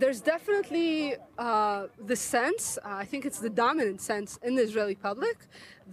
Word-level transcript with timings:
there's 0.00 0.20
definitely 0.20 1.14
uh, 1.38 1.86
the 2.10 2.16
sense, 2.16 2.78
uh, 2.78 3.02
I 3.04 3.04
think 3.04 3.26
it's 3.28 3.38
the 3.38 3.54
dominant 3.64 4.00
sense 4.00 4.38
in 4.42 4.54
the 4.56 4.62
Israeli 4.62 4.96
public, 5.08 5.36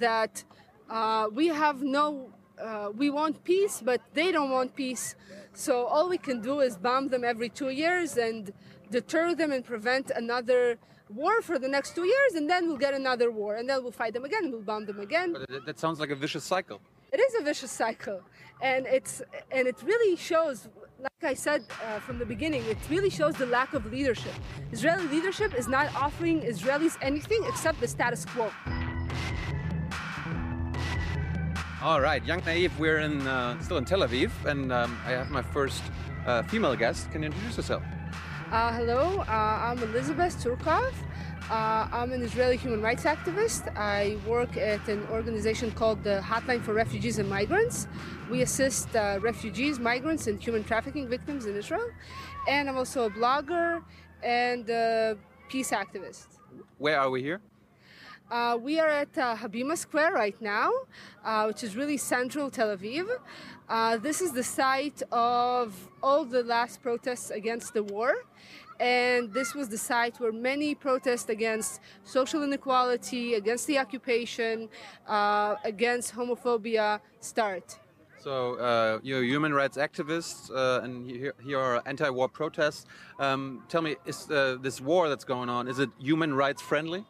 that 0.06 0.44
uh, 0.90 1.28
we 1.40 1.48
have 1.48 1.84
no, 1.84 2.32
uh, 2.68 2.90
we 3.02 3.10
want 3.10 3.44
peace, 3.44 3.82
but 3.90 4.02
they 4.14 4.32
don't 4.32 4.52
want 4.58 4.76
peace. 4.76 5.16
So 5.54 5.86
all 5.86 6.08
we 6.08 6.18
can 6.18 6.42
do 6.42 6.62
is 6.62 6.78
bomb 6.78 7.10
them 7.10 7.24
every 7.34 7.50
two 7.50 7.72
years 7.84 8.18
and 8.18 8.54
deter 8.90 9.36
them 9.36 9.52
and 9.52 9.64
prevent 9.74 10.10
another 10.24 10.78
war 11.10 11.42
for 11.42 11.58
the 11.60 11.68
next 11.68 11.96
two 11.96 12.08
years, 12.16 12.32
and 12.38 12.50
then 12.50 12.68
we'll 12.68 12.84
get 12.88 12.94
another 12.94 13.30
war, 13.32 13.56
and 13.56 13.70
then 13.70 13.78
we'll 13.84 13.98
fight 14.04 14.14
them 14.14 14.26
again, 14.26 14.44
and 14.46 14.54
we'll 14.54 14.70
bomb 14.74 14.86
them 14.86 15.00
again. 15.00 15.34
But 15.34 15.66
that 15.66 15.80
sounds 15.80 16.00
like 16.00 16.10
a 16.10 16.16
vicious 16.16 16.44
cycle. 16.44 16.80
It 17.12 17.20
is 17.20 17.36
a 17.40 17.44
vicious 17.44 17.72
cycle, 17.72 18.22
and 18.62 18.86
it's 18.86 19.22
and 19.52 19.68
it 19.72 19.78
really 19.84 20.16
shows, 20.18 20.68
like 21.00 21.24
I 21.24 21.34
said 21.34 21.64
uh, 21.86 22.00
from 22.00 22.20
the 22.20 22.26
beginning, 22.26 22.64
it 22.66 22.78
really 22.90 23.10
shows 23.10 23.36
the 23.36 23.46
lack 23.46 23.74
of 23.74 23.86
leadership. 23.92 24.34
Israeli 24.72 25.08
leadership 25.08 25.54
is 25.58 25.68
not 25.68 25.94
offering 25.96 26.42
Israelis 26.42 26.98
anything 27.02 27.44
except 27.48 27.80
the 27.80 27.88
status 27.88 28.26
quo. 28.26 28.52
All 31.82 32.02
right, 32.02 32.26
Young 32.26 32.42
Naive, 32.46 32.78
we're 32.80 33.00
in 33.00 33.26
uh, 33.28 33.60
still 33.62 33.78
in 33.78 33.86
Tel 33.86 34.00
Aviv, 34.00 34.32
and 34.46 34.74
um, 34.74 34.98
I 35.06 35.12
have 35.12 35.30
my 35.30 35.44
first 35.44 35.84
uh, 36.26 36.42
female 36.44 36.76
guest. 36.76 37.12
Can 37.12 37.22
you 37.22 37.28
introduce 37.28 37.58
yourself? 37.58 37.84
Uh, 38.52 38.74
hello, 38.74 39.20
uh, 39.20 39.32
I'm 39.32 39.78
Elizabeth 39.84 40.36
Tsurkov. 40.44 40.94
Uh, 41.50 41.88
I'm 41.94 42.12
an 42.12 42.22
Israeli 42.24 42.58
human 42.58 42.82
rights 42.82 43.06
activist. 43.06 43.74
I 43.78 44.18
work 44.28 44.58
at 44.58 44.86
an 44.90 45.08
organization 45.10 45.72
called 45.72 46.04
the 46.04 46.20
Hotline 46.22 46.62
for 46.62 46.74
Refugees 46.74 47.20
and 47.20 47.30
Migrants. 47.30 47.88
We 48.30 48.42
assist 48.42 48.94
uh, 48.94 49.20
refugees, 49.22 49.80
migrants, 49.80 50.28
and 50.28 50.44
human 50.44 50.66
trafficking 50.66 51.08
victims 51.08 51.46
in 51.46 51.56
Israel. 51.56 51.90
And 52.50 52.68
I'm 52.68 52.76
also 52.76 53.06
a 53.06 53.10
blogger 53.10 53.82
and 54.22 54.70
a 54.70 55.18
peace 55.48 55.72
activist. 55.72 56.28
Where 56.80 57.00
are 57.00 57.10
we 57.10 57.24
here? 57.24 57.40
Uh, 58.30 58.58
we 58.62 58.78
are 58.78 58.90
at 58.90 59.18
uh, 59.18 59.38
Habima 59.38 59.78
Square 59.78 60.12
right 60.12 60.36
now, 60.42 60.70
uh, 61.24 61.46
which 61.46 61.64
is 61.64 61.78
really 61.78 61.96
central 61.96 62.50
Tel 62.50 62.76
Aviv. 62.76 63.08
Uh, 63.70 63.96
this 63.96 64.20
is 64.20 64.34
the 64.34 64.44
site 64.44 65.02
of 65.14 65.74
all 66.04 66.26
the 66.26 66.44
last 66.44 66.82
protests 66.82 67.30
against 67.30 67.74
the 67.74 67.84
war. 67.84 68.16
And 68.80 69.34
this 69.34 69.56
was 69.56 69.70
the 69.70 69.78
site 69.78 70.20
where 70.20 70.32
many 70.32 70.76
protests 70.76 71.30
against 71.30 71.82
social 72.04 72.44
inequality, 72.44 73.34
against 73.34 73.66
the 73.68 73.80
occupation, 73.80 74.70
uh, 75.08 75.56
against 75.64 76.14
homophobia 76.14 77.00
start. 77.20 77.80
So 78.20 78.56
uh, 78.56 79.00
you're 79.04 79.22
a 79.22 79.26
human 79.26 79.54
rights 79.54 79.78
activist, 79.78 80.52
uh, 80.54 80.84
and 80.84 81.10
here, 81.10 81.34
here 81.44 81.60
are 81.60 81.82
anti-war 81.86 82.28
protests. 82.28 82.86
Um, 83.20 83.64
tell 83.70 83.82
me, 83.82 83.96
is 84.06 84.30
uh, 84.30 84.58
this 84.62 84.82
war 84.82 85.08
that's 85.08 85.24
going 85.24 85.50
on 85.50 85.68
is 85.68 85.80
it 85.80 85.90
human 86.00 86.34
rights 86.34 86.62
friendly? 86.62 87.06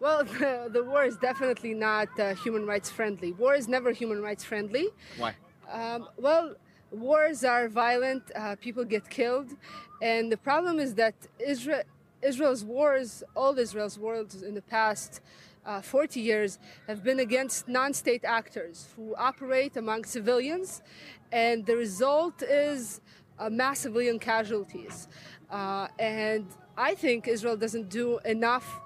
Well, 0.00 0.24
the, 0.40 0.68
the 0.72 0.82
war 0.82 1.04
is 1.04 1.16
definitely 1.16 1.74
not 1.74 2.08
uh, 2.18 2.34
human 2.34 2.66
rights 2.66 2.90
friendly. 2.90 3.32
War 3.32 3.54
is 3.54 3.68
never 3.68 3.92
human 3.92 4.20
rights 4.20 4.44
friendly. 4.44 4.88
Why? 5.16 5.34
Um, 5.70 6.08
well, 6.16 6.56
wars 6.92 7.44
are 7.44 7.68
violent, 7.68 8.22
uh, 8.34 8.56
people 8.60 8.84
get 8.84 9.08
killed, 9.08 9.56
and 10.00 10.30
the 10.30 10.36
problem 10.36 10.78
is 10.78 10.94
that 10.94 11.14
Israel, 11.38 11.82
Israel's 12.20 12.64
wars, 12.64 13.24
all 13.34 13.58
Israel's 13.58 13.98
wars 13.98 14.42
in 14.42 14.54
the 14.54 14.62
past 14.62 15.20
uh, 15.64 15.80
40 15.80 16.20
years, 16.20 16.58
have 16.86 17.02
been 17.02 17.20
against 17.20 17.68
non 17.68 17.92
state 17.92 18.24
actors 18.24 18.88
who 18.96 19.14
operate 19.16 19.76
among 19.76 20.04
civilians, 20.04 20.82
and 21.30 21.64
the 21.66 21.76
result 21.76 22.42
is 22.42 23.00
uh, 23.38 23.48
mass 23.48 23.80
civilian 23.80 24.18
casualties. 24.18 25.08
Uh, 25.50 25.88
and 25.98 26.46
I 26.76 26.94
think 26.94 27.28
Israel 27.28 27.56
doesn't 27.56 27.88
do 27.88 28.18
enough 28.24 28.80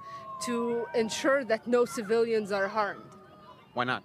to 0.45 0.87
ensure 0.95 1.45
that 1.45 1.67
no 1.67 1.85
civilians 1.85 2.53
are 2.53 2.69
harmed. 2.69 3.03
Why 3.75 3.85
not? 3.85 4.03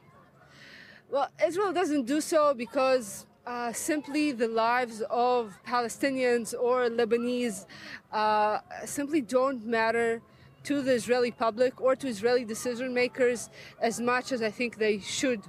Well, 1.10 1.30
Israel 1.46 1.74
doesn't 1.74 2.06
do 2.06 2.22
so 2.22 2.54
because 2.54 3.26
uh, 3.52 3.74
simply 3.74 4.32
the 4.32 4.48
lives 4.48 5.02
of 5.10 5.60
Palestinians 5.68 6.54
or 6.68 6.90
Lebanese 6.90 7.66
uh, 8.14 8.60
simply 8.86 9.20
don't 9.20 9.66
matter 9.66 10.22
to 10.64 10.82
the 10.82 10.94
Israeli 10.94 11.32
public 11.32 11.82
or 11.82 11.94
to 12.02 12.08
Israeli 12.08 12.46
decision 12.46 12.94
makers 12.94 13.50
as 13.82 14.00
much 14.00 14.32
as 14.32 14.42
I 14.42 14.52
think 14.52 14.78
they 14.78 15.00
should. 15.00 15.42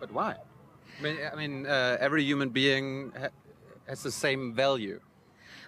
But 0.00 0.10
why? 0.12 0.36
I 0.98 1.02
mean, 1.02 1.16
I 1.32 1.34
mean 1.42 1.66
uh, 1.66 1.98
every 2.06 2.22
human 2.24 2.48
being 2.60 3.12
ha 3.20 3.28
has 3.90 4.02
the 4.02 4.14
same 4.26 4.42
value. 4.64 4.98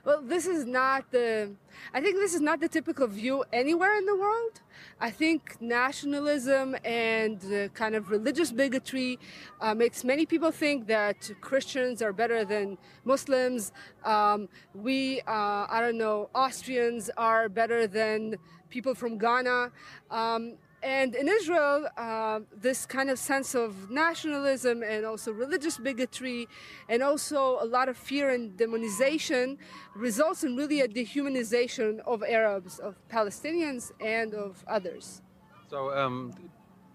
Well, 0.06 0.22
this 0.22 0.46
is 0.46 0.64
not 0.64 1.10
the. 1.10 1.50
I 1.92 2.00
think 2.00 2.14
this 2.14 2.32
is 2.32 2.40
not 2.40 2.60
the 2.60 2.68
typical 2.68 3.08
view 3.08 3.44
anywhere 3.52 3.98
in 3.98 4.06
the 4.06 4.14
world. 4.14 4.60
I 5.00 5.10
think 5.10 5.60
nationalism 5.60 6.76
and 6.84 7.40
kind 7.74 7.96
of 7.96 8.08
religious 8.08 8.52
bigotry 8.52 9.18
uh, 9.60 9.74
makes 9.74 10.04
many 10.04 10.24
people 10.24 10.52
think 10.52 10.86
that 10.86 11.28
Christians 11.40 12.02
are 12.02 12.12
better 12.12 12.44
than 12.44 12.78
Muslims. 13.04 13.72
Um, 14.04 14.48
we, 14.74 15.22
uh, 15.22 15.66
I 15.68 15.78
don't 15.80 15.98
know, 15.98 16.30
Austrians 16.36 17.10
are 17.16 17.48
better 17.48 17.88
than 17.88 18.36
people 18.70 18.94
from 18.94 19.18
Ghana. 19.18 19.72
Um, 20.12 20.54
and 20.82 21.14
in 21.14 21.28
Israel, 21.28 21.88
uh, 21.96 22.40
this 22.54 22.86
kind 22.86 23.10
of 23.10 23.18
sense 23.18 23.54
of 23.54 23.90
nationalism 23.90 24.82
and 24.82 25.04
also 25.04 25.32
religious 25.32 25.78
bigotry 25.78 26.48
and 26.88 27.02
also 27.02 27.58
a 27.60 27.64
lot 27.64 27.88
of 27.88 27.96
fear 27.96 28.30
and 28.30 28.56
demonization 28.56 29.56
results 29.94 30.44
in 30.44 30.54
really 30.56 30.80
a 30.80 30.88
dehumanization 30.88 32.00
of 32.00 32.22
Arabs, 32.22 32.78
of 32.78 32.94
Palestinians, 33.08 33.90
and 34.00 34.34
of 34.34 34.64
others. 34.66 35.22
So, 35.68 35.96
um, 35.96 36.32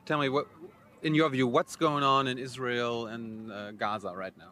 tell 0.05 0.19
me, 0.19 0.29
what, 0.29 0.47
in 1.01 1.15
your 1.15 1.29
view, 1.29 1.47
what's 1.47 1.75
going 1.75 2.03
on 2.03 2.27
in 2.27 2.37
Israel 2.37 3.07
and 3.07 3.51
uh, 3.51 3.71
Gaza 3.71 4.13
right 4.15 4.37
now? 4.37 4.51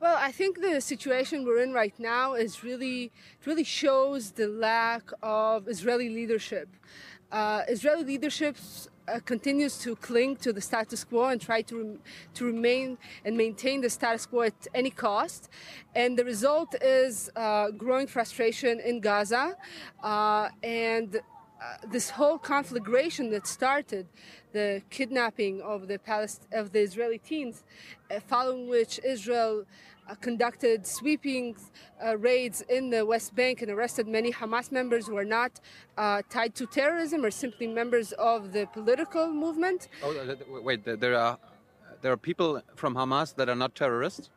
Well, 0.00 0.18
I 0.20 0.32
think 0.32 0.60
the 0.60 0.82
situation 0.82 1.46
we're 1.46 1.62
in 1.62 1.72
right 1.72 1.98
now 1.98 2.34
is 2.34 2.62
really, 2.62 3.04
it 3.04 3.46
really 3.46 3.64
shows 3.64 4.32
the 4.32 4.48
lack 4.48 5.10
of 5.22 5.66
Israeli 5.66 6.10
leadership. 6.10 6.68
Uh, 7.34 7.64
Israeli 7.66 8.04
leadership 8.04 8.56
uh, 9.08 9.18
continues 9.24 9.76
to 9.80 9.96
cling 9.96 10.36
to 10.36 10.52
the 10.52 10.60
status 10.60 11.02
quo 11.02 11.24
and 11.24 11.40
try 11.40 11.62
to 11.62 11.76
rem- 11.78 11.98
to 12.32 12.44
remain 12.44 12.96
and 13.24 13.36
maintain 13.36 13.80
the 13.80 13.90
status 13.90 14.24
quo 14.24 14.42
at 14.42 14.68
any 14.72 14.90
cost, 14.90 15.50
and 15.96 16.16
the 16.16 16.24
result 16.24 16.76
is 16.80 17.30
uh, 17.34 17.72
growing 17.72 18.06
frustration 18.06 18.78
in 18.78 19.00
Gaza, 19.00 19.56
uh, 20.04 20.48
and 20.62 21.16
uh, 21.16 21.20
this 21.90 22.10
whole 22.10 22.38
conflagration 22.38 23.30
that 23.30 23.48
started 23.48 24.06
the 24.52 24.80
kidnapping 24.90 25.60
of 25.60 25.88
the 25.88 25.98
Palest- 25.98 26.46
of 26.52 26.70
the 26.70 26.78
Israeli 26.88 27.18
teens, 27.18 27.64
uh, 28.12 28.20
following 28.20 28.68
which 28.68 29.00
Israel 29.04 29.64
conducted 30.20 30.86
sweeping 30.86 31.56
uh, 32.04 32.16
raids 32.18 32.62
in 32.68 32.90
the 32.90 33.04
West 33.04 33.34
Bank 33.34 33.62
and 33.62 33.70
arrested 33.70 34.06
many 34.06 34.32
Hamas 34.32 34.70
members 34.70 35.06
who 35.06 35.16
are 35.16 35.24
not 35.24 35.60
uh, 35.96 36.22
tied 36.28 36.54
to 36.56 36.66
terrorism 36.66 37.24
or 37.24 37.30
simply 37.30 37.66
members 37.66 38.12
of 38.12 38.52
the 38.52 38.66
political 38.66 39.32
movement. 39.32 39.88
Oh, 40.02 40.36
wait, 40.62 40.84
there 40.84 41.16
are 41.16 41.38
there 42.02 42.12
are 42.12 42.18
people 42.18 42.60
from 42.76 42.94
Hamas 42.94 43.34
that 43.36 43.48
are 43.48 43.54
not 43.54 43.74
terrorists. 43.74 44.30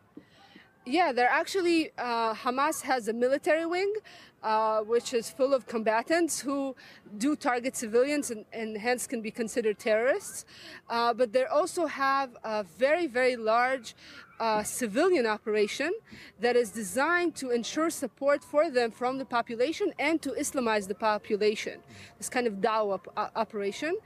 Yeah, 0.86 1.12
they're 1.12 1.30
actually 1.30 1.92
uh, 1.98 2.34
Hamas 2.34 2.82
has 2.84 3.10
a 3.10 3.14
military 3.14 3.66
wing, 3.66 3.94
uh, 4.42 4.80
which 4.82 5.14
is 5.14 5.30
full 5.30 5.54
of 5.54 5.68
combatants 5.68 6.40
who 6.40 6.78
do 7.18 7.36
target 7.36 7.76
civilians 7.76 8.32
and, 8.32 8.46
and 8.54 8.78
hence 8.78 9.06
can 9.06 9.22
be 9.22 9.30
considered 9.30 9.80
terrorists. 9.80 10.46
Uh, 10.90 11.14
but 11.14 11.34
they 11.34 11.44
also 11.44 11.88
have 11.88 12.38
a 12.46 12.64
very, 12.64 13.06
very 13.06 13.36
large 13.36 13.96
uh, 14.40 14.64
civilian 14.64 15.26
operation 15.26 15.92
that 16.40 16.56
is 16.56 16.70
designed 16.72 17.36
to 17.36 17.50
ensure 17.50 17.90
support 17.90 18.44
for 18.44 18.70
them 18.70 18.92
from 18.92 19.18
the 19.18 19.26
population 19.26 19.94
and 20.00 20.22
to 20.22 20.32
Islamize 20.32 20.88
the 20.88 20.96
population. 20.96 21.80
This 22.18 22.30
kind 22.30 22.48
of 22.48 22.56
Dawah 22.56 22.96
op- 22.96 23.14
uh, 23.18 23.30
operation. 23.36 23.98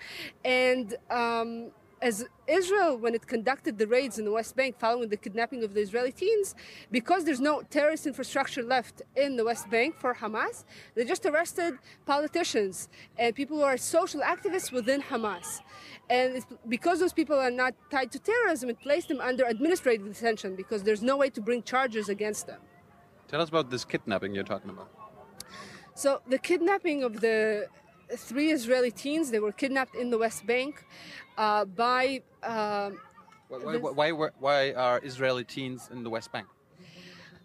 And 0.45 0.95
um, 1.09 1.71
as 2.01 2.25
Israel, 2.47 2.97
when 2.97 3.13
it 3.13 3.27
conducted 3.27 3.77
the 3.77 3.85
raids 3.85 4.17
in 4.17 4.25
the 4.25 4.31
West 4.31 4.55
Bank 4.55 4.79
following 4.79 5.09
the 5.09 5.17
kidnapping 5.17 5.63
of 5.63 5.73
the 5.73 5.81
Israeli 5.81 6.11
teens, 6.11 6.55
because 6.89 7.23
there's 7.23 7.39
no 7.39 7.61
terrorist 7.69 8.07
infrastructure 8.07 8.63
left 8.63 9.03
in 9.15 9.35
the 9.35 9.45
West 9.45 9.69
Bank 9.69 9.95
for 9.97 10.15
Hamas, 10.15 10.63
they 10.95 11.05
just 11.05 11.25
arrested 11.25 11.77
politicians 12.05 12.89
and 13.17 13.35
people 13.35 13.57
who 13.57 13.63
are 13.63 13.77
social 13.77 14.21
activists 14.21 14.71
within 14.71 15.01
Hamas. 15.01 15.61
And 16.09 16.43
because 16.67 16.99
those 16.99 17.13
people 17.13 17.39
are 17.39 17.51
not 17.51 17.73
tied 17.89 18.11
to 18.11 18.19
terrorism, 18.19 18.69
it 18.69 18.79
placed 18.81 19.07
them 19.07 19.21
under 19.21 19.45
administrative 19.45 20.05
detention 20.05 20.55
because 20.55 20.83
there's 20.83 21.01
no 21.01 21.15
way 21.15 21.29
to 21.29 21.41
bring 21.41 21.63
charges 21.63 22.09
against 22.09 22.47
them. 22.47 22.59
Tell 23.27 23.41
us 23.41 23.49
about 23.49 23.69
this 23.69 23.85
kidnapping 23.85 24.35
you're 24.35 24.43
talking 24.43 24.69
about. 24.69 24.89
So, 25.95 26.21
the 26.27 26.37
kidnapping 26.37 27.03
of 27.03 27.21
the 27.21 27.67
three 28.15 28.51
Israeli 28.51 28.91
teens, 28.91 29.31
they 29.31 29.39
were 29.39 29.51
kidnapped 29.51 29.95
in 29.95 30.09
the 30.09 30.17
West 30.17 30.45
Bank 30.45 30.83
uh, 31.37 31.65
by. 31.65 32.21
Uh, 32.43 32.91
why, 33.47 33.77
why, 33.77 34.11
why, 34.11 34.29
why, 34.39 34.73
are 34.73 34.99
Israeli 35.03 35.43
teens 35.43 35.89
in 35.91 36.03
the 36.03 36.09
West 36.09 36.31
Bank? 36.31 36.47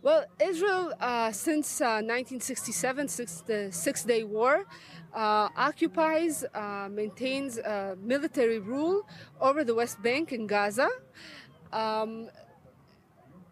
Well, 0.07 0.25
Israel, 0.39 0.95
uh, 1.01 1.33
since 1.33 1.81
uh, 1.81 1.99
1967, 1.99 3.09
since 3.09 3.41
the 3.41 3.73
Six 3.73 4.05
Day 4.05 4.23
War, 4.23 4.65
uh, 5.13 5.49
occupies, 5.57 6.45
uh, 6.55 6.89
maintains 6.89 7.59
military 8.01 8.61
rule 8.61 9.05
over 9.41 9.65
the 9.65 9.75
West 9.75 10.01
Bank 10.01 10.31
and 10.31 10.49
Gaza. 10.49 10.89
Um, 11.73 12.31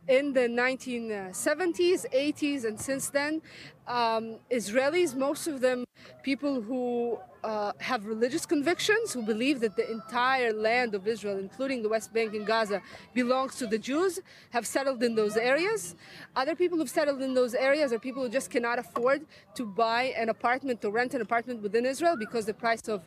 in 0.07 0.33
the 0.33 0.47
1970s, 0.47 2.07
80s, 2.15 2.65
and 2.65 2.81
since 2.81 3.11
then, 3.11 3.43
um, 3.87 4.37
Israelis, 4.51 5.15
most 5.15 5.47
of 5.47 5.61
them 5.61 5.85
people 6.23 6.61
who 6.61 7.19
uh, 7.45 7.73
have 7.79 8.07
religious 8.07 8.47
convictions, 8.47 9.13
who 9.13 9.23
believe 9.23 9.61
that 9.61 9.77
the 9.77 9.91
entire 9.91 10.53
land 10.53 10.95
of 10.95 11.07
Israel, 11.07 11.39
including 11.39 11.83
the 11.83 11.89
West 11.89 12.13
Bank 12.13 12.35
and 12.35 12.47
Gaza, 12.47 12.81
belongs 13.13 13.57
to 13.57 13.67
the 13.67 13.79
Jews, 13.79 14.21
have 14.51 14.67
settled 14.67 15.03
in 15.03 15.15
those 15.15 15.37
areas. 15.37 15.95
Other 16.35 16.55
people 16.55 16.79
who've 16.79 16.89
settled 16.89 17.21
in 17.21 17.35
those 17.35 17.55
areas 17.55 17.93
are 17.93 17.99
people 17.99 18.23
who 18.23 18.31
just 18.31 18.51
cannot 18.51 18.79
afford 18.79 19.27
to 19.55 19.67
buy 19.67 20.15
an 20.17 20.31
apartment 20.31 20.85
or 20.85 20.91
rent 20.91 21.13
an 21.15 21.21
apartment 21.21 21.63
within 21.63 21.85
Israel 21.85 22.17
because 22.19 22.47
the 22.47 22.55
price 22.55 22.89
of 22.89 23.03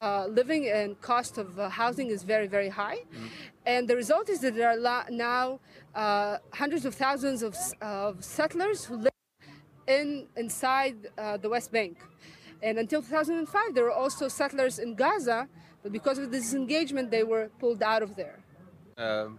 uh, 0.00 0.26
living 0.26 0.68
and 0.68 0.98
cost 1.00 1.36
of 1.36 1.58
uh, 1.58 1.68
housing 1.68 2.08
is 2.08 2.22
very, 2.22 2.46
very 2.46 2.68
high. 2.68 2.98
Mm-hmm. 2.98 3.26
And 3.66 3.88
the 3.88 3.96
result 3.96 4.30
is 4.30 4.40
that 4.40 4.54
there 4.54 4.70
are 4.70 5.10
now 5.10 5.60
uh, 5.94 6.38
hundreds 6.52 6.84
of 6.86 6.94
thousands 6.94 7.42
of, 7.42 7.56
of 7.82 8.24
settlers 8.24 8.84
who 8.84 8.96
live 8.96 9.10
in 9.90 10.26
inside 10.36 10.96
uh, 11.18 11.36
the 11.36 11.48
West 11.48 11.72
Bank. 11.72 11.98
And 12.62 12.78
until 12.78 13.02
2005, 13.02 13.74
there 13.74 13.84
were 13.84 13.92
also 13.92 14.28
settlers 14.28 14.78
in 14.78 14.94
Gaza, 14.94 15.48
but 15.82 15.92
because 15.92 16.18
of 16.18 16.30
the 16.30 16.38
disengagement, 16.38 17.10
they 17.10 17.24
were 17.24 17.50
pulled 17.58 17.82
out 17.82 18.02
of 18.02 18.14
there. 18.16 18.38
Um, 18.98 19.38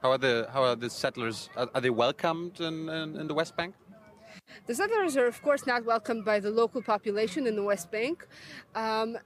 how 0.00 0.12
are 0.12 0.18
the 0.18 0.48
how 0.52 0.62
are 0.62 0.76
the 0.76 0.90
settlers? 0.90 1.48
Are, 1.56 1.68
are 1.74 1.80
they 1.80 1.90
welcomed 1.90 2.60
in, 2.60 2.88
in, 2.88 3.16
in, 3.16 3.26
the 3.26 3.34
West 3.34 3.56
Bank? 3.56 3.74
The 4.66 4.74
settlers 4.74 5.16
are, 5.16 5.26
of 5.26 5.40
course, 5.42 5.66
not 5.66 5.84
welcomed 5.84 6.24
by 6.24 6.38
the 6.40 6.50
local 6.50 6.82
population 6.82 7.46
in 7.46 7.56
the 7.56 7.62
West 7.62 7.90
Bank. 7.90 8.26
Um, 8.74 9.18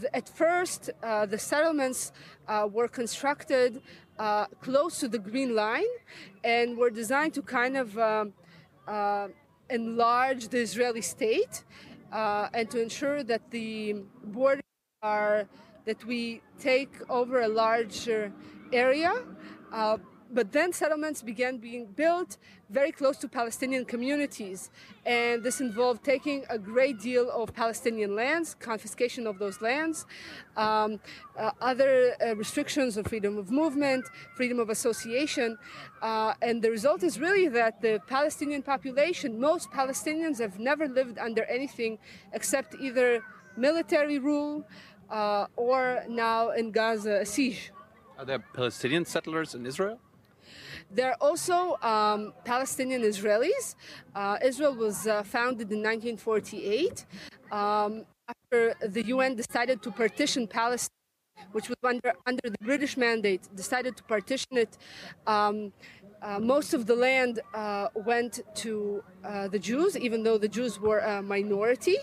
the, 0.00 0.14
at 0.16 0.28
first, 0.28 0.90
uh, 1.02 1.26
the 1.26 1.38
settlements 1.38 2.12
uh, 2.48 2.68
were 2.72 2.88
constructed 2.88 3.82
uh, 4.18 4.46
close 4.60 4.98
to 5.00 5.08
the 5.08 5.18
Green 5.18 5.54
Line 5.54 5.92
and 6.44 6.78
were 6.78 6.90
designed 6.90 7.34
to 7.34 7.42
kind 7.42 7.76
of 7.76 7.98
um, 7.98 8.32
uh, 8.86 9.28
enlarge 9.70 10.48
the 10.48 10.58
Israeli 10.58 11.02
state 11.02 11.64
uh, 12.12 12.48
and 12.54 12.70
to 12.70 12.80
ensure 12.80 13.22
that 13.22 13.50
the 13.50 13.96
borders 14.24 14.62
are 15.02 15.48
that 15.84 16.04
we 16.04 16.42
take 16.58 16.94
over 17.08 17.42
a 17.42 17.48
larger 17.48 18.32
area. 18.72 19.14
But 20.30 20.52
then 20.52 20.72
settlements 20.72 21.22
began 21.22 21.58
being 21.58 21.86
built 21.86 22.36
very 22.68 22.90
close 22.90 23.16
to 23.18 23.28
Palestinian 23.28 23.84
communities. 23.84 24.70
And 25.04 25.42
this 25.42 25.60
involved 25.60 26.02
taking 26.04 26.44
a 26.50 26.58
great 26.58 27.00
deal 27.00 27.30
of 27.30 27.54
Palestinian 27.54 28.16
lands, 28.16 28.56
confiscation 28.58 29.26
of 29.26 29.38
those 29.38 29.60
lands, 29.60 30.04
um, 30.56 30.98
uh, 31.38 31.52
other 31.60 32.14
uh, 32.20 32.34
restrictions 32.34 32.98
on 32.98 33.04
freedom 33.04 33.38
of 33.38 33.50
movement, 33.50 34.04
freedom 34.34 34.58
of 34.58 34.68
association. 34.68 35.56
Uh, 36.02 36.34
and 36.42 36.60
the 36.60 36.70
result 36.70 37.02
is 37.04 37.20
really 37.20 37.48
that 37.48 37.80
the 37.80 38.00
Palestinian 38.08 38.62
population, 38.62 39.38
most 39.38 39.70
Palestinians 39.70 40.38
have 40.40 40.58
never 40.58 40.88
lived 40.88 41.18
under 41.18 41.44
anything 41.44 41.98
except 42.32 42.74
either 42.80 43.22
military 43.56 44.18
rule 44.18 44.66
uh, 45.10 45.46
or 45.56 46.02
now 46.08 46.50
in 46.50 46.72
Gaza, 46.72 47.20
a 47.20 47.26
siege. 47.26 47.70
Are 48.18 48.24
there 48.24 48.38
Palestinian 48.38 49.04
settlers 49.04 49.54
in 49.54 49.64
Israel? 49.66 50.00
There 50.90 51.10
are 51.10 51.16
also 51.20 51.76
um, 51.82 52.32
Palestinian 52.44 53.02
Israelis. 53.02 53.74
Uh, 54.14 54.38
Israel 54.42 54.74
was 54.74 55.06
uh, 55.06 55.22
founded 55.22 55.70
in 55.72 55.82
1948 55.82 57.04
um, 57.50 58.04
after 58.28 58.74
the 58.88 59.04
UN 59.06 59.34
decided 59.34 59.82
to 59.82 59.90
partition 59.90 60.46
Palestine, 60.46 60.90
which 61.52 61.68
was 61.68 61.76
under, 61.82 62.12
under 62.26 62.48
the 62.50 62.58
British 62.62 62.96
mandate, 62.96 63.48
decided 63.54 63.96
to 63.96 64.02
partition 64.04 64.56
it. 64.56 64.78
Um, 65.26 65.72
uh, 66.22 66.38
most 66.40 66.72
of 66.72 66.86
the 66.86 66.96
land 66.96 67.40
uh, 67.52 67.88
went 67.94 68.40
to 68.54 69.02
uh, 69.24 69.48
the 69.48 69.58
Jews, 69.58 69.96
even 69.96 70.22
though 70.22 70.38
the 70.38 70.48
Jews 70.48 70.80
were 70.80 71.00
a 71.00 71.22
minority. 71.22 71.98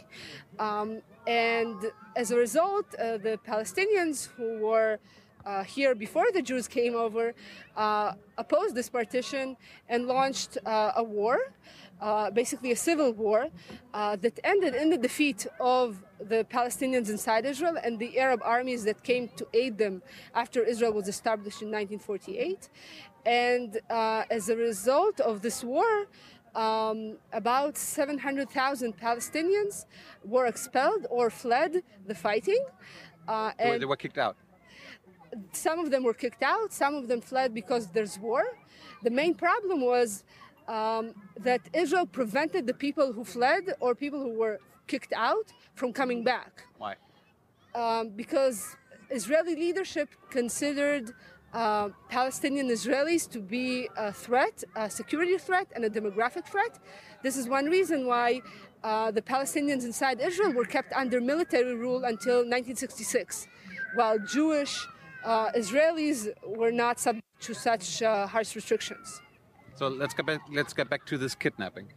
Um, 0.59 1.01
and 1.25 1.75
as 2.15 2.31
a 2.31 2.37
result, 2.37 2.85
uh, 2.95 3.17
the 3.17 3.39
Palestinians 3.45 4.27
who 4.37 4.59
were 4.59 4.99
uh, 5.45 5.63
here 5.63 5.95
before 5.95 6.25
the 6.33 6.41
Jews 6.41 6.67
came 6.67 6.95
over 6.95 7.33
uh, 7.75 8.13
opposed 8.37 8.75
this 8.75 8.89
partition 8.89 9.57
and 9.89 10.07
launched 10.07 10.57
uh, 10.65 10.93
a 10.95 11.03
war, 11.03 11.37
uh, 12.01 12.31
basically 12.31 12.71
a 12.71 12.75
civil 12.75 13.13
war, 13.13 13.47
uh, 13.93 14.15
that 14.17 14.39
ended 14.43 14.75
in 14.75 14.89
the 14.89 14.97
defeat 14.97 15.47
of 15.59 16.03
the 16.19 16.45
Palestinians 16.49 17.09
inside 17.09 17.45
Israel 17.45 17.77
and 17.83 17.99
the 17.99 18.19
Arab 18.19 18.41
armies 18.43 18.83
that 18.85 19.03
came 19.03 19.27
to 19.35 19.47
aid 19.53 19.77
them 19.77 20.01
after 20.33 20.63
Israel 20.63 20.93
was 20.93 21.07
established 21.07 21.61
in 21.61 21.69
1948. 21.69 22.69
And 23.25 23.79
uh, 23.89 24.23
as 24.29 24.49
a 24.49 24.55
result 24.55 25.19
of 25.21 25.41
this 25.41 25.63
war, 25.63 26.07
um, 26.55 27.17
about 27.31 27.77
700,000 27.77 28.95
Palestinians 28.97 29.85
were 30.23 30.45
expelled 30.45 31.07
or 31.09 31.29
fled 31.29 31.83
the 32.05 32.13
fighting. 32.13 32.63
and 33.57 33.81
they 33.81 33.85
were 33.85 33.95
kicked 33.95 34.17
out 34.17 34.35
some 35.51 35.79
of 35.79 35.91
them 35.91 36.03
were 36.03 36.13
kicked 36.13 36.43
out, 36.43 36.73
some 36.73 36.95
of 36.95 37.07
them 37.07 37.21
fled 37.21 37.53
because 37.53 37.87
there's 37.87 38.17
war. 38.19 38.43
The 39.03 39.11
main 39.11 39.33
problem 39.33 39.81
was 39.81 40.23
um, 40.67 41.13
that 41.39 41.61
Israel 41.73 42.05
prevented 42.05 42.67
the 42.67 42.73
people 42.73 43.11
who 43.11 43.23
fled 43.23 43.73
or 43.79 43.95
people 43.95 44.19
who 44.19 44.33
were 44.37 44.59
kicked 44.87 45.13
out 45.13 45.51
from 45.75 45.93
coming 45.93 46.23
back. 46.23 46.63
Why? 46.77 46.95
Um, 47.75 48.09
because 48.09 48.75
Israeli 49.09 49.55
leadership 49.55 50.09
considered 50.29 51.13
uh, 51.53 51.89
Palestinian 52.09 52.67
Israelis 52.69 53.29
to 53.29 53.39
be 53.39 53.87
a 53.95 54.11
threat, 54.11 54.63
a 54.75 54.89
security 54.89 55.37
threat, 55.37 55.67
and 55.75 55.85
a 55.85 55.89
demographic 55.89 56.45
threat. 56.47 56.79
This 57.21 57.37
is 57.37 57.47
one 57.47 57.65
reason 57.65 58.07
why 58.07 58.41
uh, 58.83 59.11
the 59.11 59.21
Palestinians 59.21 59.83
inside 59.83 60.19
Israel 60.19 60.51
were 60.51 60.65
kept 60.65 60.91
under 60.93 61.21
military 61.21 61.75
rule 61.75 62.03
until 62.05 62.37
1966, 62.37 63.47
while 63.95 64.17
Jewish 64.19 64.87
uh, 65.23 65.51
Israelis 65.51 66.29
were 66.45 66.71
not 66.71 66.99
subject 66.99 67.25
to 67.41 67.53
such 67.53 68.01
uh, 68.01 68.27
harsh 68.27 68.55
restrictions. 68.55 69.21
So 69.75 69.87
let's 69.87 70.13
get 70.13 70.25
back. 70.25 70.41
Let's 70.51 70.73
get 70.73 70.89
back 70.89 71.05
to 71.07 71.17
this 71.17 71.35
kidnapping. 71.35 71.87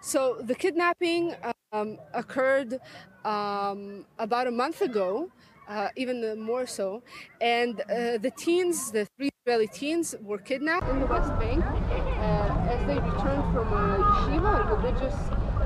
So 0.00 0.36
the 0.40 0.54
kidnapping 0.54 1.34
um, 1.72 1.98
occurred 2.14 2.78
um, 3.24 4.06
about 4.18 4.46
a 4.46 4.50
month 4.50 4.80
ago, 4.80 5.30
uh, 5.68 5.88
even 5.96 6.40
more 6.40 6.66
so, 6.66 7.02
and 7.40 7.80
uh, 7.80 8.18
the 8.18 8.32
teens, 8.36 8.92
the 8.92 9.06
three 9.16 9.30
Israeli 9.44 9.66
teens, 9.66 10.14
were 10.22 10.38
kidnapped 10.38 10.88
in 10.88 11.00
the 11.00 11.06
West 11.06 11.36
Bank 11.40 11.64
uh, 11.64 12.70
as 12.72 12.86
they 12.86 12.94
returned 12.94 13.44
from 13.52 13.72
a 13.72 13.98
yeshiva, 13.98 14.52
a 14.60 14.74
religious 14.76 15.14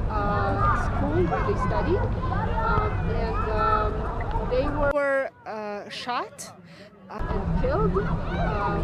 uh, 0.09 0.85
school 0.87 1.25
where 1.27 1.45
they 1.49 1.59
studied, 1.69 2.03
um, 2.65 2.91
and 3.11 3.51
um, 3.53 4.51
they 4.51 4.67
were 4.67 5.31
shot 5.91 6.53
and 7.11 7.63
killed 7.63 7.97
uh, 7.99 8.77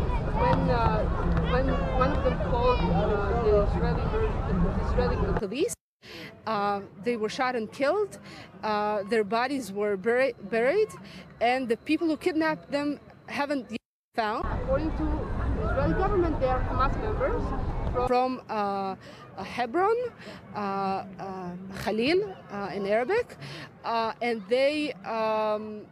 when 0.43 0.59
uh, 0.71 1.05
when 1.53 1.67
one 1.99 2.13
of 2.13 2.25
them 2.25 2.39
called 2.51 2.81
uh, 2.81 3.43
the 3.45 3.63
Israeli 3.71 4.03
Israeli 4.89 5.39
police. 5.39 5.75
Uh, 6.47 6.81
they 7.03 7.17
were 7.17 7.29
shot 7.29 7.57
and 7.57 7.71
killed. 7.73 8.19
Uh, 8.63 9.03
their 9.05 9.25
bodies 9.25 9.73
were 9.73 9.97
buried, 9.97 10.37
buried, 10.49 10.89
and 11.41 11.69
the 11.69 11.77
people 11.79 12.07
who 12.07 12.17
kidnapped 12.17 12.71
them 12.71 13.01
haven't 13.27 13.69
yet 13.71 13.81
found. 14.15 14.45
According 14.63 14.91
to 14.97 15.05
the 15.57 15.71
Israeli 15.71 15.95
government, 15.95 16.39
they 16.39 16.47
are 16.47 16.61
Hamas 16.61 16.95
members 17.03 17.43
from, 18.07 18.41
uh, 18.49 18.95
Hebron, 19.43 19.97
Khalil 21.83 22.21
in 22.75 22.87
Arabic, 22.87 23.37
and 23.85 24.43
they. 24.49 24.93
Um, 25.05 25.87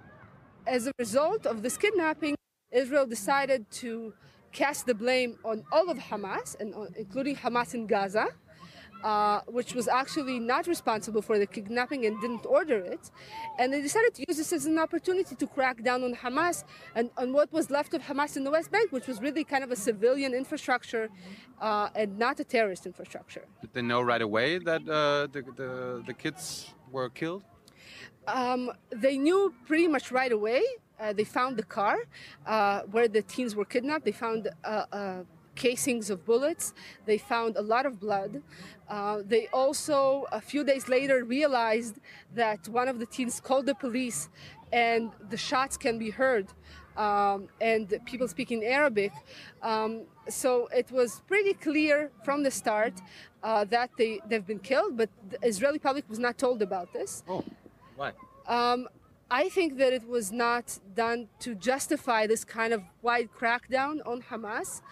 as 0.67 0.87
a 0.87 0.93
result 0.99 1.47
of 1.47 1.63
this 1.63 1.77
kidnapping, 1.77 2.37
Israel 2.73 3.07
decided 3.07 3.71
to 3.71 4.13
cast 4.53 4.87
the 4.87 4.95
blame 4.95 5.39
on 5.45 5.65
all 5.73 5.91
of 5.91 5.99
Hamas, 5.99 6.59
and 6.61 6.75
including 6.97 7.37
Hamas 7.37 7.75
in 7.75 7.87
Gaza, 7.87 8.29
uh, 9.03 9.41
which 9.47 9.75
was 9.75 9.87
actually 9.87 10.39
not 10.39 10.67
responsible 10.67 11.21
for 11.21 11.39
the 11.39 11.47
kidnapping 11.47 12.07
and 12.07 12.19
didn't 12.21 12.47
order 12.47 12.79
it. 12.79 13.11
And 13.59 13.73
they 13.73 13.83
decided 13.83 14.15
to 14.15 14.25
use 14.27 14.39
this 14.39 14.53
as 14.53 14.65
an 14.65 14.79
opportunity 14.79 15.35
to 15.35 15.47
crack 15.47 15.83
down 15.83 16.05
on 16.05 16.15
Hamas 16.15 16.65
and 16.95 17.11
on 17.19 17.33
what 17.33 17.53
was 17.53 17.71
left 17.71 17.93
of 17.95 18.03
Hamas 18.03 18.37
in 18.37 18.45
the 18.45 18.51
West 18.51 18.71
Bank, 18.71 18.93
which 18.93 19.07
was 19.07 19.21
really 19.21 19.45
kind 19.45 19.63
of 19.63 19.71
a 19.71 19.77
civilian 19.77 20.33
infrastructure 20.33 21.11
uh, 21.61 21.91
and 21.95 22.19
not 22.19 22.41
a 22.41 22.45
terrorist 22.45 22.87
infrastructure. 22.87 23.45
Did 23.61 23.75
they 23.75 23.83
know 23.83 24.01
right 24.01 24.23
away 24.23 24.59
that 24.59 24.83
uh, 24.89 25.27
the, 25.33 25.43
the, 25.57 26.03
the 26.07 26.15
kids 26.15 26.73
were 26.91 27.11
killed? 27.11 27.45
Um, 28.27 28.71
they 28.91 29.19
knew 29.19 29.55
pretty 29.67 29.89
much 29.89 30.11
right 30.11 30.33
away. 30.33 30.63
Uh, 30.99 31.13
they 31.13 31.25
found 31.25 31.57
the 31.57 31.65
car 31.65 31.99
uh, 32.47 32.83
where 32.91 33.09
the 33.09 33.23
teens 33.23 33.57
were 33.57 33.65
kidnapped. 33.65 34.05
They 34.05 34.13
found 34.13 34.49
a, 34.65 34.71
a, 34.71 35.25
casings 35.55 36.11
of 36.11 36.25
bullets. 36.25 36.75
They 37.07 37.19
found 37.19 37.57
a 37.57 37.63
lot 37.63 37.87
of 37.87 38.01
blood. 38.01 38.43
Uh, 38.89 39.23
they 39.25 39.49
also, 39.53 40.27
a 40.33 40.41
few 40.41 40.65
days 40.65 40.89
later, 40.89 41.25
realized 41.25 42.01
that 42.35 42.69
one 42.69 42.89
of 42.89 42.99
the 42.99 43.07
teens 43.07 43.41
called 43.41 43.67
the 43.67 43.75
police 43.75 44.29
and 44.73 45.13
the 45.31 45.37
shots 45.37 45.77
can 45.77 45.99
be 45.99 46.11
heard. 46.11 46.49
Um, 46.97 47.49
and 47.61 47.93
people 48.05 48.29
speaking 48.29 48.65
Arabic. 48.65 49.13
Um, 49.63 50.03
so 50.29 50.69
it 50.69 50.91
was 50.93 51.23
pretty 51.27 51.55
clear 51.55 52.11
from 52.25 52.45
the 52.45 52.51
start 52.51 52.95
uh, 53.43 53.65
that 53.65 53.91
they, 53.99 54.21
they've 54.29 54.47
been 54.47 54.61
killed, 54.61 54.97
but 54.97 55.11
the 55.29 55.39
Israeli 55.43 55.81
public 55.81 56.09
was 56.09 56.21
not 56.21 56.39
told 56.39 56.63
about 56.63 56.93
this. 56.93 57.25
Oh, 57.29 57.45
why? 57.97 58.13
Um, 58.47 58.89
I 59.31 59.49
think 59.49 59.79
that 59.79 59.93
it 59.93 60.07
was 60.07 60.31
not 60.31 60.79
done 60.95 61.29
to 61.41 61.55
justify 61.55 62.27
this 62.27 62.45
kind 62.45 62.73
of 62.73 62.83
wide 63.03 63.31
crackdown 63.33 64.07
on 64.07 64.23
Hamas. 64.23 64.83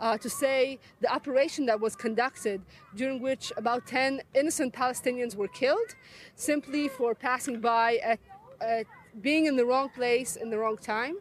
Uh, 0.00 0.18
to 0.18 0.28
say 0.28 0.80
the 1.00 1.12
operation 1.12 1.66
that 1.66 1.78
was 1.80 1.94
conducted, 1.94 2.60
during 2.96 3.22
which 3.22 3.52
about 3.56 3.86
10 3.86 4.22
innocent 4.34 4.74
Palestinians 4.74 5.36
were 5.36 5.46
killed, 5.46 5.94
simply 6.34 6.88
for 6.88 7.14
passing 7.14 7.60
by 7.60 7.96
at, 8.02 8.18
at 8.60 8.86
being 9.20 9.46
in 9.46 9.56
the 9.56 9.64
wrong 9.64 9.88
place 9.88 10.36
in 10.36 10.50
the 10.50 10.58
wrong 10.58 10.76
time. 10.76 11.16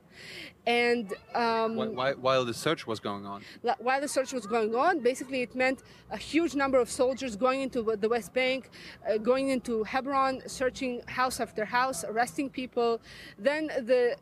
And 0.66 1.14
um, 1.36 1.76
while, 1.76 2.14
while, 2.14 2.46
the 2.46 2.54
search 2.54 2.88
was 2.88 3.02
going 3.02 3.26
on, 3.26 3.44
while 3.80 4.00
the 4.00 4.08
search 4.08 4.32
was 4.32 4.46
going 4.46 4.74
on, 4.76 5.00
basically 5.00 5.42
it 5.42 5.56
meant 5.56 5.84
a 6.10 6.18
huge 6.18 6.56
number 6.56 6.80
of 6.80 6.90
soldiers 6.90 7.36
going 7.36 7.62
into 7.62 7.82
the 8.00 8.08
West 8.08 8.34
Bank, 8.34 8.70
uh, 9.10 9.18
going 9.18 9.50
into 9.50 9.84
Hebron, 9.84 10.42
searching 10.48 11.02
house 11.08 11.42
after 11.42 11.66
house, 11.66 12.06
arresting 12.06 12.50
people. 12.50 13.02
Then 13.38 13.68
the 13.68 14.16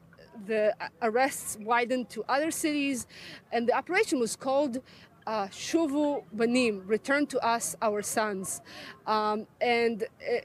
the 0.47 0.73
arrests 1.01 1.57
widened 1.61 2.09
to 2.09 2.23
other 2.27 2.51
cities, 2.51 3.05
and 3.51 3.67
the 3.67 3.73
operation 3.73 4.19
was 4.19 4.35
called 4.35 4.79
uh, 5.27 5.47
Shuvu 5.47 6.23
Banim, 6.33 6.83
return 6.87 7.27
to 7.27 7.39
us 7.45 7.75
our 7.81 8.01
sons. 8.01 8.61
Um, 9.05 9.45
and 9.59 10.03
uh, 10.03 10.39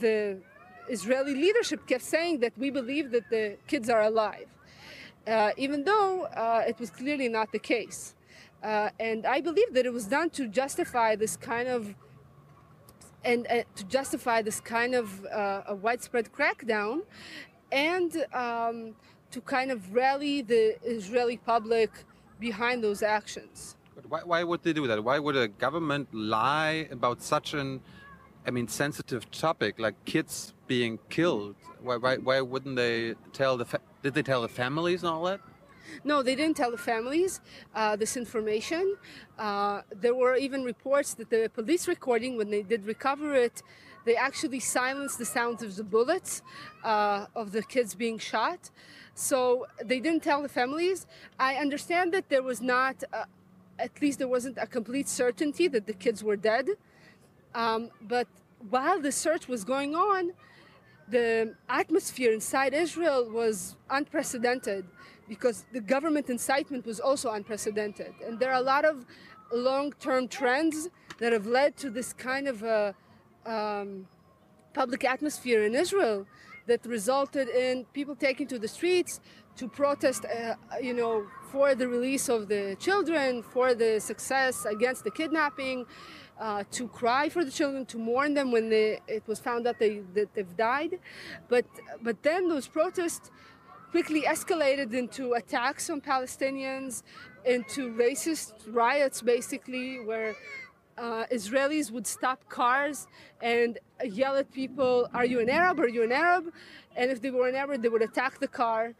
the 0.00 0.38
Israeli 0.88 1.34
leadership 1.34 1.86
kept 1.86 2.04
saying 2.04 2.40
that 2.40 2.52
we 2.58 2.70
believe 2.70 3.10
that 3.12 3.28
the 3.30 3.56
kids 3.66 3.88
are 3.88 4.02
alive, 4.02 4.48
uh, 5.26 5.50
even 5.56 5.84
though 5.84 6.24
uh, 6.24 6.64
it 6.66 6.78
was 6.78 6.90
clearly 6.90 7.28
not 7.28 7.52
the 7.52 7.58
case. 7.58 8.14
Uh, 8.62 8.90
and 8.98 9.26
I 9.26 9.40
believe 9.40 9.74
that 9.74 9.84
it 9.86 9.92
was 9.92 10.06
done 10.06 10.30
to 10.30 10.48
justify 10.48 11.16
this 11.16 11.36
kind 11.36 11.68
of 11.68 11.94
and 13.24 13.46
uh, 13.48 13.62
to 13.74 13.84
justify 13.84 14.42
this 14.42 14.60
kind 14.60 14.94
of 14.94 15.24
uh, 15.26 15.62
a 15.68 15.74
widespread 15.74 16.30
crackdown, 16.32 17.02
and 17.72 18.26
um, 18.34 18.94
to 19.30 19.40
kind 19.40 19.70
of 19.70 19.94
rally 19.94 20.42
the 20.42 20.76
Israeli 20.84 21.38
public 21.38 21.90
behind 22.38 22.84
those 22.84 23.02
actions. 23.02 23.76
Why, 24.08 24.20
why 24.24 24.44
would 24.44 24.62
they 24.62 24.72
do 24.72 24.86
that? 24.86 25.02
Why 25.02 25.18
would 25.18 25.36
a 25.36 25.48
government 25.48 26.08
lie 26.12 26.88
about 26.90 27.22
such 27.22 27.54
an 27.54 27.80
I 28.46 28.50
mean, 28.50 28.68
sensitive 28.68 29.30
topic 29.30 29.78
like 29.78 29.94
kids 30.04 30.52
being 30.66 30.98
killed. 31.08 31.56
Why, 31.80 31.96
why, 31.96 32.16
why 32.16 32.40
wouldn't 32.40 32.76
they 32.76 33.14
tell 33.32 33.56
the? 33.56 33.66
did 34.02 34.14
they 34.14 34.22
tell 34.22 34.42
the 34.42 34.48
families 34.48 35.02
and 35.02 35.10
all 35.10 35.24
that? 35.24 35.40
No, 36.02 36.22
they 36.22 36.34
didn't 36.34 36.56
tell 36.56 36.70
the 36.70 36.78
families 36.78 37.40
uh, 37.74 37.96
this 37.96 38.16
information. 38.16 38.96
Uh, 39.38 39.82
there 39.94 40.14
were 40.14 40.36
even 40.36 40.64
reports 40.64 41.14
that 41.14 41.30
the 41.30 41.50
police 41.54 41.86
recording, 41.88 42.36
when 42.36 42.50
they 42.50 42.62
did 42.62 42.84
recover 42.86 43.34
it, 43.34 43.62
they 44.04 44.16
actually 44.16 44.60
silenced 44.60 45.18
the 45.18 45.24
sounds 45.24 45.62
of 45.62 45.76
the 45.76 45.84
bullets 45.84 46.42
uh, 46.82 47.26
of 47.34 47.52
the 47.52 47.62
kids 47.62 47.94
being 47.94 48.18
shot. 48.18 48.70
So 49.14 49.66
they 49.82 50.00
didn't 50.00 50.22
tell 50.22 50.42
the 50.42 50.48
families. 50.48 51.06
I 51.38 51.56
understand 51.56 52.12
that 52.12 52.28
there 52.28 52.42
was 52.42 52.60
not, 52.60 53.02
uh, 53.12 53.24
at 53.78 54.02
least 54.02 54.18
there 54.18 54.28
wasn't 54.28 54.58
a 54.58 54.66
complete 54.66 55.08
certainty 55.08 55.68
that 55.68 55.86
the 55.86 55.94
kids 55.94 56.22
were 56.22 56.36
dead. 56.36 56.68
Um, 57.54 57.90
but 58.02 58.26
while 58.70 59.00
the 59.00 59.12
search 59.12 59.48
was 59.48 59.64
going 59.64 59.94
on, 59.94 60.32
the 61.08 61.54
atmosphere 61.68 62.32
inside 62.32 62.72
Israel 62.74 63.30
was 63.30 63.76
unprecedented 63.90 64.86
because 65.28 65.64
the 65.72 65.80
government 65.80 66.30
incitement 66.30 66.86
was 66.86 67.00
also 67.00 67.30
unprecedented. 67.30 68.12
And 68.26 68.38
there 68.38 68.50
are 68.50 68.60
a 68.60 68.68
lot 68.74 68.84
of 68.84 69.04
long 69.52 69.92
term 70.00 70.28
trends 70.28 70.88
that 71.18 71.32
have 71.32 71.46
led 71.46 71.76
to 71.78 71.90
this 71.90 72.12
kind 72.12 72.48
of 72.48 72.62
a, 72.62 72.94
um, 73.46 74.06
public 74.72 75.04
atmosphere 75.04 75.64
in 75.64 75.74
Israel 75.74 76.26
that 76.66 76.84
resulted 76.86 77.48
in 77.48 77.84
people 77.92 78.16
taking 78.16 78.46
to 78.48 78.58
the 78.58 78.66
streets 78.66 79.20
to 79.56 79.68
protest, 79.68 80.24
uh, 80.24 80.54
you 80.82 80.94
know, 80.94 81.26
for 81.52 81.74
the 81.74 81.86
release 81.86 82.28
of 82.28 82.48
the 82.48 82.76
children, 82.80 83.42
for 83.42 83.74
the 83.74 84.00
success 84.00 84.64
against 84.64 85.04
the 85.04 85.10
kidnapping 85.10 85.86
uh, 86.38 86.64
to 86.72 86.88
cry 86.88 87.28
for 87.28 87.44
the 87.44 87.50
children, 87.50 87.86
to 87.86 87.98
mourn 87.98 88.34
them 88.34 88.50
when 88.50 88.68
they, 88.68 89.00
it 89.06 89.22
was 89.26 89.38
found 89.38 89.66
out 89.66 89.78
they, 89.78 90.00
that 90.14 90.34
they've 90.34 90.56
died. 90.56 90.98
But, 91.48 91.66
but 92.02 92.22
then 92.22 92.48
those 92.48 92.66
protests 92.66 93.30
quickly 93.90 94.22
escalated 94.22 94.92
into 94.92 95.34
attacks 95.34 95.88
on 95.88 96.00
Palestinians, 96.00 97.02
into 97.44 97.92
racist 97.94 98.54
riots, 98.66 99.22
basically, 99.22 100.00
where 100.00 100.34
uh, 100.98 101.24
Israelis 101.32 101.90
would 101.90 102.06
stop 102.06 102.48
cars 102.48 103.06
and 103.40 103.78
yell 104.04 104.36
at 104.36 104.50
people, 104.52 105.08
Are 105.14 105.24
you 105.24 105.40
an 105.40 105.48
Arab? 105.48 105.78
Are 105.80 105.88
you 105.88 106.02
an 106.02 106.12
Arab? 106.12 106.52
And 106.96 107.10
if 107.10 107.20
they 107.20 107.30
were 107.30 107.48
an 107.48 107.54
Arab, 107.54 107.82
they 107.82 107.88
would 107.88 108.02
attack 108.02 108.38
the 108.38 108.48
car. 108.48 108.94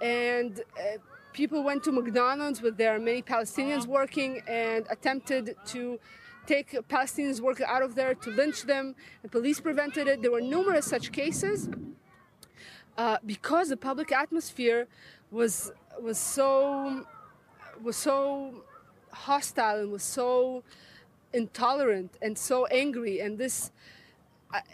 And 0.00 0.60
uh, 0.78 0.98
people 1.32 1.62
went 1.62 1.84
to 1.84 1.92
McDonald's 1.92 2.62
with 2.62 2.76
their 2.76 2.98
many 2.98 3.22
Palestinians 3.22 3.86
working 3.86 4.42
and 4.48 4.86
attempted 4.90 5.54
to 5.66 5.98
take 6.46 6.72
Palestinians 6.88 7.40
worker 7.40 7.64
out 7.66 7.82
of 7.82 7.94
there 7.94 8.14
to 8.14 8.30
lynch 8.30 8.62
them. 8.62 8.94
The 9.22 9.28
police 9.28 9.60
prevented 9.60 10.08
it. 10.08 10.22
There 10.22 10.30
were 10.30 10.40
numerous 10.40 10.86
such 10.86 11.12
cases 11.12 11.68
uh, 12.96 13.18
because 13.24 13.68
the 13.68 13.76
public 13.76 14.12
atmosphere 14.12 14.86
was 15.30 15.72
was 16.00 16.18
so 16.18 17.06
was 17.82 17.96
so 17.96 18.64
hostile 19.12 19.80
and 19.80 19.90
was 19.90 20.02
so 20.02 20.62
intolerant 21.32 22.16
and 22.20 22.36
so 22.36 22.66
angry 22.66 23.20
and 23.20 23.38
this 23.38 23.70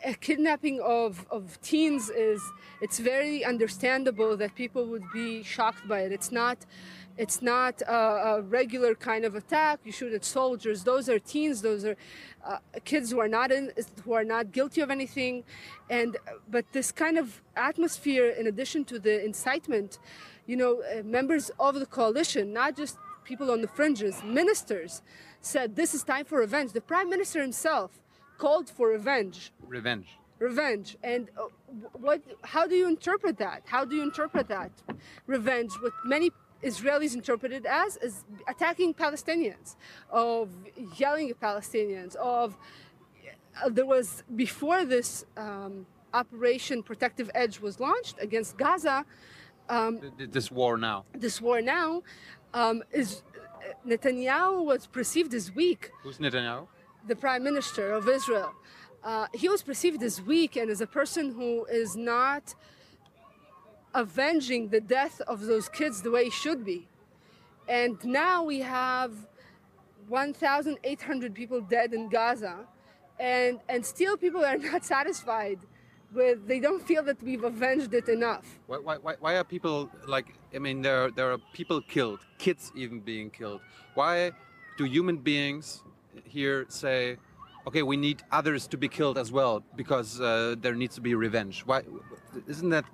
a 0.04 0.14
kidnapping 0.14 0.80
of, 0.80 1.26
of 1.30 1.60
teens 1.60 2.08
is 2.08 2.40
it's 2.80 2.98
very 2.98 3.44
understandable 3.44 4.34
that 4.34 4.54
people 4.54 4.86
would 4.86 5.04
be 5.12 5.42
shocked 5.42 5.86
by 5.86 6.00
it 6.00 6.12
it's 6.12 6.32
not 6.32 6.58
it's 7.18 7.40
not 7.40 7.80
a, 7.82 7.94
a, 7.94 8.42
regular 8.42 8.94
kind 8.94 9.24
of 9.24 9.34
attack. 9.34 9.80
You 9.84 9.92
shoot 9.92 10.12
at 10.12 10.24
soldiers. 10.24 10.84
Those 10.84 11.08
are 11.08 11.18
teens. 11.18 11.62
Those 11.62 11.84
are 11.84 11.96
uh, 12.44 12.58
kids 12.84 13.10
who 13.10 13.20
are 13.20 13.28
not 13.28 13.50
in, 13.50 13.72
who 14.04 14.12
are 14.12 14.24
not 14.24 14.52
guilty 14.52 14.80
of 14.82 14.90
anything. 14.90 15.44
And 15.88 16.16
but 16.48 16.64
this 16.72 16.92
kind 16.92 17.16
of 17.16 17.40
atmosphere, 17.56 18.28
in 18.28 18.46
addition 18.46 18.84
to 18.86 18.98
the 18.98 19.24
incitement, 19.24 19.98
you 20.46 20.56
know, 20.56 20.82
uh, 20.82 21.02
members 21.04 21.50
of 21.58 21.76
the 21.76 21.86
coalition, 21.86 22.52
not 22.52 22.76
just 22.76 22.98
people 23.24 23.50
on 23.50 23.62
the 23.62 23.68
fringes, 23.68 24.22
ministers, 24.22 25.02
said 25.40 25.74
this 25.74 25.94
is 25.94 26.02
time 26.04 26.26
for 26.26 26.38
revenge. 26.38 26.72
The 26.72 26.80
prime 26.80 27.08
minister 27.08 27.40
himself 27.40 27.90
called 28.36 28.68
for 28.68 28.88
revenge. 28.88 29.52
Revenge. 29.66 30.18
Revenge. 30.38 30.98
And 31.02 31.30
uh, 31.38 31.44
what? 31.94 32.20
How 32.42 32.66
do 32.66 32.74
you 32.74 32.88
interpret 32.88 33.38
that? 33.38 33.62
How 33.64 33.86
do 33.86 33.96
you 33.96 34.02
interpret 34.02 34.48
that? 34.48 34.70
Revenge. 35.26 35.72
What 35.80 35.92
many 36.04 36.30
Israelis 36.66 37.14
interpreted 37.14 37.64
as 37.66 37.96
as 37.96 38.24
attacking 38.48 38.94
Palestinians, 38.94 39.76
of 40.10 40.50
yelling 40.96 41.30
at 41.30 41.38
Palestinians, 41.40 42.12
of 42.16 42.56
uh, 43.62 43.68
there 43.68 43.86
was 43.86 44.24
before 44.34 44.84
this 44.84 45.24
um, 45.36 45.86
operation 46.12 46.82
Protective 46.82 47.30
Edge 47.34 47.60
was 47.60 47.80
launched 47.80 48.16
against 48.20 48.56
Gaza. 48.56 49.04
Um, 49.68 50.00
this 50.38 50.50
war 50.50 50.76
now. 50.76 51.04
This 51.12 51.40
war 51.40 51.60
now 51.60 52.02
um, 52.54 52.82
is 52.92 53.22
uh, 53.34 53.88
Netanyahu 53.90 54.64
was 54.64 54.86
perceived 54.86 55.32
as 55.34 55.54
weak. 55.54 55.90
Who's 56.02 56.18
Netanyahu? 56.18 56.66
The 57.06 57.16
prime 57.16 57.42
minister 57.42 57.92
of 57.92 58.08
Israel. 58.08 58.52
Uh, 59.04 59.26
he 59.32 59.48
was 59.48 59.62
perceived 59.62 60.02
as 60.02 60.20
weak 60.20 60.56
and 60.56 60.68
as 60.70 60.80
a 60.80 60.86
person 60.86 61.32
who 61.32 61.64
is 61.66 61.96
not 61.96 62.54
avenging 63.96 64.68
the 64.68 64.80
death 64.80 65.20
of 65.22 65.40
those 65.40 65.68
kids 65.68 66.02
the 66.02 66.10
way 66.10 66.24
it 66.26 66.32
should 66.32 66.64
be. 66.64 66.86
And 67.66 67.96
now 68.04 68.44
we 68.44 68.60
have 68.60 69.12
1,800 70.08 71.34
people 71.34 71.60
dead 71.60 71.92
in 71.92 72.08
Gaza, 72.08 72.58
and, 73.18 73.58
and 73.68 73.84
still 73.84 74.16
people 74.16 74.44
are 74.44 74.58
not 74.72 74.84
satisfied 74.84 75.58
with, 76.12 76.46
they 76.46 76.60
don't 76.60 76.86
feel 76.86 77.02
that 77.04 77.20
we've 77.22 77.42
avenged 77.42 77.92
it 77.94 78.08
enough. 78.08 78.44
Why, 78.66 78.98
why, 79.02 79.14
why 79.18 79.36
are 79.36 79.44
people 79.44 79.90
like, 80.06 80.26
I 80.54 80.58
mean, 80.58 80.82
there, 80.82 81.10
there 81.10 81.32
are 81.32 81.38
people 81.52 81.80
killed, 81.80 82.20
kids 82.38 82.70
even 82.76 83.00
being 83.00 83.30
killed. 83.30 83.62
Why 83.94 84.32
do 84.76 84.84
human 84.84 85.16
beings 85.16 85.82
here 86.24 86.66
say, 86.68 87.16
okay, 87.66 87.82
we 87.82 87.96
need 87.96 88.22
others 88.30 88.66
to 88.68 88.76
be 88.76 88.88
killed 88.88 89.18
as 89.18 89.32
well 89.32 89.64
because 89.74 90.20
uh, 90.20 90.54
there 90.60 90.74
needs 90.74 90.94
to 90.96 91.00
be 91.00 91.14
revenge? 91.14 91.62
Why 91.66 91.82
isn't 92.46 92.70
that 92.70 92.84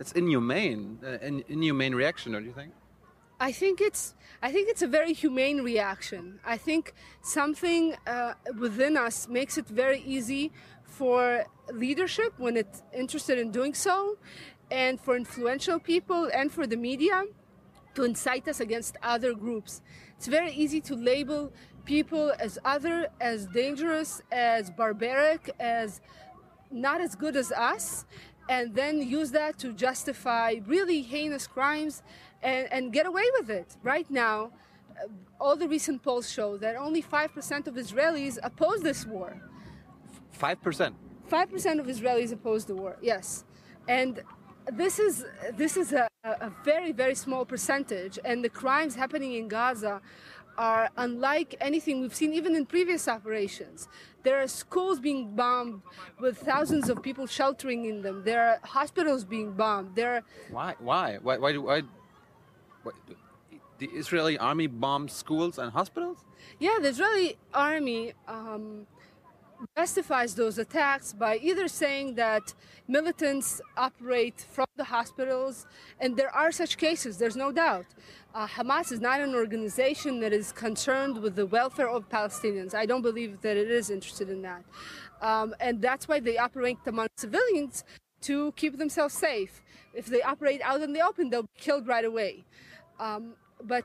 it's 0.00 0.12
inhumane, 0.12 0.98
uh, 1.04 1.18
an 1.20 1.44
inhumane 1.48 1.94
reaction, 1.94 2.32
don't 2.32 2.46
you 2.46 2.52
think? 2.52 2.72
I 3.38 3.52
think 3.52 3.80
it's 3.80 4.14
I 4.42 4.50
think 4.50 4.68
it's 4.68 4.82
a 4.82 4.86
very 4.86 5.12
humane 5.12 5.62
reaction. 5.62 6.40
I 6.44 6.56
think 6.56 6.94
something 7.22 7.94
uh, 8.06 8.34
within 8.58 8.96
us 8.96 9.28
makes 9.28 9.58
it 9.58 9.66
very 9.68 10.00
easy 10.00 10.52
for 10.84 11.44
leadership 11.72 12.32
when 12.38 12.56
it's 12.56 12.82
interested 12.94 13.38
in 13.38 13.50
doing 13.50 13.74
so, 13.74 14.16
and 14.70 15.00
for 15.00 15.16
influential 15.16 15.78
people 15.78 16.30
and 16.34 16.50
for 16.50 16.66
the 16.66 16.76
media 16.76 17.24
to 17.94 18.04
incite 18.04 18.48
us 18.48 18.60
against 18.60 18.96
other 19.02 19.34
groups. 19.34 19.82
It's 20.16 20.26
very 20.26 20.52
easy 20.52 20.80
to 20.82 20.94
label 20.94 21.52
people 21.84 22.32
as 22.38 22.58
other, 22.64 23.08
as 23.20 23.46
dangerous, 23.46 24.22
as 24.30 24.70
barbaric, 24.70 25.50
as 25.58 26.00
not 26.70 27.00
as 27.00 27.14
good 27.14 27.36
as 27.36 27.50
us, 27.52 28.04
and 28.50 28.74
then 28.74 29.00
use 29.00 29.30
that 29.30 29.58
to 29.60 29.72
justify 29.72 30.56
really 30.66 31.00
heinous 31.02 31.46
crimes 31.46 32.02
and, 32.42 32.70
and 32.72 32.92
get 32.92 33.06
away 33.06 33.26
with 33.38 33.48
it. 33.48 33.76
Right 33.82 34.10
now, 34.10 34.50
uh, 35.00 35.06
all 35.40 35.56
the 35.56 35.68
recent 35.68 36.02
polls 36.02 36.28
show 36.28 36.56
that 36.58 36.74
only 36.74 37.00
5% 37.00 37.68
of 37.68 37.74
Israelis 37.74 38.38
oppose 38.42 38.80
this 38.82 39.06
war. 39.06 39.40
5%? 40.38 40.92
5% 41.30 41.80
of 41.80 41.86
Israelis 41.86 42.32
oppose 42.32 42.64
the 42.64 42.74
war, 42.74 42.98
yes. 43.00 43.44
And 43.88 44.20
this 44.72 44.98
is 44.98 45.24
this 45.56 45.76
is 45.76 45.92
a, 45.92 46.06
a 46.24 46.52
very 46.64 46.92
very 46.92 47.14
small 47.14 47.44
percentage, 47.44 48.18
and 48.24 48.44
the 48.44 48.48
crimes 48.48 48.94
happening 48.94 49.32
in 49.34 49.48
Gaza 49.48 50.00
are 50.58 50.90
unlike 50.96 51.54
anything 51.60 52.00
we've 52.00 52.14
seen 52.14 52.34
even 52.34 52.54
in 52.54 52.66
previous 52.66 53.08
operations. 53.08 53.88
There 54.22 54.40
are 54.42 54.48
schools 54.48 55.00
being 55.00 55.34
bombed 55.34 55.82
with 56.20 56.38
thousands 56.38 56.88
of 56.90 57.02
people 57.02 57.26
sheltering 57.26 57.86
in 57.86 58.02
them. 58.02 58.22
There 58.24 58.42
are 58.48 58.58
hospitals 58.62 59.24
being 59.24 59.52
bombed. 59.52 59.94
There 59.94 60.16
are 60.16 60.22
why 60.50 60.74
why 60.78 61.18
why 61.22 61.38
why, 61.38 61.56
why, 61.56 61.82
why 62.82 62.92
the 63.78 63.86
Israeli 63.86 64.36
army 64.38 64.66
bombed 64.66 65.10
schools 65.10 65.58
and 65.58 65.72
hospitals? 65.72 66.18
Yeah, 66.58 66.78
the 66.80 66.88
Israeli 66.88 67.36
army 67.54 68.12
um, 68.28 68.86
justifies 69.76 70.34
those 70.34 70.58
attacks 70.58 71.12
by 71.12 71.36
either 71.38 71.68
saying 71.68 72.14
that 72.14 72.54
militants 72.88 73.60
operate 73.76 74.46
from 74.50 74.66
the 74.76 74.84
hospitals, 74.84 75.66
and 76.00 76.16
there 76.16 76.34
are 76.34 76.52
such 76.52 76.76
cases, 76.76 77.18
there's 77.18 77.36
no 77.36 77.52
doubt. 77.52 77.86
Uh, 78.34 78.46
Hamas 78.46 78.92
is 78.92 79.00
not 79.00 79.20
an 79.20 79.34
organization 79.34 80.20
that 80.20 80.32
is 80.32 80.52
concerned 80.52 81.20
with 81.20 81.34
the 81.36 81.46
welfare 81.46 81.88
of 81.88 82.08
Palestinians. 82.08 82.74
I 82.74 82.86
don't 82.86 83.02
believe 83.02 83.40
that 83.42 83.56
it 83.56 83.70
is 83.70 83.90
interested 83.90 84.30
in 84.30 84.42
that. 84.42 84.64
Um, 85.20 85.54
and 85.60 85.82
that's 85.82 86.08
why 86.08 86.20
they 86.20 86.38
operate 86.38 86.78
among 86.86 87.08
civilians 87.16 87.84
to 88.22 88.52
keep 88.52 88.78
themselves 88.78 89.14
safe. 89.14 89.62
If 89.94 90.06
they 90.06 90.22
operate 90.22 90.60
out 90.62 90.80
in 90.82 90.92
the 90.92 91.00
open, 91.00 91.30
they'll 91.30 91.42
be 91.42 91.58
killed 91.58 91.86
right 91.86 92.04
away. 92.04 92.44
Um, 92.98 93.34
but 93.62 93.84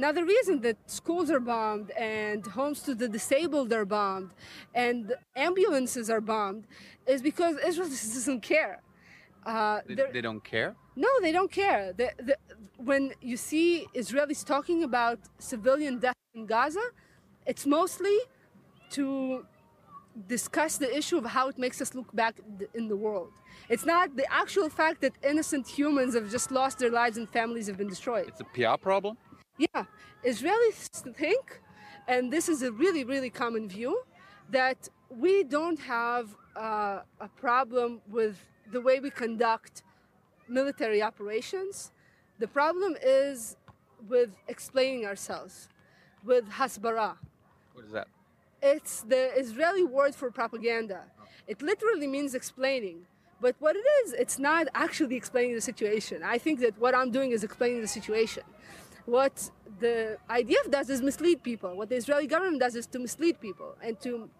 Another 0.00 0.24
reason 0.24 0.62
that 0.62 0.78
schools 0.86 1.30
are 1.30 1.44
bombed 1.54 1.90
and 1.90 2.40
homes 2.46 2.80
to 2.86 2.94
the 2.94 3.06
disabled 3.06 3.70
are 3.70 3.84
bombed 3.84 4.30
and 4.74 5.12
ambulances 5.36 6.08
are 6.08 6.22
bombed 6.22 6.64
is 7.06 7.20
because 7.20 7.54
Israel 7.68 7.88
doesn't 8.16 8.40
care. 8.40 8.80
Uh, 9.44 9.80
they, 9.86 9.96
they, 10.16 10.22
don't 10.22 10.42
care? 10.42 10.74
No, 10.96 11.10
they 11.20 11.32
don't 11.32 11.52
care. 11.52 11.92
The, 11.92 12.08
the, 12.28 12.36
when 12.78 13.12
you 13.20 13.36
see 13.36 13.88
Israelis 13.94 14.42
talking 14.42 14.84
about 14.84 15.18
civilian 15.38 15.98
death 15.98 16.20
in 16.32 16.46
Gaza, 16.46 16.86
it's 17.44 17.66
mostly 17.66 18.16
to 18.96 19.44
discuss 20.28 20.78
the 20.78 20.90
issue 21.00 21.18
of 21.18 21.26
how 21.26 21.48
it 21.48 21.58
makes 21.58 21.78
us 21.82 21.94
look 21.94 22.10
back 22.14 22.40
in 22.72 22.88
the 22.88 22.96
world. 22.96 23.32
It's 23.68 23.84
not 23.84 24.16
the 24.16 24.26
actual 24.32 24.70
fact 24.70 25.02
that 25.02 25.12
innocent 25.22 25.68
humans 25.68 26.14
have 26.14 26.30
just 26.30 26.50
lost 26.50 26.78
their 26.78 26.90
lives 26.90 27.18
and 27.18 27.28
families 27.28 27.66
have 27.66 27.76
been 27.76 27.88
destroyed. 27.96 28.28
It's 28.28 28.40
a 28.40 28.50
PR 28.56 28.78
problem? 28.80 29.18
Yeah, 29.60 29.84
Israelis 30.24 30.88
think, 31.14 31.60
and 32.08 32.32
this 32.32 32.48
is 32.48 32.62
a 32.62 32.72
really, 32.72 33.04
really 33.04 33.28
common 33.28 33.68
view, 33.68 33.92
that 34.48 34.88
we 35.10 35.44
don't 35.44 35.78
have 35.80 36.34
uh, 36.56 37.00
a 37.20 37.28
problem 37.36 38.00
with 38.08 38.42
the 38.72 38.80
way 38.80 39.00
we 39.00 39.10
conduct 39.10 39.82
military 40.48 41.02
operations. 41.02 41.92
The 42.38 42.48
problem 42.48 42.96
is 43.02 43.58
with 44.08 44.30
explaining 44.48 45.04
ourselves, 45.04 45.68
with 46.24 46.48
hasbara. 46.48 47.18
What 47.74 47.84
is 47.84 47.92
that? 47.92 48.08
It's 48.62 49.02
the 49.02 49.38
Israeli 49.38 49.84
word 49.84 50.14
for 50.14 50.30
propaganda. 50.30 51.02
It 51.46 51.60
literally 51.60 52.06
means 52.06 52.34
explaining. 52.34 53.04
But 53.42 53.56
what 53.58 53.76
it 53.76 53.86
is, 54.00 54.14
it's 54.14 54.38
not 54.38 54.68
actually 54.74 55.16
explaining 55.16 55.54
the 55.54 55.60
situation. 55.60 56.22
I 56.22 56.38
think 56.38 56.60
that 56.60 56.78
what 56.78 56.94
I'm 56.94 57.10
doing 57.10 57.32
is 57.32 57.44
explaining 57.44 57.82
the 57.82 57.88
situation. 57.88 58.42
What 59.06 59.50
the 59.80 60.18
IDF 60.28 60.70
does 60.70 60.90
is 60.90 61.02
mislead 61.02 61.42
people. 61.42 61.76
What 61.76 61.88
the 61.88 61.96
Israeli 61.96 62.26
government 62.26 62.60
does 62.60 62.74
is 62.74 62.86
to 62.88 62.98
mislead 62.98 63.40
people 63.40 63.76
and 63.82 64.00
to 64.00 64.30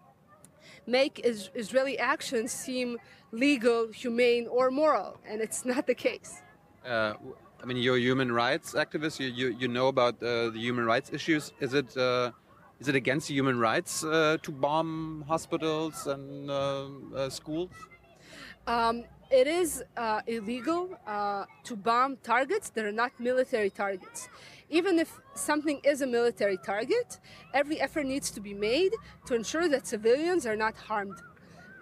make 0.87 1.19
is- 1.23 1.49
Israeli 1.53 1.97
actions 1.97 2.51
seem 2.51 2.97
legal, 3.31 3.87
humane, 3.91 4.47
or 4.47 4.71
moral, 4.71 5.19
and 5.27 5.41
it's 5.41 5.65
not 5.71 5.87
the 5.87 5.95
case. 5.95 6.41
Uh, 6.85 7.13
I 7.61 7.65
mean, 7.65 7.77
you're 7.77 7.97
a 7.97 7.99
human 7.99 8.31
rights 8.31 8.73
activist. 8.73 9.19
You 9.19 9.27
you, 9.27 9.47
you 9.59 9.67
know 9.67 9.87
about 9.87 10.15
uh, 10.23 10.49
the 10.49 10.59
human 10.59 10.85
rights 10.85 11.11
issues. 11.13 11.53
Is 11.59 11.73
it 11.73 11.95
uh, 11.95 12.31
is 12.79 12.87
it 12.87 12.95
against 12.95 13.29
human 13.29 13.59
rights 13.59 14.03
uh, 14.03 14.37
to 14.41 14.51
bomb 14.51 15.23
hospitals 15.27 16.07
and 16.07 16.49
uh, 16.49 16.85
uh, 17.15 17.29
schools? 17.29 17.69
Um, 18.65 19.03
it 19.31 19.47
is 19.47 19.83
uh, 19.95 20.21
illegal 20.27 20.99
uh, 21.07 21.45
to 21.63 21.75
bomb 21.75 22.17
targets 22.17 22.69
that 22.71 22.85
are 22.85 22.91
not 22.91 23.11
military 23.19 23.69
targets. 23.69 24.27
Even 24.69 24.99
if 24.99 25.19
something 25.33 25.79
is 25.83 26.01
a 26.01 26.07
military 26.07 26.57
target, 26.57 27.19
every 27.53 27.79
effort 27.79 28.05
needs 28.05 28.29
to 28.31 28.41
be 28.41 28.53
made 28.53 28.93
to 29.25 29.35
ensure 29.35 29.67
that 29.69 29.87
civilians 29.87 30.45
are 30.45 30.55
not 30.55 30.75
harmed. 30.75 31.17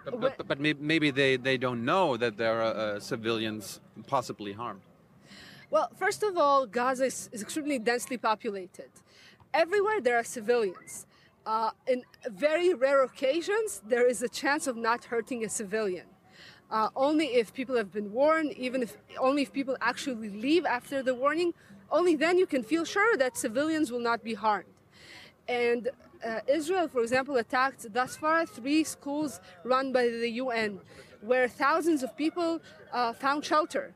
But, 0.06 0.22
but, 0.22 0.48
but 0.48 0.60
maybe 0.60 1.12
they, 1.12 1.38
they 1.38 1.58
don't 1.58 1.84
know 1.84 2.18
that 2.18 2.38
there 2.38 2.62
are 2.62 2.96
uh, 2.96 3.00
civilians 3.00 3.80
possibly 4.08 4.54
harmed. 4.54 4.82
Well, 5.70 5.92
first 5.96 6.24
of 6.24 6.38
all, 6.38 6.66
Gaza 6.66 7.06
is, 7.06 7.30
is 7.32 7.42
extremely 7.42 7.78
densely 7.78 8.18
populated. 8.18 8.90
Everywhere 9.54 10.02
there 10.02 10.18
are 10.18 10.24
civilians. 10.24 11.06
Uh, 11.46 11.72
in 11.88 12.04
very 12.30 12.74
rare 12.74 13.04
occasions, 13.04 13.82
there 13.88 14.08
is 14.08 14.22
a 14.24 14.30
chance 14.30 14.68
of 14.68 14.78
not 14.78 15.06
hurting 15.06 15.44
a 15.46 15.50
civilian 15.50 16.06
uh, 16.72 16.90
only 16.96 17.28
if 17.28 17.54
people 17.54 17.76
have 17.76 17.92
been 17.92 18.12
warned, 18.12 18.54
even 18.54 18.84
if 18.84 18.98
only 19.20 19.42
if 19.42 19.52
people 19.52 19.76
actually 19.82 20.30
leave 20.30 20.66
after 20.66 21.02
the 21.02 21.16
warning, 21.16 21.54
only 21.92 22.16
then 22.16 22.38
you 22.38 22.46
can 22.46 22.64
feel 22.64 22.86
sure 22.86 23.18
that 23.18 23.38
civilians 23.38 23.92
will 23.92 24.00
not 24.00 24.24
be 24.24 24.34
harmed. 24.34 24.70
And 25.48 25.90
uh, 26.24 26.42
Israel, 26.48 26.88
for 26.88 27.02
example, 27.02 27.38
attacked 27.38 27.92
thus 27.92 28.18
far 28.18 28.46
three 28.46 28.84
schools 28.84 29.40
run 29.64 29.92
by 29.92 30.10
the 30.10 30.30
UN, 30.44 30.80
where 31.22 31.48
thousands 31.48 32.04
of 32.04 32.16
people 32.16 32.62
uh, 32.94 33.14
found 33.14 33.44
shelter. 33.44 33.94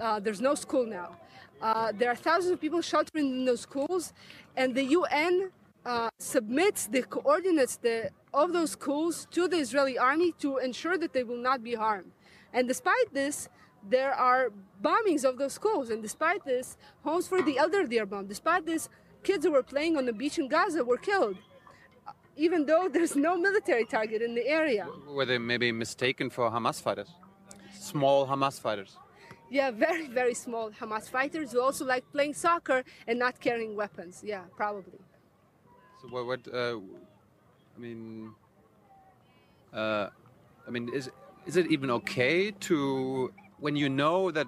Uh, 0.00 0.18
there's 0.18 0.40
no 0.40 0.54
school 0.54 0.86
now. 0.86 1.16
Uh, 1.60 1.92
there 1.92 2.10
are 2.10 2.16
thousands 2.16 2.52
of 2.52 2.60
people 2.60 2.80
sheltering 2.80 3.26
in 3.26 3.44
those 3.44 3.60
schools, 3.60 4.12
and 4.56 4.74
the 4.74 4.84
UN 4.84 5.50
uh, 5.84 6.08
submits 6.18 6.86
the 6.86 7.02
coordinates 7.02 7.76
the, 7.76 8.10
of 8.32 8.52
those 8.52 8.72
schools 8.72 9.26
to 9.30 9.48
the 9.48 9.56
Israeli 9.56 9.98
army 9.98 10.32
to 10.40 10.58
ensure 10.58 10.96
that 10.98 11.12
they 11.12 11.24
will 11.24 11.42
not 11.50 11.62
be 11.62 11.74
harmed. 11.74 12.10
And 12.52 12.68
despite 12.68 13.12
this, 13.12 13.48
there 13.88 14.14
are 14.14 14.50
bombings 14.82 15.24
of 15.24 15.38
those 15.38 15.52
schools. 15.52 15.90
And 15.90 16.02
despite 16.02 16.44
this, 16.44 16.76
homes 17.02 17.28
for 17.28 17.42
the 17.42 17.58
elderly 17.58 17.98
are 17.98 18.06
bombed. 18.06 18.28
Despite 18.28 18.64
this, 18.64 18.88
kids 19.22 19.44
who 19.44 19.52
were 19.52 19.62
playing 19.62 19.96
on 19.96 20.06
the 20.06 20.12
beach 20.12 20.38
in 20.38 20.48
Gaza 20.48 20.84
were 20.84 20.96
killed, 20.96 21.36
even 22.36 22.66
though 22.66 22.88
there's 22.92 23.16
no 23.16 23.36
military 23.36 23.84
target 23.84 24.22
in 24.22 24.34
the 24.34 24.46
area. 24.46 24.86
Were 25.08 25.26
they 25.26 25.38
maybe 25.38 25.70
mistaken 25.72 26.30
for 26.30 26.50
Hamas 26.50 26.80
fighters? 26.80 27.10
Small 27.78 28.26
Hamas 28.26 28.60
fighters? 28.60 28.96
Yeah, 29.50 29.70
very, 29.70 30.08
very 30.08 30.34
small 30.34 30.70
Hamas 30.70 31.08
fighters 31.08 31.52
who 31.52 31.60
also 31.60 31.84
like 31.84 32.04
playing 32.12 32.34
soccer 32.34 32.82
and 33.06 33.18
not 33.18 33.40
carrying 33.40 33.76
weapons. 33.76 34.22
Yeah, 34.24 34.42
probably. 34.56 34.98
So 36.04 36.10
what? 36.10 36.26
what 36.26 36.54
uh, 36.54 36.76
I 37.76 37.80
mean, 37.80 38.32
uh, 39.72 40.08
I 40.66 40.70
mean, 40.70 40.90
is 40.92 41.10
is 41.46 41.56
it 41.56 41.70
even 41.70 41.90
okay 41.90 42.50
to 42.50 43.32
when 43.58 43.76
you 43.76 43.88
know 43.88 44.30
that? 44.30 44.46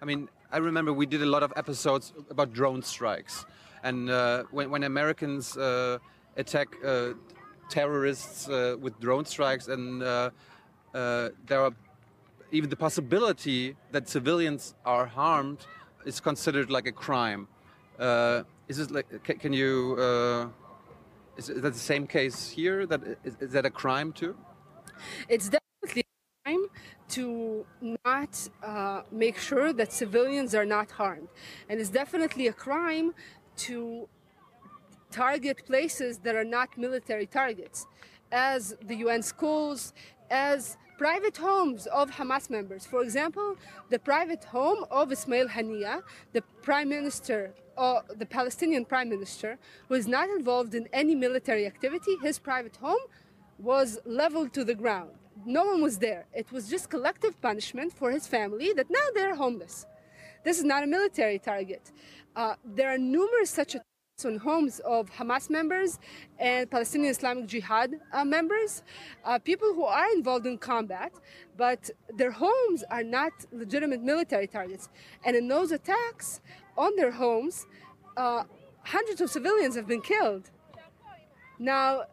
I 0.00 0.04
mean, 0.04 0.28
I 0.52 0.58
remember 0.58 0.92
we 0.92 1.06
did 1.06 1.22
a 1.22 1.26
lot 1.26 1.42
of 1.42 1.52
episodes 1.56 2.12
about 2.30 2.52
drone 2.52 2.82
strikes, 2.82 3.44
and 3.82 4.10
uh, 4.10 4.44
when 4.50 4.70
when 4.70 4.84
Americans 4.84 5.56
uh, 5.56 5.98
attack 6.36 6.68
uh, 6.84 7.14
terrorists 7.68 8.48
uh, 8.48 8.76
with 8.80 8.98
drone 9.00 9.24
strikes, 9.24 9.66
and 9.66 10.02
there 10.02 11.60
are 11.60 11.72
even 12.52 12.70
the 12.70 12.76
possibility 12.76 13.74
that 13.90 14.08
civilians 14.08 14.74
are 14.84 15.06
harmed 15.06 15.66
is 16.04 16.20
considered 16.20 16.70
like 16.70 16.86
a 16.86 16.92
crime. 16.92 17.48
is 18.68 18.78
it 18.78 18.90
like? 18.92 19.24
Can, 19.24 19.38
can 19.38 19.52
you? 19.52 20.52
Is 21.36 21.46
that 21.46 21.60
the 21.62 21.72
same 21.72 22.06
case 22.06 22.50
here? 22.50 22.86
That 22.86 23.02
is, 23.24 23.36
is 23.40 23.52
that 23.52 23.64
a 23.64 23.70
crime 23.70 24.12
too? 24.12 24.36
It's 25.28 25.48
definitely 25.48 26.02
a 26.02 26.42
crime 26.44 26.66
to 27.10 27.66
not 28.04 28.48
uh, 28.62 29.02
make 29.10 29.38
sure 29.38 29.72
that 29.72 29.92
civilians 29.92 30.54
are 30.54 30.64
not 30.66 30.90
harmed. 30.90 31.28
And 31.68 31.80
it's 31.80 31.90
definitely 31.90 32.48
a 32.48 32.52
crime 32.52 33.14
to 33.58 34.08
target 35.10 35.64
places 35.66 36.18
that 36.18 36.34
are 36.34 36.44
not 36.44 36.76
military 36.76 37.26
targets, 37.26 37.86
as 38.30 38.76
the 38.82 38.96
UN 38.96 39.22
schools, 39.22 39.92
as 40.30 40.78
private 40.98 41.36
homes 41.36 41.86
of 41.86 42.10
Hamas 42.10 42.48
members. 42.48 42.86
For 42.86 43.02
example, 43.02 43.56
the 43.90 43.98
private 43.98 44.44
home 44.44 44.84
of 44.90 45.12
Ismail 45.12 45.48
Haniya, 45.48 46.02
the 46.32 46.42
prime 46.62 46.88
minister, 46.88 47.52
or 47.82 48.02
the 48.22 48.28
Palestinian 48.38 48.84
prime 48.84 49.08
minister, 49.08 49.58
is 49.90 50.06
not 50.06 50.28
involved 50.38 50.72
in 50.80 50.84
any 50.92 51.14
military 51.26 51.66
activity, 51.66 52.14
his 52.22 52.38
private 52.38 52.76
home 52.76 53.04
was 53.58 53.98
leveled 54.20 54.52
to 54.58 54.62
the 54.64 54.76
ground. 54.82 55.10
No 55.44 55.64
one 55.64 55.80
was 55.82 55.98
there. 55.98 56.26
It 56.32 56.52
was 56.52 56.68
just 56.74 56.90
collective 56.90 57.34
punishment 57.48 57.92
for 57.92 58.08
his 58.16 58.24
family 58.26 58.72
that 58.78 58.88
now 58.88 59.06
they're 59.14 59.34
homeless. 59.34 59.86
This 60.44 60.58
is 60.58 60.64
not 60.64 60.84
a 60.84 60.86
military 60.86 61.38
target. 61.38 61.90
Uh, 62.36 62.54
there 62.64 62.88
are 62.94 62.98
numerous 62.98 63.50
such 63.50 63.74
attacks 63.74 64.24
on 64.24 64.36
homes 64.36 64.80
of 64.80 65.10
Hamas 65.10 65.50
members 65.50 65.98
and 66.38 66.70
Palestinian 66.70 67.10
Islamic 67.10 67.46
Jihad 67.46 67.90
uh, 68.12 68.24
members, 68.24 68.82
uh, 69.24 69.38
people 69.38 69.74
who 69.74 69.84
are 69.84 70.10
involved 70.12 70.46
in 70.46 70.56
combat, 70.58 71.12
but 71.56 71.90
their 72.16 72.30
homes 72.30 72.84
are 72.90 73.02
not 73.02 73.32
legitimate 73.52 74.02
military 74.02 74.46
targets. 74.46 74.88
And 75.24 75.34
in 75.34 75.48
those 75.48 75.72
attacks 75.72 76.40
on 76.76 76.96
their 76.96 77.10
homes, 77.12 77.66
uh, 78.16 78.44
hundreds 78.84 79.20
of 79.20 79.30
civilians 79.30 79.76
have 79.76 79.86
been 79.86 80.02
killed. 80.02 80.50
Now, 81.58 82.04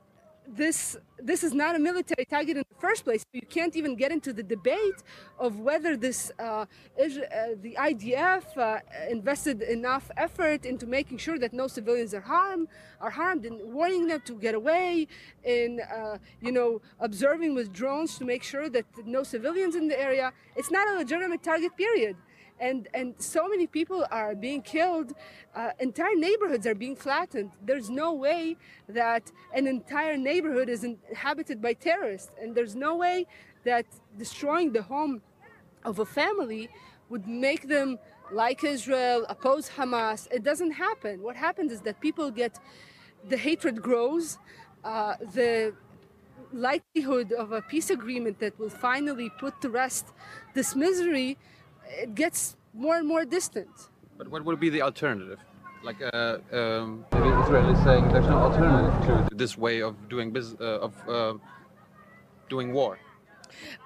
this 0.48 0.98
this 1.22 1.44
is 1.44 1.54
not 1.54 1.76
a 1.76 1.80
military 1.80 2.26
target 2.26 2.58
in 2.58 2.64
the 2.70 2.80
first 2.80 3.04
place. 3.04 3.26
You 3.34 3.42
can't 3.42 3.76
even 3.76 3.96
get 3.96 4.12
into 4.12 4.32
the 4.32 4.42
debate 4.42 5.04
of 5.38 5.60
whether 5.60 5.98
this 5.98 6.32
uh, 6.40 6.66
is, 6.98 7.18
uh, 7.18 7.56
the 7.62 7.76
IDF 7.76 8.58
uh, 8.58 8.80
invested 9.10 9.62
enough 9.62 10.10
effort 10.16 10.66
into 10.66 10.88
making 10.88 11.18
sure 11.18 11.38
that 11.40 11.52
no 11.54 11.68
civilians 11.68 12.14
are 12.14 12.22
harmed, 12.22 12.68
are 13.02 13.10
harmed, 13.10 13.46
and 13.46 13.60
warning 13.74 14.08
them 14.08 14.22
to 14.26 14.34
get 14.34 14.56
away, 14.56 15.08
in 15.44 15.82
uh, 15.82 16.18
you 16.42 16.52
know 16.52 16.82
observing 17.00 17.54
with 17.54 17.72
drones 17.74 18.18
to 18.18 18.26
make 18.26 18.44
sure 18.44 18.70
that 18.70 18.86
no 19.06 19.24
civilians 19.24 19.76
in 19.76 19.88
the 19.88 20.00
area. 20.00 20.32
It's 20.56 20.72
not 20.72 20.88
a 20.90 20.98
legitimate 20.98 21.44
target. 21.44 21.76
Period 21.76 22.16
and 22.60 22.88
and 22.94 23.16
so 23.18 23.48
many 23.48 23.68
people 23.68 24.06
are 24.12 24.36
being 24.36 24.62
killed. 24.62 25.14
Uh, 25.56 25.72
entire 25.80 26.16
neighborhoods 26.16 26.66
are 26.68 26.76
being 26.76 26.96
flattened. 26.96 27.52
There's 27.66 27.90
no 27.90 28.14
way 28.14 28.58
that 28.88 29.32
an 29.54 29.68
entire 29.68 30.18
neighborhood 30.18 30.70
is 30.70 30.84
inhabited 30.84 31.62
by 31.62 31.74
terrorists. 31.74 32.32
And 32.42 32.56
there's 32.56 32.76
no 32.76 32.96
way 32.96 33.28
that 33.64 33.86
destroying 34.18 34.72
the 34.72 34.84
home 34.84 35.22
of 35.84 36.00
a 36.00 36.06
family 36.06 36.70
would 37.10 37.28
make 37.28 37.68
them 37.68 37.98
like 38.32 38.64
israel 38.64 39.26
oppose 39.30 39.70
hamas. 39.70 40.28
It 40.32 40.44
doesn't 40.44 40.72
happen. 40.72 41.22
What 41.22 41.36
happens 41.36 41.72
is 41.72 41.82
that 41.82 42.00
people 42.00 42.30
get 42.32 42.60
the 43.28 43.38
hatred 43.38 43.82
grows. 43.82 44.38
Uh, 44.84 45.16
the 45.34 45.74
likelihood 46.54 47.32
of 47.32 47.52
a 47.52 47.62
peace 47.62 47.90
agreement 47.90 48.40
that 48.40 48.58
will 48.60 48.70
finally 48.70 49.30
put 49.40 49.62
to 49.62 49.70
rest 49.70 50.08
this 50.54 50.76
misery 50.76 51.38
it 51.90 52.16
gets 52.16 52.56
more 52.74 52.98
and 52.98 53.08
more 53.08 53.26
distant. 53.26 53.90
But 54.18 54.30
what 54.30 54.44
would 54.46 54.60
be 54.60 54.70
the 54.70 54.82
alternative? 54.82 55.40
Like, 55.84 56.02
uh, 56.02 56.38
um, 56.52 57.06
maybe 57.14 57.30
Israel 57.42 57.70
is 57.74 57.84
saying 57.84 58.10
there's 58.10 58.28
no 58.28 58.38
alternative 58.38 59.30
to 59.30 59.36
this 59.36 59.58
way 59.58 59.82
of 59.82 60.10
doing 60.10 60.32
business, 60.32 60.60
uh, 60.60 60.88
of 60.88 61.10
uh, 61.10 61.34
doing 62.50 62.74
war. 62.74 63.00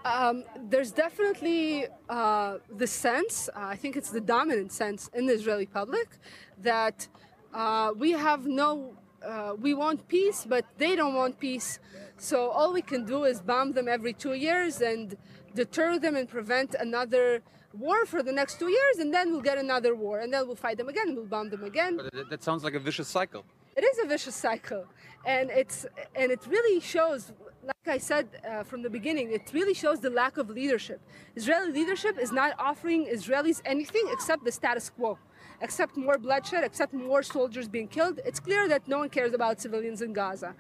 Um, 0.04 0.44
there's 0.70 0.92
definitely 0.92 1.86
uh, 2.10 2.58
the 2.76 2.88
sense, 2.88 3.50
uh, 3.56 3.60
I 3.60 3.76
think 3.76 3.96
it's 3.96 4.10
the 4.10 4.22
dominant 4.22 4.72
sense 4.72 5.10
in 5.13 5.26
the 5.28 5.34
Israeli 5.34 5.66
public, 5.66 6.18
that 6.62 7.08
uh, 7.54 7.92
we 7.96 8.12
have 8.12 8.46
no, 8.48 8.98
uh, 9.26 9.54
we 9.60 9.74
want 9.74 10.08
peace, 10.08 10.46
but 10.48 10.66
they 10.78 10.96
don't 10.96 11.13
want 11.13 11.39
peace. 11.39 11.80
So 12.18 12.50
all 12.50 12.74
we 12.74 12.82
can 12.82 13.06
do 13.06 13.24
is 13.24 13.42
bomb 13.42 13.74
them 13.74 13.88
every 13.88 14.13
two 14.13 14.34
years 14.34 14.82
and 14.82 15.16
deter 15.54 16.00
them 16.00 16.16
and 16.16 16.28
prevent 16.28 16.76
another 16.80 17.42
war 17.74 18.06
for 18.06 18.22
the 18.24 18.32
next 18.32 18.60
two 18.60 18.70
years, 18.70 18.98
and 19.00 19.14
then 19.14 19.32
we'll 19.32 19.42
get 19.42 19.58
another 19.58 19.96
war, 19.96 20.20
and 20.20 20.34
then 20.34 20.46
we'll 20.48 20.56
fight 20.56 20.78
them 20.78 20.90
again, 20.90 21.16
we'll 21.16 21.26
bomb 21.26 21.50
them 21.50 21.64
again. 21.64 21.98
But 21.98 22.30
that 22.30 22.44
sounds 22.44 22.64
like 22.64 22.76
a 22.76 22.80
vicious 22.80 23.08
cycle. 23.08 23.44
It 23.76 23.84
is 23.84 24.00
a 24.04 24.08
vicious 24.08 24.36
cycle, 24.36 24.86
and 25.26 25.50
it's 25.50 25.86
and 26.16 26.32
it 26.32 26.46
really 26.48 26.80
shows. 26.80 27.32
Like 27.66 27.88
I 27.88 27.98
said 27.98 28.28
uh, 28.46 28.64
from 28.64 28.82
the 28.84 28.90
beginning, 28.90 29.32
it 29.32 29.50
really 29.54 29.74
shows 29.74 30.02
the 30.02 30.10
lack 30.10 30.38
of 30.38 30.50
leadership. 30.50 31.00
Israeli 31.36 31.72
leadership 31.72 32.18
is 32.20 32.32
not 32.32 32.54
offering 32.60 33.06
Israelis 33.06 33.62
anything 33.64 34.06
except 34.12 34.44
the 34.44 34.52
status 34.52 34.90
quo, 34.90 35.18
except 35.62 35.96
more 35.96 36.18
bloodshed, 36.18 36.66
except 36.66 36.94
more 36.94 37.24
soldiers 37.24 37.70
being 37.70 37.88
killed. 37.88 38.20
It's 38.26 38.42
clear 38.42 38.68
that 38.68 38.88
no 38.88 39.00
one 39.00 39.10
cares 39.10 39.34
about 39.34 39.62
civilians 39.62 40.02
in 40.02 40.12
Gaza. 40.12 40.56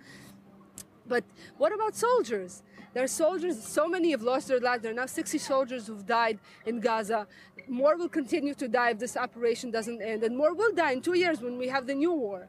But 1.05 1.25
what 1.57 1.73
about 1.73 1.93
soldiers? 1.95 2.63
There 2.93 3.03
are 3.03 3.07
soldiers, 3.07 3.61
so 3.61 3.87
many 3.87 4.11
have 4.11 4.21
lost 4.21 4.47
their 4.47 4.59
lives. 4.59 4.83
There 4.83 4.91
are 4.91 4.95
now 4.95 5.07
60 5.07 5.39
soldiers 5.39 5.87
who've 5.87 6.05
died 6.05 6.37
in 6.65 6.79
Gaza. 6.79 7.27
More 7.67 7.97
will 7.97 8.09
continue 8.09 8.53
to 8.53 8.67
die 8.67 8.91
if 8.91 8.99
this 8.99 9.17
operation 9.17 9.71
doesn't 9.71 10.01
end, 10.01 10.23
and 10.23 10.37
more 10.37 10.53
will 10.53 10.73
die 10.73 10.91
in 10.91 11.01
two 11.01 11.17
years 11.17 11.41
when 11.41 11.57
we 11.57 11.67
have 11.69 11.87
the 11.87 11.95
new 11.95 12.13
war. 12.13 12.47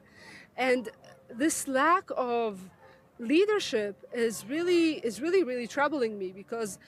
And 0.56 0.90
this 1.30 1.66
lack 1.66 2.10
of 2.16 2.58
leadership 3.18 4.04
is 4.12 4.44
really 4.46 4.94
is 4.94 5.20
really 5.20 5.44
really 5.44 5.68
troubling 5.68 6.18
me 6.18 6.32
because 6.32 6.78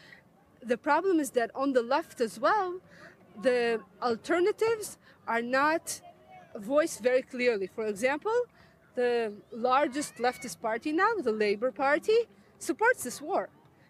the 0.61 0.77
problem 0.77 1.21
is 1.21 1.31
that 1.31 1.51
on 1.55 1.73
the 1.73 1.83
left 1.83 2.21
as 2.21 2.39
well, 2.41 2.81
the 3.43 3.81
alternatives 4.03 4.99
are 5.27 5.43
not 5.43 6.01
voiced 6.57 7.01
very 7.01 7.23
clearly. 7.23 7.69
For 7.69 7.87
example, 7.87 8.37
the 8.95 9.33
largest 9.53 10.17
leftist 10.17 10.61
party 10.61 10.93
now, 10.93 11.13
the 11.23 11.33
Labour 11.33 11.71
Party, 11.71 12.27
supports 12.59 13.05
this 13.05 13.21
war. 13.21 13.49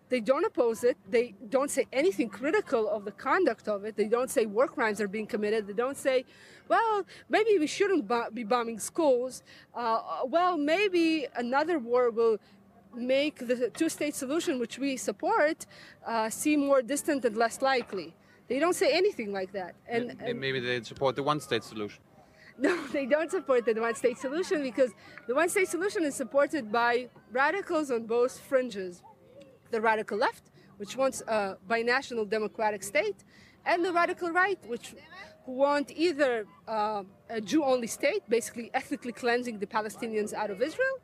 They 0.08 0.20
don't 0.20 0.44
oppose 0.44 0.84
it. 0.84 0.96
They 1.10 1.34
don't 1.48 1.70
say 1.70 1.86
anything 1.92 2.28
critical 2.28 2.88
of 2.88 3.04
the 3.04 3.10
conduct 3.10 3.66
of 3.68 3.84
it. 3.84 3.96
They 3.96 4.06
don't 4.06 4.30
say 4.30 4.46
war 4.46 4.68
crimes 4.68 5.00
are 5.00 5.08
being 5.08 5.26
committed. 5.26 5.66
They 5.66 5.72
don't 5.72 5.96
say, 5.96 6.24
well, 6.68 7.04
maybe 7.28 7.58
we 7.58 7.66
shouldn't 7.66 8.08
be 8.32 8.44
bombing 8.44 8.78
schools. 8.78 9.42
Uh, 9.74 10.22
well, 10.26 10.56
maybe 10.56 11.26
another 11.34 11.78
war 11.80 12.10
will 12.10 12.38
make 12.94 13.46
the 13.46 13.68
two 13.70 13.88
state 13.88 14.14
solution, 14.14 14.60
which 14.60 14.78
we 14.78 14.96
support, 14.96 15.66
uh, 16.06 16.30
seem 16.30 16.60
more 16.60 16.82
distant 16.82 17.24
and 17.24 17.36
less 17.36 17.60
likely. 17.60 18.14
They 18.48 18.60
don't 18.60 18.74
say 18.74 18.92
anything 18.92 19.32
like 19.32 19.52
that. 19.52 19.74
And, 19.88 20.16
and 20.20 20.40
maybe 20.40 20.60
they 20.60 20.80
support 20.82 21.16
the 21.16 21.22
one 21.24 21.40
state 21.40 21.64
solution. 21.64 22.00
No, 22.58 22.86
they 22.86 23.04
don't 23.04 23.30
support 23.30 23.66
the 23.66 23.74
one 23.74 23.94
state 23.94 24.16
solution 24.16 24.62
because 24.62 24.92
the 25.26 25.34
one 25.34 25.48
state 25.50 25.68
solution 25.68 26.04
is 26.04 26.14
supported 26.14 26.72
by 26.72 27.10
radicals 27.30 27.90
on 27.90 28.06
both 28.06 28.40
fringes 28.40 29.02
the 29.70 29.80
radical 29.80 30.16
left, 30.16 30.44
which 30.78 30.96
wants 30.96 31.22
a 31.28 31.58
binational 31.68 32.26
democratic 32.26 32.82
state, 32.82 33.24
and 33.66 33.84
the 33.84 33.92
radical 33.92 34.30
right, 34.30 34.58
which 34.66 34.94
want 35.46 35.92
either 35.94 36.46
uh, 36.66 37.02
a 37.30 37.40
Jew-only 37.40 37.86
state, 37.86 38.22
basically 38.28 38.70
ethnically 38.74 39.12
cleansing 39.12 39.58
the 39.58 39.66
Palestinians 39.66 40.32
out 40.32 40.50
of 40.50 40.60
Israel 40.60 40.98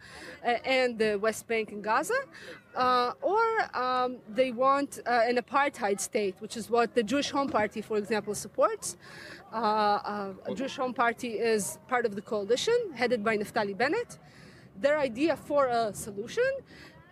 uh, 0.44 0.54
and 0.64 0.98
the 0.98 1.16
West 1.16 1.46
Bank 1.46 1.70
and 1.70 1.82
Gaza, 1.82 2.14
uh, 2.74 3.12
or 3.20 3.40
um, 3.76 4.16
they 4.28 4.50
want 4.50 5.00
uh, 5.06 5.20
an 5.24 5.36
apartheid 5.36 6.00
state, 6.00 6.36
which 6.40 6.56
is 6.56 6.70
what 6.70 6.94
the 6.94 7.02
Jewish 7.02 7.30
Home 7.30 7.48
Party, 7.48 7.82
for 7.82 7.96
example, 7.96 8.34
supports. 8.34 8.96
Uh, 9.52 9.56
uh, 9.56 10.32
a 10.46 10.54
Jewish 10.54 10.76
Home 10.76 10.94
Party 10.94 11.32
is 11.32 11.78
part 11.86 12.06
of 12.06 12.14
the 12.14 12.22
coalition 12.22 12.74
headed 12.94 13.22
by 13.22 13.36
Naftali 13.36 13.76
Bennett. 13.76 14.18
Their 14.80 14.98
idea 14.98 15.36
for 15.36 15.66
a 15.66 15.92
solution 15.92 16.50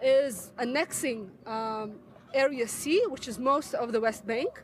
is 0.02 0.50
annexing 0.56 1.30
um, 1.44 1.96
Area 2.32 2.66
C, 2.66 3.04
which 3.08 3.28
is 3.28 3.38
most 3.38 3.74
of 3.74 3.92
the 3.92 4.00
West 4.00 4.26
Bank, 4.26 4.62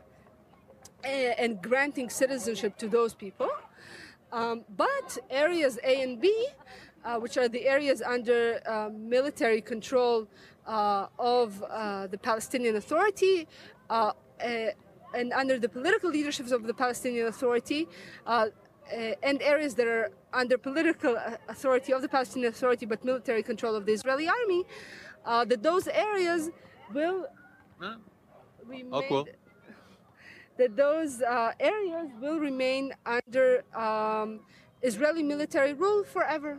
and, 1.03 1.35
and 1.37 1.61
granting 1.61 2.09
citizenship 2.09 2.77
to 2.77 2.87
those 2.87 3.13
people. 3.13 3.49
Um, 4.31 4.65
but 4.75 5.19
areas 5.29 5.77
A 5.83 6.01
and 6.01 6.19
B, 6.19 6.47
uh, 7.05 7.19
which 7.19 7.37
are 7.37 7.47
the 7.47 7.67
areas 7.67 8.01
under 8.01 8.59
uh, 8.65 8.89
military 8.91 9.61
control 9.61 10.27
uh, 10.65 11.07
of 11.19 11.63
uh, 11.69 12.07
the 12.07 12.17
Palestinian 12.17 12.75
Authority, 12.77 13.47
uh, 13.91 14.13
and 15.13 15.33
under 15.33 15.57
the 15.59 15.69
political 15.69 16.09
leaderships 16.09 16.51
of 16.51 16.63
the 16.63 16.73
Palestinian 16.73 17.27
Authority, 17.27 17.87
uh, 18.25 18.47
and 19.23 19.41
areas 19.41 19.75
that 19.75 19.87
are 19.87 20.11
under 20.33 20.57
political 20.57 21.17
authority 21.49 21.91
of 21.93 22.01
the 22.01 22.09
Palestinian 22.09 22.51
Authority 22.51 22.85
but 22.85 23.03
military 23.03 23.43
control 23.43 23.75
of 23.75 23.85
the 23.85 23.93
Israeli 23.93 24.27
army, 24.27 24.65
uh, 25.25 25.43
that 25.45 25.61
those 25.61 25.87
areas 25.87 26.49
will 26.93 27.25
huh? 27.79 27.95
remain, 28.65 28.89
oh, 28.91 29.01
cool. 29.09 29.27
that 30.57 30.75
those 30.75 31.21
uh, 31.21 31.51
areas 31.59 32.07
will 32.21 32.39
remain 32.39 32.93
under 33.05 33.63
um, 33.75 34.39
Israeli 34.81 35.23
military 35.23 35.73
rule 35.73 36.03
forever. 36.03 36.57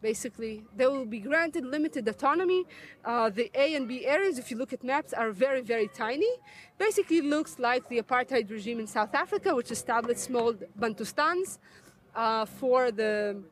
Basically. 0.00 0.62
They 0.76 0.86
will 0.86 1.04
be 1.04 1.20
granted 1.20 1.64
limited 1.64 2.06
autonomy. 2.08 2.64
Uh, 3.04 3.30
the 3.30 3.50
A 3.54 3.74
and 3.74 3.86
B 3.88 4.06
areas, 4.06 4.38
if 4.38 4.50
you 4.50 4.56
look 4.56 4.72
at 4.72 4.82
maps, 4.84 5.12
are 5.12 5.30
very, 5.30 5.60
very 5.60 5.88
tiny. 5.88 6.30
Basically, 6.78 7.20
looks 7.20 7.58
like 7.58 7.88
the 7.88 8.00
apartheid 8.00 8.50
regime 8.50 8.80
in 8.80 8.86
South 8.86 9.14
Africa, 9.14 9.54
which 9.54 9.70
established 9.70 10.20
small 10.20 10.54
Bantustans 10.78 11.58
uh, 12.14 12.44
for 12.44 12.90
the 12.90 13.42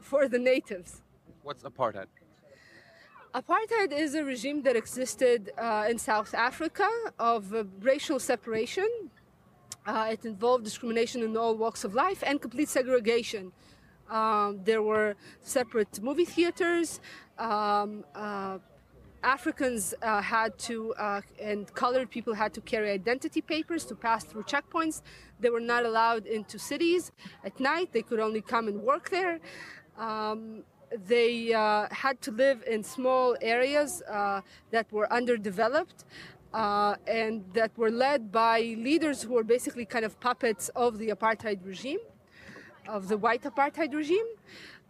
for 0.00 0.28
the 0.28 0.38
natives. 0.38 1.00
What's 1.42 1.62
apartheid? 1.62 2.06
Apartheid 3.34 3.92
is 3.92 4.14
a 4.14 4.22
regime 4.22 4.62
that 4.62 4.76
existed 4.76 5.52
uh, 5.56 5.86
in 5.88 5.98
South 5.98 6.34
Africa 6.34 6.86
of 7.18 7.54
uh, 7.54 7.64
racial 7.80 8.18
separation. 8.18 8.86
Uh, 9.86 10.10
it 10.12 10.24
involved 10.26 10.64
discrimination 10.64 11.22
in 11.22 11.34
all 11.36 11.56
walks 11.56 11.82
of 11.82 11.94
life 11.94 12.22
and 12.26 12.42
complete 12.42 12.68
segregation. 12.68 13.50
Um, 14.12 14.60
there 14.62 14.82
were 14.82 15.16
separate 15.40 16.02
movie 16.02 16.26
theaters. 16.26 17.00
Um, 17.38 18.04
uh, 18.14 18.58
Africans 19.22 19.94
uh, 20.02 20.20
had 20.20 20.58
to, 20.58 20.92
uh, 20.94 21.22
and 21.40 21.72
colored 21.74 22.10
people 22.10 22.34
had 22.34 22.52
to 22.54 22.60
carry 22.60 22.90
identity 22.90 23.40
papers 23.40 23.84
to 23.86 23.94
pass 23.94 24.22
through 24.24 24.42
checkpoints. 24.42 25.00
They 25.40 25.48
were 25.48 25.60
not 25.60 25.86
allowed 25.86 26.26
into 26.26 26.58
cities 26.58 27.10
at 27.42 27.58
night. 27.58 27.92
They 27.92 28.02
could 28.02 28.20
only 28.20 28.42
come 28.42 28.68
and 28.68 28.82
work 28.82 29.08
there. 29.08 29.40
Um, 29.96 30.64
they 31.06 31.54
uh, 31.54 31.86
had 31.90 32.20
to 32.22 32.32
live 32.32 32.62
in 32.66 32.84
small 32.84 33.36
areas 33.40 34.02
uh, 34.02 34.42
that 34.72 34.92
were 34.92 35.10
underdeveloped. 35.10 36.04
Uh, 36.52 36.96
and 37.06 37.42
that 37.54 37.70
were 37.78 37.90
led 37.90 38.30
by 38.30 38.60
leaders 38.76 39.22
who 39.22 39.32
were 39.32 39.42
basically 39.42 39.86
kind 39.86 40.04
of 40.04 40.20
puppets 40.20 40.68
of 40.76 40.98
the 40.98 41.08
apartheid 41.08 41.64
regime 41.64 41.98
of 42.88 43.08
the 43.08 43.16
white 43.16 43.42
apartheid 43.42 43.94
regime. 43.94 44.26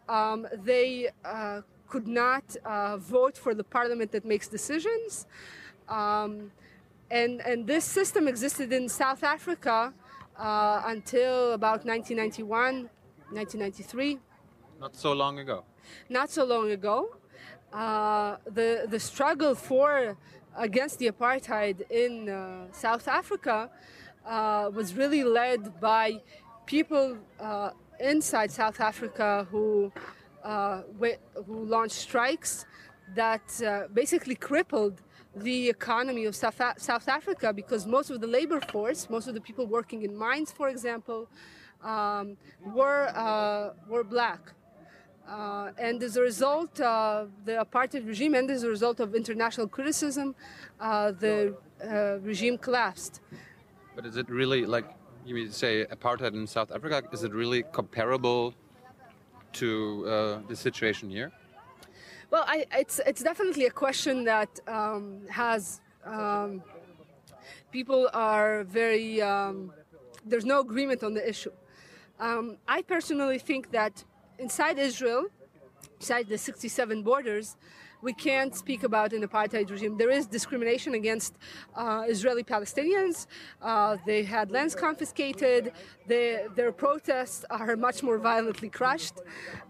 Um, 0.09 0.46
they 0.64 1.11
uh, 1.24 1.62
could 1.88 2.09
not 2.09 2.44
uh, 2.64 2.96
vote 2.96 3.37
for 3.37 3.55
the 3.55 3.64
parliament 3.64 4.12
that 4.12 4.24
makes 4.24 4.48
decisions. 4.48 5.26
Um, 5.88 6.50
and, 7.11 7.40
and 7.40 7.66
this 7.66 7.85
system 7.85 8.26
existed 8.26 8.72
in 8.72 8.88
South 8.88 9.22
Africa 9.22 9.92
uh, 10.38 10.83
until 10.87 11.52
about 11.52 11.85
1991, 11.85 12.88
1993. 13.31 14.18
Not 14.81 14.96
so 14.96 15.12
long 15.12 15.38
ago. 15.38 15.64
Not 16.09 16.31
so 16.31 16.44
long 16.44 16.70
ago. 16.70 17.14
Uh, 17.72 18.37
the, 18.46 18.87
the 18.88 19.00
struggle 19.00 19.55
for 19.55 20.16
against 20.57 20.98
the 20.98 21.11
apartheid 21.11 21.83
in 21.90 22.28
uh, 22.28 22.66
South 22.72 23.09
Africa 23.09 23.70
uh, 24.26 24.70
was 24.72 24.94
really 24.94 25.24
led 25.24 25.81
by 25.81 26.20
people 26.66 27.16
uh, 27.40 27.70
inside 28.00 28.50
South 28.50 28.81
Africa 28.81 29.46
who 29.50 29.92
uh, 30.44 30.83
who 31.46 31.64
launched 31.64 31.94
strikes 31.94 32.66
that 33.14 33.62
uh, 33.62 33.88
basically 33.92 34.35
crippled 34.35 35.00
the 35.37 35.68
economy 35.68 36.24
of 36.24 36.35
South, 36.35 36.61
South 36.76 37.09
Africa 37.09 37.52
because 37.52 37.87
most 37.87 38.11
of 38.11 38.20
the 38.20 38.26
labor 38.26 38.61
force, 38.61 39.09
most 39.09 39.28
of 39.28 39.35
the 39.35 39.40
people 39.40 39.66
working 39.66 40.02
in 40.02 40.16
mines, 40.16 40.50
for 40.52 40.68
example, 40.68 41.28
um, 41.83 42.37
were 42.74 43.12
uh, 43.14 43.70
were 43.88 44.05
black. 44.05 44.52
Uh, 45.28 45.70
and 45.78 46.02
as 46.02 46.16
a 46.16 46.20
result, 46.20 46.81
uh, 46.81 47.26
the 47.44 47.52
apartheid 47.52 48.07
regime, 48.07 48.35
and 48.35 48.50
as 48.50 48.64
a 48.64 48.68
result 48.68 48.98
of 48.98 49.14
international 49.14 49.68
criticism, 49.68 50.35
uh, 50.81 51.12
the 51.12 51.55
regime 52.22 52.59
collapsed. 52.59 53.20
But 53.94 54.05
is 54.07 54.16
it 54.16 54.28
really 54.28 54.66
like 54.66 54.87
you 55.24 55.35
mean, 55.35 55.50
say 55.50 55.85
apartheid 55.85 56.35
in 56.35 56.46
South 56.46 56.72
Africa, 56.72 57.02
is 57.12 57.22
it 57.24 57.32
really 57.32 57.62
comparable 57.72 58.54
to 59.54 60.06
uh, 60.06 60.38
the 60.48 60.56
situation 60.56 61.11
here? 61.11 61.30
Well, 62.30 62.44
I, 62.46 62.66
it's 62.72 62.98
it's 63.06 63.22
definitely 63.22 63.66
a 63.66 63.70
question 63.70 64.24
that 64.24 64.61
um, 64.66 65.20
has 65.28 65.80
um, 66.04 66.62
people 67.70 68.08
are 68.14 68.64
very 68.64 69.20
um, 69.20 69.72
there's 70.24 70.46
no 70.46 70.61
agreement 70.61 71.02
on 71.04 71.14
the 71.14 71.28
issue. 71.28 71.52
Um, 72.18 72.56
I 72.66 72.82
personally 72.82 73.38
think 73.38 73.70
that 73.72 74.04
inside 74.38 74.78
Israel, 74.78 75.26
inside 76.00 76.28
the 76.28 76.38
67 76.38 77.02
borders, 77.02 77.56
we 78.02 78.12
can't 78.12 78.54
speak 78.54 78.82
about 78.82 79.12
an 79.12 79.22
apartheid 79.26 79.70
regime. 79.70 79.96
There 79.96 80.10
is 80.10 80.26
discrimination 80.26 80.94
against 80.94 81.34
uh, 81.74 82.04
Israeli 82.08 82.42
Palestinians. 82.42 83.26
Uh, 83.62 83.96
they 84.04 84.24
had 84.24 84.50
lands 84.50 84.74
confiscated. 84.74 85.72
They, 86.06 86.46
their 86.56 86.72
protests 86.72 87.44
are 87.48 87.76
much 87.76 88.02
more 88.02 88.18
violently 88.18 88.68
crushed. 88.68 89.14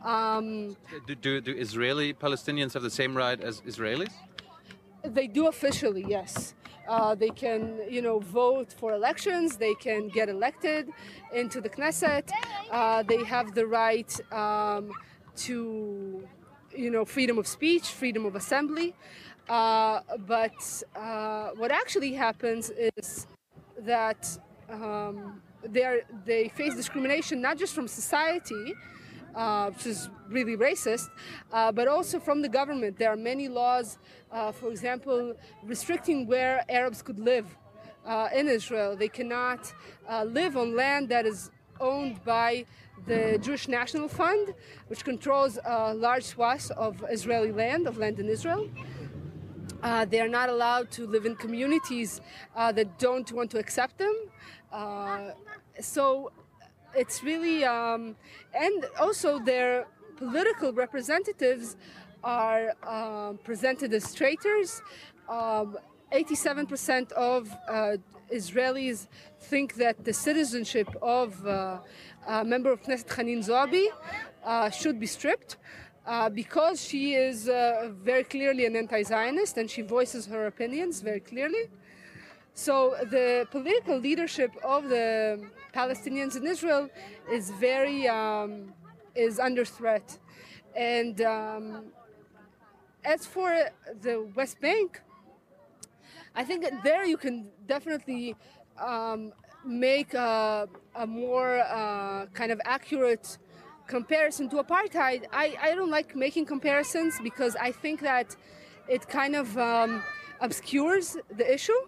Um, 0.03 0.77
do, 1.07 1.15
do, 1.15 1.41
do 1.41 1.53
Israeli 1.53 2.15
Palestinians 2.15 2.73
have 2.73 2.83
the 2.83 2.91
same 2.91 3.15
right 3.15 3.41
as 3.41 3.61
Israelis? 3.61 4.13
They 5.05 5.27
do 5.27 5.49
officially, 5.49 6.05
yes. 6.09 6.55
Uh, 6.89 7.15
they 7.15 7.29
can, 7.29 7.81
you 7.89 8.03
know, 8.03 8.19
vote 8.19 8.73
for 8.73 8.93
elections. 8.93 9.57
They 9.57 9.75
can 9.75 10.09
get 10.09 10.29
elected 10.29 10.89
into 11.33 11.61
the 11.61 11.69
Knesset. 11.69 12.31
Uh, 12.71 13.03
they 13.03 13.23
have 13.25 13.55
the 13.55 13.67
right 13.67 14.13
um, 14.33 14.91
to 15.37 16.27
you 16.77 16.91
know, 16.91 17.05
freedom 17.05 17.39
of 17.39 17.47
speech, 17.47 17.89
freedom 17.89 18.25
of 18.25 18.37
assembly. 18.37 18.95
Uh, 19.49 20.01
but 20.27 20.83
uh, 20.97 21.51
what 21.57 21.71
actually 21.71 22.13
happens 22.13 22.71
is 22.97 23.27
that 23.79 24.39
um, 24.71 25.41
they 25.65 26.51
face 26.55 26.75
discrimination 26.75 27.41
not 27.41 27.59
just 27.59 27.75
from 27.75 27.89
society, 27.89 28.75
uh, 29.35 29.71
which 29.71 29.87
is 29.87 30.11
really 30.29 30.57
racist, 30.57 31.09
uh, 31.53 31.73
but 31.73 31.89
also 31.89 32.19
from 32.21 32.43
the 32.43 32.49
government. 32.49 32.99
There 32.99 33.11
are 33.11 33.17
many 33.17 33.49
laws, 33.49 33.99
uh, 34.31 34.53
for 34.53 34.71
example, 34.71 35.35
restricting 35.65 36.27
where 36.27 36.65
Arabs 36.69 37.03
could 37.03 37.19
live 37.19 37.47
uh, 38.07 38.29
in 38.35 38.49
Israel. 38.49 38.97
They 38.97 39.09
cannot 39.09 39.73
live 40.27 40.57
on 40.57 40.77
land 40.77 41.09
that 41.09 41.27
is 41.27 41.51
owned 41.81 42.23
by 42.25 42.65
the 43.07 43.39
Jewish 43.41 43.69
National 43.69 44.09
Fund, 44.09 44.55
which 44.89 45.05
controls 45.05 45.59
a 45.65 45.95
large 45.95 46.25
swath 46.25 46.71
of 46.73 47.05
Israeli 47.11 47.53
land, 47.53 47.87
of 47.87 47.99
land 47.99 48.19
in 48.19 48.29
Israel. 48.29 48.69
Uh, 49.83 50.05
they 50.05 50.21
are 50.21 50.29
not 50.29 50.49
allowed 50.49 50.91
to 50.93 51.07
live 51.07 51.27
in 51.27 51.35
communities 51.35 52.21
uh, 52.55 52.71
that 52.71 52.99
don't 52.99 53.31
want 53.33 53.51
to 53.51 53.59
accept 53.59 53.99
them. 53.99 54.15
Uh, 54.73 55.31
so 55.81 56.31
it's 56.95 57.23
really, 57.25 57.65
um, 57.65 58.15
and 58.55 58.87
also 59.01 59.41
their 59.41 59.87
political 60.17 60.73
representatives 60.73 61.77
are 62.23 62.75
um, 62.87 63.39
presented 63.39 63.93
as 63.93 64.15
traitors. 64.15 64.83
Um, 65.29 65.77
87% 66.13 67.11
of 67.13 67.51
uh, 67.69 67.97
Israelis 68.33 69.09
think 69.41 69.75
that 69.75 70.05
the 70.05 70.13
citizenship 70.13 70.89
of 71.01 71.45
uh, 72.29 72.41
a 72.41 72.45
member 72.45 72.71
of 72.73 72.83
Knesset 72.83 73.09
Hanin 73.09 73.39
Zoabi 73.39 73.87
uh, 74.45 74.71
should 74.71 74.99
be 74.99 75.07
stripped. 75.07 75.57
Uh, 76.05 76.29
because 76.29 76.83
she 76.83 77.15
is 77.15 77.49
uh, 77.49 77.89
very 78.03 78.25
clearly 78.25 78.67
an 78.67 78.75
anti-Zionist 78.75 79.57
and 79.57 79.71
she 79.71 79.83
voices 79.83 80.27
her 80.27 80.49
opinions 80.49 81.01
very 81.01 81.21
clearly. 81.21 81.71
So 82.55 82.97
the 83.11 83.47
political 83.51 83.99
leadership 83.99 84.51
of 84.63 84.89
the 84.89 85.49
Palestinians 85.73 86.37
in 86.37 86.47
Israel 86.47 86.91
is 87.31 87.51
very 87.51 88.09
um, 88.09 88.75
is 89.15 89.39
under 89.39 89.65
threat, 89.65 90.19
and 90.77 91.21
um, 91.23 91.85
as 93.05 93.25
for 93.27 93.51
the 94.03 94.27
West 94.35 94.61
Bank, 94.61 95.01
I 96.35 96.45
think 96.45 96.67
there 96.83 97.05
you 97.07 97.17
can 97.17 97.49
definitely 97.67 98.37
um, 98.79 99.33
make 99.65 100.15
a, 100.15 100.69
a 100.95 101.07
more 101.07 101.61
uh, 101.61 102.27
kind 102.35 102.53
of 102.53 102.61
accurate 102.65 103.39
comparison 103.87 104.49
to 104.51 104.57
apartheid. 104.57 105.25
I, 105.33 105.57
I 105.61 105.75
don't 105.75 105.91
like 105.91 106.17
making 106.17 106.47
comparisons 106.47 107.19
because 107.23 107.57
I 107.57 107.73
think 107.73 108.01
that 108.01 108.37
it 108.89 109.09
kind 109.09 109.37
of 109.37 109.57
um, 109.59 110.03
obscures 110.41 111.17
the 111.37 111.53
issue. 111.53 111.81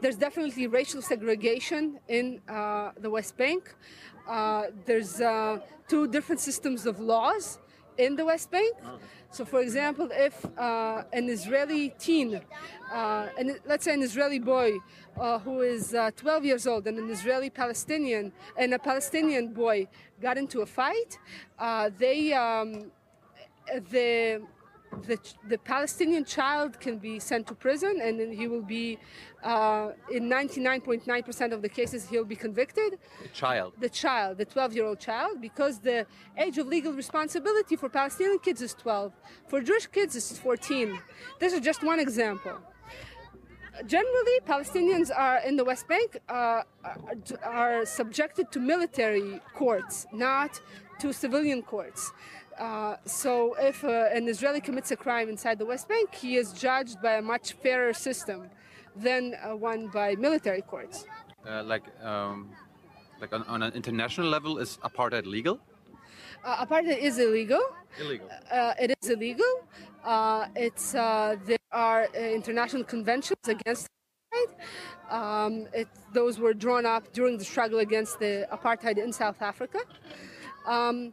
There's 0.00 0.16
definitely 0.16 0.66
racial 0.66 1.02
segregation 1.02 1.98
in 2.08 2.40
uh, 2.48 2.92
the 3.00 3.10
West 3.10 3.36
Bank. 3.36 3.74
Uh, 4.28 4.64
there's 4.84 5.20
uh, 5.20 5.58
two 5.88 6.08
different 6.08 6.40
systems 6.40 6.86
of 6.86 7.00
laws 7.00 7.58
in 7.98 8.16
the 8.16 8.24
West 8.24 8.50
Bank. 8.50 8.74
So, 9.30 9.44
for 9.44 9.60
example, 9.60 10.08
if 10.12 10.44
uh, 10.58 11.04
an 11.12 11.28
Israeli 11.28 11.94
teen, 11.98 12.40
uh, 12.92 13.28
an, 13.38 13.58
let's 13.66 13.84
say 13.84 13.94
an 13.94 14.02
Israeli 14.02 14.38
boy 14.38 14.78
uh, 15.18 15.38
who 15.38 15.60
is 15.62 15.94
uh, 15.94 16.10
12 16.16 16.44
years 16.44 16.66
old 16.66 16.86
and 16.86 16.98
an 16.98 17.10
Israeli 17.10 17.50
Palestinian 17.50 18.32
and 18.56 18.74
a 18.74 18.78
Palestinian 18.78 19.52
boy 19.52 19.88
got 20.20 20.38
into 20.38 20.60
a 20.60 20.66
fight, 20.66 21.18
uh, 21.58 21.90
they 21.98 22.32
um, 22.32 22.90
the 23.90 24.42
the, 25.02 25.18
the 25.48 25.58
Palestinian 25.58 26.24
child 26.24 26.80
can 26.80 26.98
be 26.98 27.18
sent 27.18 27.46
to 27.48 27.54
prison 27.54 28.00
and 28.02 28.18
then 28.18 28.32
he 28.32 28.48
will 28.48 28.62
be, 28.62 28.98
uh, 29.42 29.90
in 30.10 30.24
99.9% 30.24 31.52
of 31.52 31.60
the 31.62 31.68
cases, 31.68 32.08
he'll 32.08 32.24
be 32.24 32.36
convicted. 32.36 32.98
The 33.22 33.28
child. 33.28 33.74
The 33.78 33.88
child, 33.88 34.38
the 34.38 34.44
12 34.44 34.74
year 34.74 34.86
old 34.86 34.98
child, 34.98 35.40
because 35.40 35.78
the 35.80 36.06
age 36.38 36.58
of 36.58 36.66
legal 36.66 36.92
responsibility 36.92 37.76
for 37.76 37.88
Palestinian 37.88 38.38
kids 38.38 38.62
is 38.62 38.74
12. 38.74 39.12
For 39.48 39.60
Jewish 39.60 39.86
kids, 39.86 40.16
it's 40.16 40.38
14. 40.38 40.98
This 41.40 41.52
is 41.52 41.60
just 41.60 41.84
one 41.84 42.00
example 42.00 42.58
generally, 43.86 44.40
Palestinians 44.46 45.10
are 45.14 45.38
in 45.38 45.56
the 45.56 45.64
West 45.64 45.88
Bank 45.88 46.18
uh, 46.28 46.62
are 47.42 47.84
subjected 47.84 48.50
to 48.52 48.60
military 48.60 49.40
courts, 49.54 50.06
not 50.12 50.60
to 51.00 51.12
civilian 51.12 51.62
courts. 51.62 52.12
Uh, 52.58 52.96
so, 53.04 53.54
if 53.58 53.84
uh, 53.84 54.08
an 54.14 54.28
Israeli 54.28 54.60
commits 54.60 54.90
a 54.90 54.96
crime 54.96 55.28
inside 55.28 55.58
the 55.58 55.66
West 55.66 55.88
Bank, 55.88 56.14
he 56.14 56.36
is 56.36 56.52
judged 56.52 57.02
by 57.02 57.16
a 57.16 57.22
much 57.22 57.52
fairer 57.52 57.92
system 57.92 58.48
than 58.96 59.34
uh, 59.34 59.54
one 59.54 59.88
by 59.88 60.14
military 60.14 60.62
courts. 60.62 61.04
Uh, 61.46 61.62
like, 61.62 61.84
um, 62.02 62.50
like 63.20 63.32
on, 63.32 63.42
on, 63.42 63.62
an 63.62 63.72
international 63.74 64.28
level, 64.28 64.58
is 64.58 64.78
apartheid 64.82 65.26
legal? 65.26 65.60
Uh, 66.46 66.64
apartheid 66.64 66.98
is 66.98 67.18
illegal. 67.18 67.60
Illegal. 68.00 68.30
it 68.78 68.94
is 69.02 69.10
illegal. 69.10 69.52
it's 70.54 70.92
there 70.92 71.66
are 71.72 72.04
international 72.14 72.84
conventions 72.84 73.48
against 73.48 73.88
apartheid. 73.88 74.50
Um, 75.10 75.66
it, 75.74 75.88
those 76.12 76.38
were 76.38 76.54
drawn 76.54 76.86
up 76.86 77.12
during 77.12 77.36
the 77.36 77.44
struggle 77.44 77.80
against 77.80 78.20
the 78.20 78.46
apartheid 78.52 78.96
in 78.96 79.12
South 79.12 79.42
Africa. 79.42 79.80
Um, 80.66 81.12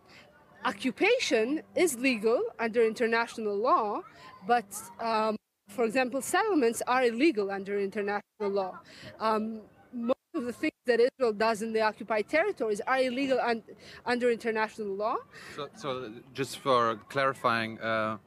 occupation 0.66 1.64
is 1.76 1.98
legal 1.98 2.40
under 2.60 2.86
international 2.86 3.56
law, 3.58 4.02
but 4.46 4.66
um, 5.00 5.36
for 5.68 5.86
example, 5.86 6.22
settlements 6.22 6.84
are 6.86 7.06
illegal 7.06 7.50
under 7.50 7.80
international 7.80 8.50
law. 8.62 8.80
Um, 9.20 9.62
of 10.36 10.46
the 10.46 10.54
things 10.54 10.74
that 10.86 11.00
Israel 11.00 11.34
does 11.34 11.62
in 11.62 11.74
the 11.74 11.82
occupied 11.82 12.28
territories 12.28 12.82
are 12.88 12.98
illegal 12.98 13.40
un- 13.40 13.64
under 14.06 14.32
international 14.32 14.88
law. 14.88 15.18
So, 15.56 15.70
so, 15.76 16.12
just 16.34 16.60
for 16.60 17.00
clarifying, 17.10 17.80
uh, 17.80 18.18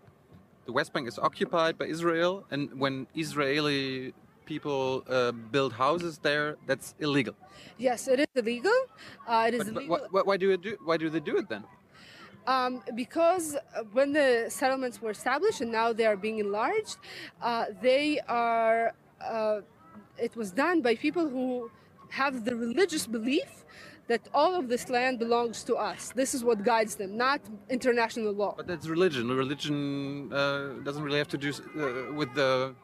the 0.66 0.72
West 0.72 0.92
Bank 0.92 1.08
is 1.08 1.18
occupied 1.18 1.78
by 1.78 1.86
Israel, 1.86 2.44
and 2.50 2.78
when 2.78 3.06
Israeli 3.14 4.14
people 4.44 5.04
uh, 5.08 5.32
build 5.32 5.72
houses 5.72 6.18
there, 6.18 6.56
that's 6.66 6.94
illegal. 7.00 7.34
Yes, 7.78 8.06
it 8.06 8.20
is 8.20 8.26
illegal. 8.36 8.78
Uh, 9.26 9.46
it 9.48 9.54
is 9.54 9.64
but, 9.64 9.68
illegal. 9.68 10.08
But 10.12 10.26
why 10.26 10.36
do 10.36 10.50
it 10.50 10.62
do? 10.62 10.76
Why 10.84 10.96
do 10.96 11.10
they 11.10 11.20
do 11.20 11.36
it 11.36 11.48
then? 11.48 11.64
Um, 12.46 12.82
because 12.94 13.56
when 13.92 14.12
the 14.12 14.46
settlements 14.48 15.02
were 15.02 15.10
established 15.10 15.60
and 15.62 15.72
now 15.72 15.92
they 15.92 16.06
are 16.06 16.16
being 16.16 16.38
enlarged, 16.38 16.98
uh, 17.42 17.66
they 17.82 18.20
are. 18.28 18.94
Uh, 19.20 19.60
it 20.18 20.34
was 20.36 20.50
done 20.52 20.80
by 20.80 20.94
people 20.94 21.28
who 21.28 21.70
have 22.10 22.44
the 22.44 22.54
religious 22.54 23.06
belief 23.06 23.64
that 24.08 24.28
all 24.32 24.54
of 24.54 24.68
this 24.68 24.88
land 24.88 25.18
belongs 25.18 25.64
to 25.64 25.74
us. 25.74 26.12
This 26.14 26.34
is 26.34 26.44
what 26.44 26.62
guides 26.62 26.94
them, 26.94 27.16
not 27.16 27.40
international 27.68 28.32
law. 28.32 28.54
But 28.56 28.68
that's 28.68 28.86
religion. 28.86 29.28
Religion 29.28 30.32
uh, 30.32 30.74
doesn't 30.84 31.02
really 31.02 31.18
have 31.18 31.28
to 31.28 31.38
do 31.38 31.50
uh, 31.50 32.14
with 32.14 32.32
the 32.34 32.74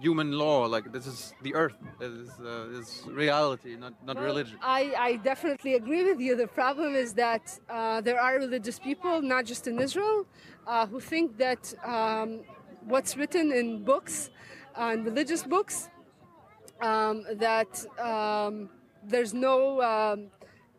human 0.00 0.32
law. 0.32 0.66
Like 0.66 0.92
this 0.92 1.06
is 1.06 1.34
the 1.42 1.54
earth. 1.54 1.76
Is 2.00 2.28
uh, 2.38 2.78
is 2.78 3.02
reality, 3.06 3.76
not 3.76 3.94
not 4.04 4.16
well, 4.16 4.26
religion. 4.26 4.58
I, 4.62 4.92
I 4.98 5.16
definitely 5.16 5.74
agree 5.74 6.04
with 6.04 6.20
you. 6.20 6.36
The 6.36 6.46
problem 6.48 6.94
is 6.94 7.14
that 7.14 7.58
uh, 7.68 8.00
there 8.02 8.20
are 8.20 8.34
religious 8.38 8.78
people, 8.78 9.22
not 9.22 9.46
just 9.46 9.66
in 9.66 9.80
Israel, 9.80 10.26
uh, 10.66 10.86
who 10.86 11.00
think 11.00 11.38
that 11.38 11.72
um, 11.84 12.40
what's 12.84 13.16
written 13.16 13.52
in 13.52 13.82
books, 13.84 14.30
and 14.76 15.04
religious 15.04 15.42
books, 15.42 15.88
um, 16.80 17.24
that 17.34 17.84
um, 17.98 18.68
there's 19.04 19.32
no 19.34 19.80
um, 19.82 20.26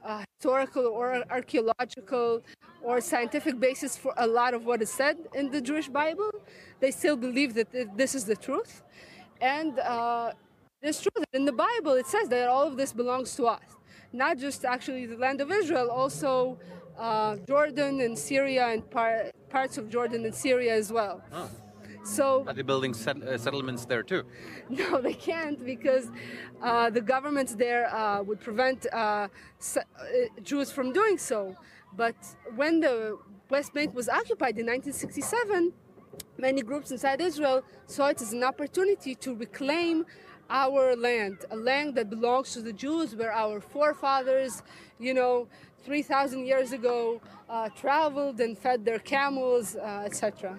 uh, 0.03 0.23
historical 0.37 0.85
or 0.85 1.23
archaeological 1.29 2.41
or 2.81 3.01
scientific 3.01 3.59
basis 3.59 3.97
for 3.97 4.13
a 4.17 4.27
lot 4.27 4.53
of 4.53 4.65
what 4.65 4.81
is 4.81 4.91
said 4.91 5.17
in 5.33 5.49
the 5.51 5.61
Jewish 5.61 5.87
Bible. 5.89 6.31
They 6.79 6.91
still 6.91 7.17
believe 7.17 7.53
that 7.55 7.97
this 7.97 8.15
is 8.15 8.25
the 8.25 8.35
truth. 8.35 8.83
And 9.41 9.79
uh, 9.79 10.31
it's 10.81 11.01
true 11.01 11.11
that 11.15 11.29
in 11.33 11.45
the 11.45 11.51
Bible 11.51 11.93
it 11.93 12.07
says 12.07 12.29
that 12.29 12.47
all 12.47 12.67
of 12.67 12.77
this 12.77 12.93
belongs 12.93 13.35
to 13.35 13.45
us. 13.45 13.61
Not 14.13 14.37
just 14.37 14.63
actually 14.63 15.05
the 15.05 15.17
land 15.17 15.41
of 15.41 15.51
Israel, 15.51 15.89
also 15.89 16.57
uh, 16.97 17.35
Jordan 17.47 18.01
and 18.01 18.17
Syria 18.17 18.67
and 18.67 18.89
par- 18.89 19.31
parts 19.49 19.77
of 19.77 19.89
Jordan 19.89 20.25
and 20.25 20.33
Syria 20.33 20.73
as 20.75 20.91
well. 20.91 21.21
So 22.07 22.45
are 22.47 22.53
they 22.53 22.61
building 22.61 22.93
set- 22.93 23.21
uh, 23.21 23.37
settlements 23.37 23.85
there 23.85 24.03
too? 24.03 24.23
No, 24.69 25.01
they 25.01 25.13
can't 25.13 25.59
because 25.65 26.09
uh, 26.61 26.89
the 26.89 27.01
governments 27.01 27.53
there 27.55 27.93
uh, 27.93 28.23
would 28.23 28.39
prevent 28.39 28.85
uh, 28.93 29.27
se- 29.59 29.81
uh, 29.99 30.05
Jews 30.41 30.71
from 30.71 30.93
doing 30.93 31.17
so. 31.17 31.55
But 31.95 32.15
when 32.55 32.79
the 32.79 33.17
West 33.49 33.73
Bank 33.73 33.93
was 33.93 34.07
occupied 34.07 34.57
in 34.57 34.65
1967, 34.65 35.73
many 36.37 36.61
groups 36.61 36.91
inside 36.91 37.19
Israel 37.19 37.61
saw 37.87 38.07
it 38.07 38.21
as 38.21 38.31
an 38.31 38.43
opportunity 38.43 39.13
to 39.15 39.35
reclaim 39.35 40.05
our 40.49 40.95
land, 40.95 41.45
a 41.51 41.57
land 41.57 41.95
that 41.95 42.09
belongs 42.09 42.53
to 42.53 42.61
the 42.61 42.71
Jews, 42.71 43.15
where 43.15 43.33
our 43.33 43.59
forefathers, 43.59 44.63
you 44.97 45.13
know, 45.13 45.47
3,000 45.83 46.45
years 46.45 46.71
ago, 46.71 47.19
uh, 47.49 47.67
traveled 47.69 48.39
and 48.39 48.57
fed 48.57 48.85
their 48.85 48.99
camels, 48.99 49.75
uh, 49.75 50.03
etc. 50.05 50.57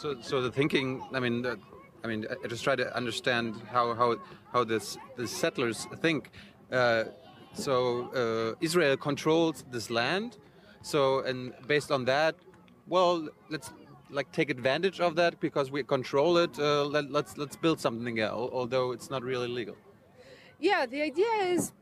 So, 0.00 0.16
so 0.22 0.40
the 0.40 0.50
thinking, 0.50 1.02
I 1.12 1.20
mean, 1.20 1.42
the, 1.42 1.58
I 2.02 2.06
mean, 2.06 2.24
I 2.42 2.46
just 2.48 2.64
try 2.64 2.74
to 2.74 2.96
understand 2.96 3.60
how 3.70 3.92
how 3.92 4.16
how 4.50 4.64
this 4.64 4.96
the 5.16 5.28
settlers 5.28 5.86
think. 6.00 6.30
Uh, 6.72 7.04
so 7.52 7.74
uh, 8.20 8.64
Israel 8.64 8.96
controls 8.96 9.62
this 9.70 9.90
land. 9.90 10.38
So, 10.80 11.20
and 11.28 11.52
based 11.66 11.90
on 11.90 12.06
that, 12.06 12.34
well, 12.88 13.28
let's 13.50 13.74
like 14.08 14.32
take 14.32 14.48
advantage 14.48 15.00
of 15.00 15.16
that 15.16 15.38
because 15.38 15.70
we 15.70 15.82
control 15.82 16.38
it. 16.38 16.58
Uh, 16.58 16.86
let, 16.86 17.04
us 17.04 17.10
let's, 17.10 17.36
let's 17.36 17.56
build 17.56 17.78
something 17.78 18.20
else, 18.20 18.50
although 18.54 18.92
it's 18.92 19.10
not 19.10 19.22
really 19.22 19.48
legal. 19.48 19.76
Yeah, 20.58 20.86
the 20.86 21.02
idea 21.02 21.32
is 21.54 21.72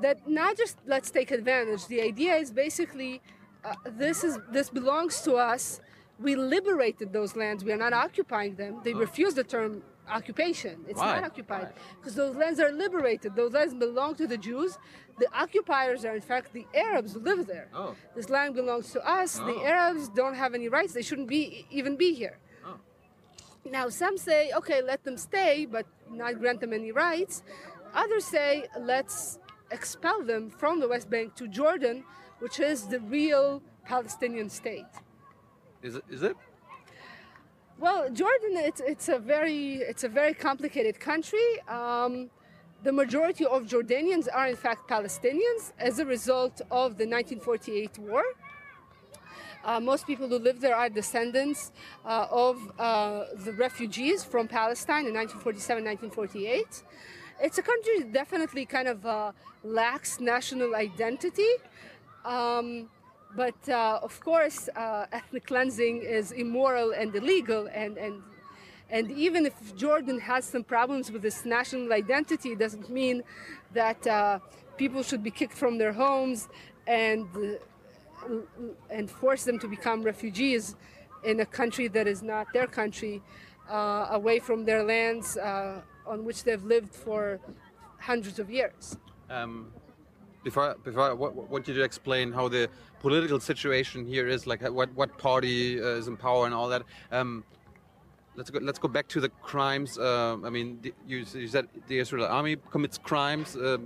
that 0.00 0.26
not 0.26 0.56
just 0.56 0.78
let's 0.86 1.10
take 1.10 1.30
advantage. 1.32 1.86
The 1.86 2.00
idea 2.00 2.34
is 2.36 2.50
basically 2.50 3.20
uh, 3.62 3.74
this 3.84 4.24
is 4.24 4.38
this 4.50 4.70
belongs 4.70 5.20
to 5.22 5.34
us. 5.34 5.82
We 6.18 6.34
liberated 6.34 7.12
those 7.12 7.36
lands. 7.36 7.64
We 7.64 7.72
are 7.72 7.76
not 7.76 7.92
occupying 7.92 8.56
them. 8.56 8.80
They 8.82 8.92
oh. 8.92 8.98
refuse 8.98 9.34
the 9.34 9.44
term 9.44 9.82
occupation. 10.10 10.84
It's 10.88 10.98
Why? 10.98 11.16
not 11.16 11.24
occupied 11.24 11.72
because 12.00 12.14
those 12.14 12.34
lands 12.34 12.60
are 12.60 12.72
liberated. 12.72 13.36
Those 13.36 13.52
lands 13.52 13.74
belong 13.74 14.14
to 14.16 14.26
the 14.26 14.36
Jews. 14.36 14.78
The 15.18 15.28
occupiers 15.36 16.04
are, 16.04 16.14
in 16.14 16.20
fact, 16.20 16.52
the 16.52 16.66
Arabs 16.74 17.12
who 17.14 17.20
live 17.20 17.46
there. 17.46 17.68
Oh. 17.74 17.94
This 18.14 18.28
land 18.30 18.54
belongs 18.54 18.92
to 18.92 19.06
us. 19.08 19.38
Oh. 19.40 19.46
The 19.46 19.64
Arabs 19.64 20.08
don't 20.08 20.34
have 20.34 20.54
any 20.54 20.68
rights. 20.68 20.92
They 20.92 21.02
shouldn't 21.02 21.28
be 21.28 21.66
even 21.70 21.96
be 21.96 22.14
here. 22.14 22.38
Oh. 22.64 22.76
Now, 23.64 23.88
some 23.88 24.16
say, 24.16 24.50
okay, 24.56 24.82
let 24.82 25.04
them 25.04 25.16
stay, 25.16 25.66
but 25.66 25.86
not 26.10 26.38
grant 26.38 26.60
them 26.60 26.72
any 26.72 26.92
rights. 26.92 27.42
Others 27.94 28.24
say, 28.24 28.64
let's 28.78 29.38
expel 29.70 30.22
them 30.22 30.50
from 30.50 30.80
the 30.80 30.88
West 30.88 31.10
Bank 31.10 31.34
to 31.36 31.48
Jordan, 31.48 32.04
which 32.38 32.60
is 32.60 32.86
the 32.86 33.00
real 33.00 33.62
Palestinian 33.84 34.48
state. 34.48 34.86
Is 35.82 35.94
it? 35.96 36.04
Is 36.10 36.22
it? 36.22 36.36
Well, 37.78 38.10
Jordan, 38.10 38.56
it's, 38.56 38.80
it's 38.80 39.08
a 39.08 39.18
very 39.18 39.76
it's 39.76 40.02
a 40.02 40.08
very 40.08 40.34
complicated 40.34 40.98
country. 40.98 41.60
Um, 41.68 42.30
the 42.82 42.92
majority 42.92 43.44
of 43.44 43.64
Jordanians 43.64 44.26
are 44.32 44.48
in 44.48 44.56
fact 44.56 44.88
Palestinians 44.88 45.72
as 45.78 45.98
a 45.98 46.04
result 46.04 46.60
of 46.70 46.98
the 46.98 47.06
1948 47.06 47.98
war. 47.98 48.24
Uh, 49.64 49.78
most 49.78 50.06
people 50.06 50.28
who 50.28 50.38
live 50.38 50.60
there 50.60 50.74
are 50.74 50.88
descendants 50.88 51.72
uh, 52.04 52.26
of 52.30 52.56
uh, 52.78 53.24
the 53.44 53.52
refugees 53.52 54.24
from 54.24 54.48
Palestine 54.48 55.06
in 55.06 55.14
1947 55.14 55.84
1948. 55.84 56.82
It's 57.40 57.58
a 57.58 57.62
country 57.62 58.00
that 58.00 58.12
definitely 58.12 58.64
kind 58.66 58.88
of 58.88 59.06
uh, 59.06 59.32
lacks 59.62 60.18
national 60.18 60.74
identity. 60.74 61.50
Um, 62.24 62.88
but 63.36 63.68
uh, 63.68 64.00
of 64.02 64.18
course, 64.20 64.68
uh, 64.74 65.06
ethnic 65.12 65.46
cleansing 65.46 66.02
is 66.02 66.32
immoral 66.32 66.92
and 66.92 67.14
illegal, 67.14 67.68
and, 67.72 67.96
and 67.98 68.22
and 68.90 69.10
even 69.10 69.44
if 69.44 69.76
Jordan 69.76 70.18
has 70.18 70.46
some 70.46 70.64
problems 70.64 71.12
with 71.12 71.24
its 71.24 71.44
national 71.44 71.92
identity, 71.92 72.52
it 72.52 72.58
doesn't 72.58 72.88
mean 72.88 73.22
that 73.74 74.06
uh, 74.06 74.38
people 74.78 75.02
should 75.02 75.22
be 75.22 75.30
kicked 75.30 75.52
from 75.52 75.76
their 75.76 75.92
homes 75.92 76.48
and 76.86 77.28
uh, 77.36 78.34
and 78.90 79.10
force 79.10 79.44
them 79.44 79.58
to 79.58 79.68
become 79.68 80.02
refugees 80.02 80.74
in 81.22 81.40
a 81.40 81.46
country 81.46 81.88
that 81.88 82.06
is 82.06 82.22
not 82.22 82.46
their 82.52 82.66
country, 82.66 83.22
uh, 83.70 84.08
away 84.10 84.38
from 84.38 84.64
their 84.64 84.82
lands 84.82 85.36
uh, 85.36 85.80
on 86.06 86.24
which 86.24 86.44
they've 86.44 86.64
lived 86.64 86.94
for 86.94 87.40
hundreds 88.00 88.38
of 88.38 88.50
years. 88.50 88.96
Um, 89.28 89.72
before, 90.44 90.76
before 90.84 91.10
I 91.10 91.12
want 91.12 91.68
you 91.68 91.74
to 91.74 91.82
explain 91.82 92.32
how 92.32 92.48
the 92.48 92.68
political 93.00 93.40
situation 93.40 94.06
here 94.06 94.28
is, 94.28 94.46
like 94.46 94.62
what 94.62 94.92
what 94.94 95.16
party 95.18 95.80
uh, 95.80 96.00
is 96.00 96.08
in 96.08 96.16
power 96.16 96.46
and 96.46 96.54
all 96.54 96.68
that. 96.68 96.82
Um, 97.12 97.44
let's 98.36 98.50
go. 98.50 98.58
Let's 98.60 98.78
go 98.78 98.88
back 98.88 99.08
to 99.08 99.20
the 99.20 99.28
crimes. 99.42 99.98
Uh, 99.98 100.36
I 100.44 100.50
mean, 100.50 100.78
the, 100.82 100.94
you, 101.06 101.24
you, 101.34 101.48
said 101.48 101.68
the 101.86 101.98
Israeli 101.98 102.28
army 102.28 102.56
commits 102.70 102.98
crimes 102.98 103.56
uh, 103.56 103.78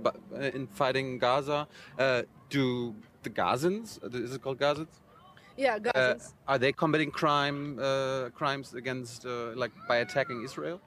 in 0.53 0.67
fighting 0.67 1.19
Gaza. 1.19 1.67
Uh, 1.97 2.23
do 2.49 2.95
the 3.23 3.29
Gazans? 3.29 3.99
Is 4.13 4.35
it 4.35 4.41
called 4.41 4.59
Gazans? 4.59 4.87
Yeah, 5.55 5.77
Gazans. 5.79 6.33
are 6.47 6.57
they 6.57 6.71
committing 6.71 7.11
crime 7.11 7.77
crimes 8.33 8.73
against 8.73 9.25
like 9.25 9.71
by 9.87 9.97
attacking 9.97 10.43
Israel? 10.43 10.81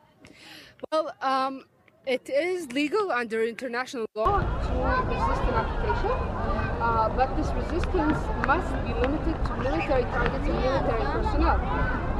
Well, 0.92 1.14
um, 1.22 1.64
it 2.04 2.28
is 2.28 2.70
legal 2.72 3.10
under 3.10 3.42
international 3.44 4.06
law 4.14 4.40
to 4.76 5.14
resist 5.14 5.42
an 5.42 6.56
uh, 6.80 7.08
but 7.08 7.34
this 7.36 7.48
resistance 7.52 8.18
must 8.46 8.70
be 8.84 8.92
limited 8.94 9.36
to 9.46 9.56
military 9.56 10.04
targets 10.04 10.46
and 10.46 10.60
military 10.60 11.04
personnel. 11.04 11.60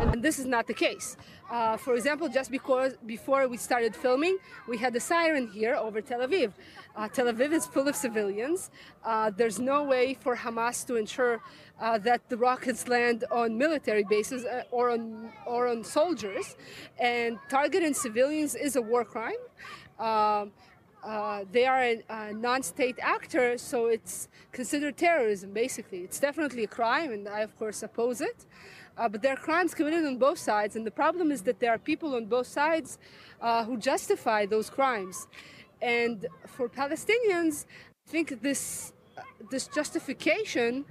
And 0.00 0.22
this 0.22 0.38
is 0.38 0.46
not 0.46 0.66
the 0.66 0.74
case. 0.74 1.16
Uh, 1.50 1.76
for 1.76 1.94
example, 1.94 2.28
just 2.28 2.50
because 2.50 2.94
before 3.07 3.46
we 3.46 3.57
started 3.57 3.94
filming, 3.94 4.38
we 4.66 4.76
had 4.76 4.96
a 4.96 5.00
siren 5.00 5.46
here 5.48 5.74
over 5.74 6.00
Tel 6.00 6.20
Aviv. 6.20 6.52
Uh, 6.96 7.09
Tel 7.09 7.26
Aviv 7.26 7.52
is 7.52 7.66
full 7.66 7.86
of 7.86 7.94
civilians. 7.94 8.70
Uh, 9.04 9.30
there's 9.30 9.59
no 9.59 9.84
way 9.84 10.14
for 10.14 10.34
Hamas 10.34 10.86
to 10.86 10.96
ensure 10.96 11.40
uh, 11.80 11.98
that 11.98 12.28
the 12.28 12.36
rockets 12.36 12.88
land 12.88 13.24
on 13.30 13.57
military 13.57 14.04
bases 14.04 14.44
uh, 14.44 14.62
or 14.70 14.90
on 14.90 15.32
or 15.46 15.68
on 15.68 15.84
soldiers, 15.84 16.57
and 16.98 17.38
targeting 17.48 17.94
civilians 17.94 18.54
is 18.54 18.76
a 18.76 18.82
war 18.82 19.04
crime. 19.04 19.42
Um, 19.98 20.52
uh, 21.07 21.44
they 21.52 21.66
are 21.66 21.82
a, 21.82 22.02
a, 22.09 22.32
non-state 22.32 22.98
actor, 23.00 23.57
so 23.57 23.86
it's 23.86 24.28
considered 24.50 24.96
terrorism. 24.96 25.52
Basically, 25.52 26.00
it's 26.00 26.18
definitely 26.18 26.64
a 26.64 26.72
crime, 26.78 27.12
and 27.12 27.28
I 27.28 27.40
of 27.40 27.57
course 27.59 27.82
oppose 27.82 28.20
it. 28.20 28.38
Uh, 28.98 29.09
but 29.09 29.22
there 29.22 29.32
are 29.34 29.42
crimes 29.48 29.72
committed 29.74 30.04
on 30.04 30.16
both 30.18 30.38
sides, 30.38 30.74
and 30.76 30.84
the 30.84 30.96
problem 31.02 31.30
is 31.30 31.42
that 31.42 31.61
there 31.61 31.72
are 31.72 31.78
people 31.78 32.16
on 32.16 32.24
both 32.26 32.48
sides 32.48 32.98
uh, 33.40 33.64
who 33.64 33.76
justify 33.76 34.46
those 34.46 34.68
crimes. 34.68 35.28
And 35.80 36.26
for 36.46 36.68
Palestinians, 36.68 37.66
I 38.07 38.11
think 38.11 38.42
this 38.42 38.92
this 39.50 39.68
justification 39.68 40.84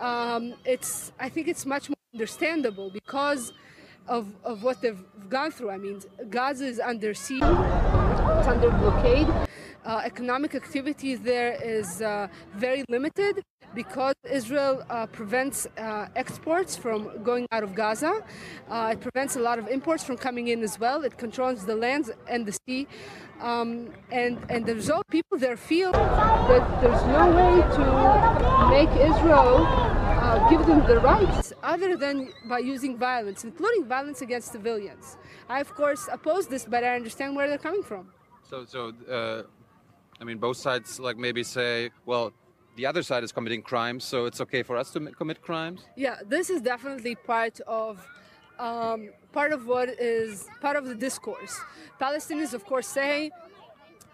um, 0.00 0.54
it's 0.64 1.12
I 1.18 1.28
think 1.28 1.48
it's 1.48 1.64
much 1.64 1.88
more 1.88 1.96
understandable 2.14 2.90
because 2.90 3.52
of, 4.08 4.28
of 4.44 4.62
what 4.62 4.80
they've 4.80 5.02
gone 5.28 5.50
through. 5.50 5.70
I 5.70 5.78
mean, 5.78 6.00
Gaza 6.30 6.66
is 6.66 6.80
under 6.80 7.14
siege, 7.14 7.42
it's 8.38 8.48
under 8.48 8.70
blockade. 8.70 9.28
Uh, 9.84 10.02
economic 10.04 10.54
activity 10.54 11.14
there 11.14 11.52
is 11.62 12.02
uh, 12.02 12.26
very 12.54 12.84
limited 12.88 13.42
because 13.74 14.14
Israel 14.28 14.84
uh, 14.90 15.06
prevents 15.06 15.66
uh, 15.66 16.08
exports 16.16 16.76
from 16.76 17.22
going 17.22 17.46
out 17.52 17.62
of 17.62 17.74
Gaza. 17.74 18.24
Uh, 18.68 18.90
it 18.92 19.00
prevents 19.00 19.36
a 19.36 19.40
lot 19.40 19.58
of 19.58 19.68
imports 19.68 20.02
from 20.02 20.16
coming 20.16 20.48
in 20.48 20.62
as 20.62 20.80
well. 20.80 21.04
It 21.04 21.16
controls 21.16 21.64
the 21.64 21.76
lands 21.76 22.10
and 22.28 22.44
the 22.46 22.56
sea. 22.66 22.88
Um, 23.40 23.90
and, 24.10 24.38
and 24.48 24.64
the 24.64 24.74
result, 24.74 25.06
people 25.08 25.38
there 25.38 25.56
feel 25.56 25.92
that 25.92 26.80
there's 26.80 27.04
no 27.18 27.24
way 27.40 27.54
to 27.78 27.84
make 28.70 28.90
Israel 29.10 29.66
uh, 29.66 30.48
give 30.50 30.66
them 30.66 30.84
the 30.86 30.98
rights 31.00 31.52
other 31.62 31.96
than 31.96 32.32
by 32.48 32.58
using 32.58 32.96
violence, 32.96 33.44
including 33.44 33.84
violence 33.84 34.22
against 34.22 34.52
civilians. 34.52 35.16
I, 35.48 35.60
of 35.60 35.72
course, 35.74 36.08
oppose 36.10 36.46
this, 36.48 36.64
but 36.64 36.82
I 36.82 36.96
understand 36.96 37.36
where 37.36 37.46
they're 37.48 37.58
coming 37.58 37.82
from. 37.82 38.08
So, 38.48 38.64
so 38.64 38.92
uh, 39.10 39.42
I 40.20 40.24
mean, 40.24 40.38
both 40.38 40.56
sides 40.56 41.00
like 41.00 41.16
maybe 41.16 41.42
say, 41.42 41.90
well, 42.04 42.32
the 42.76 42.86
other 42.86 43.02
side 43.02 43.24
is 43.24 43.32
committing 43.32 43.62
crimes, 43.62 44.04
so 44.04 44.26
it's 44.26 44.40
okay 44.40 44.62
for 44.62 44.76
us 44.76 44.90
to 44.92 45.00
commit 45.00 45.42
crimes. 45.42 45.80
Yeah, 45.96 46.16
this 46.26 46.50
is 46.50 46.60
definitely 46.60 47.14
part 47.14 47.60
of 47.66 48.06
um, 48.58 49.10
part 49.32 49.52
of 49.52 49.66
what 49.66 49.88
is 49.88 50.46
part 50.60 50.76
of 50.76 50.86
the 50.86 50.94
discourse. 50.94 51.58
Palestinians, 52.00 52.54
of 52.54 52.64
course, 52.64 52.86
say 52.86 53.30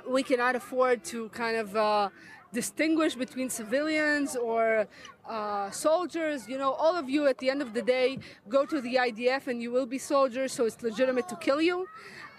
we 0.08 0.22
cannot 0.22 0.56
afford 0.56 1.04
to 1.04 1.28
kind 1.30 1.56
of 1.56 1.76
uh, 1.76 2.08
distinguish 2.52 3.14
between 3.14 3.50
civilians 3.50 4.36
or 4.36 4.86
uh, 5.28 5.70
soldiers. 5.70 6.48
You 6.48 6.58
know, 6.58 6.72
all 6.72 6.96
of 6.96 7.10
you 7.10 7.26
at 7.26 7.38
the 7.38 7.50
end 7.50 7.62
of 7.62 7.74
the 7.74 7.82
day 7.82 8.18
go 8.48 8.64
to 8.64 8.80
the 8.80 8.94
IDF 8.94 9.46
and 9.48 9.60
you 9.60 9.70
will 9.70 9.86
be 9.86 9.98
soldiers, 9.98 10.52
so 10.52 10.64
it's 10.64 10.80
legitimate 10.82 11.28
to 11.28 11.36
kill 11.36 11.60
you. 11.60 11.86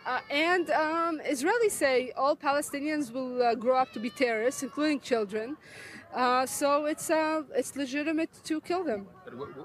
Uh, 0.06 0.20
and 0.30 0.70
um, 0.72 1.22
Israelis 1.22 1.72
say 1.72 2.12
all 2.18 2.36
Palestinians 2.36 3.12
will 3.12 3.42
uh, 3.42 3.56
grow 3.56 3.78
up 3.78 3.94
to 3.94 4.00
be 4.00 4.10
terrorists, 4.10 4.62
including 4.62 5.00
children. 5.00 5.56
Uh, 6.14 6.46
so 6.46 6.86
it's 6.86 7.10
uh, 7.10 7.44
it's 7.56 7.76
legitimate 7.76 8.30
to 8.44 8.60
kill 8.62 8.84
them. 8.84 9.08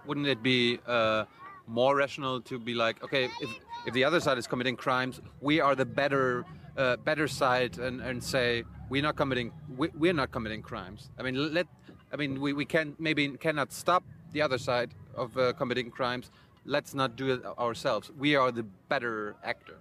wouldn't 0.07 0.26
it 0.26 0.43
be 0.43 0.78
uh, 0.86 1.24
more 1.66 1.97
rational 1.97 2.41
to 2.41 2.59
be 2.59 2.72
like, 2.72 3.03
okay, 3.03 3.24
if, 3.41 3.51
if 3.86 3.93
the 3.95 4.05
other 4.05 4.20
side 4.20 4.39
is 4.39 4.47
committing 4.47 4.76
crimes, 4.76 5.20
we 5.41 5.61
are 5.61 5.74
the 5.74 5.84
better 5.84 6.45
uh, 6.76 6.97
better 6.99 7.26
side, 7.26 7.78
and, 7.78 8.01
and 8.01 8.22
say 8.22 8.62
we're 8.89 9.03
not 9.03 9.16
committing 9.16 9.53
we, 9.76 9.89
we're 9.89 10.14
not 10.14 10.30
committing 10.30 10.62
crimes. 10.62 11.11
I 11.18 11.22
mean, 11.22 11.53
let 11.53 11.66
I 12.12 12.16
mean 12.16 12.41
we, 12.41 12.53
we 12.53 12.64
can 12.64 12.95
maybe 13.01 13.28
cannot 13.30 13.72
stop 13.72 14.05
the 14.32 14.41
other 14.41 14.59
side 14.59 14.95
of 15.16 15.36
committing 15.57 15.91
crimes. 15.91 16.30
Let's 16.64 16.95
not 16.95 17.16
do 17.16 17.32
it 17.32 17.45
ourselves. 17.59 18.12
We 18.16 18.36
are 18.36 18.53
the 18.53 18.62
better 18.62 19.34
actor. 19.43 19.78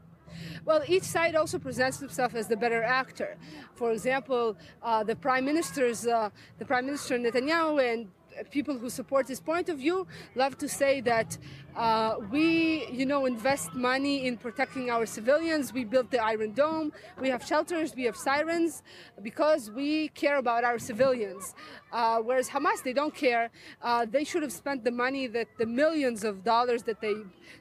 Well, 0.65 0.81
each 0.87 1.03
side 1.03 1.35
also 1.35 1.59
presents 1.59 1.97
themselves 1.97 2.35
as 2.35 2.47
the 2.47 2.57
better 2.57 2.83
actor. 2.83 3.37
For 3.75 3.91
example, 3.91 4.57
uh, 4.81 5.03
the 5.03 5.15
prime 5.15 5.45
ministers, 5.45 6.05
uh, 6.05 6.29
the 6.59 6.65
prime 6.65 6.85
minister 6.85 7.17
Netanyahu 7.17 7.93
and 7.93 8.07
people 8.51 8.77
who 8.77 8.89
support 8.89 9.27
this 9.27 9.39
point 9.39 9.69
of 9.69 9.77
view 9.77 10.07
love 10.35 10.57
to 10.57 10.67
say 10.69 11.01
that 11.01 11.37
uh, 11.75 12.15
we, 12.31 12.87
you 12.91 13.05
know, 13.05 13.25
invest 13.25 13.73
money 13.73 14.25
in 14.25 14.35
protecting 14.35 14.89
our 14.89 15.05
civilians. 15.05 15.71
We 15.71 15.83
built 15.83 16.09
the 16.09 16.17
Iron 16.23 16.53
Dome. 16.53 16.91
We 17.21 17.29
have 17.29 17.45
shelters. 17.45 17.95
We 17.95 18.03
have 18.05 18.17
sirens 18.17 18.81
because 19.21 19.69
we 19.71 20.07
care 20.09 20.37
about 20.37 20.63
our 20.63 20.79
civilians. 20.79 21.53
Uh, 21.91 22.19
whereas 22.19 22.49
Hamas, 22.49 22.83
they 22.83 22.93
don't 22.93 23.13
care. 23.13 23.49
Uh, 23.81 24.05
they 24.05 24.23
should 24.23 24.41
have 24.41 24.51
spent 24.51 24.83
the 24.83 24.91
money 24.91 25.27
that 25.27 25.47
the 25.59 25.65
millions 25.65 26.23
of 26.23 26.43
dollars 26.43 26.83
that 26.83 26.99
they 26.99 27.15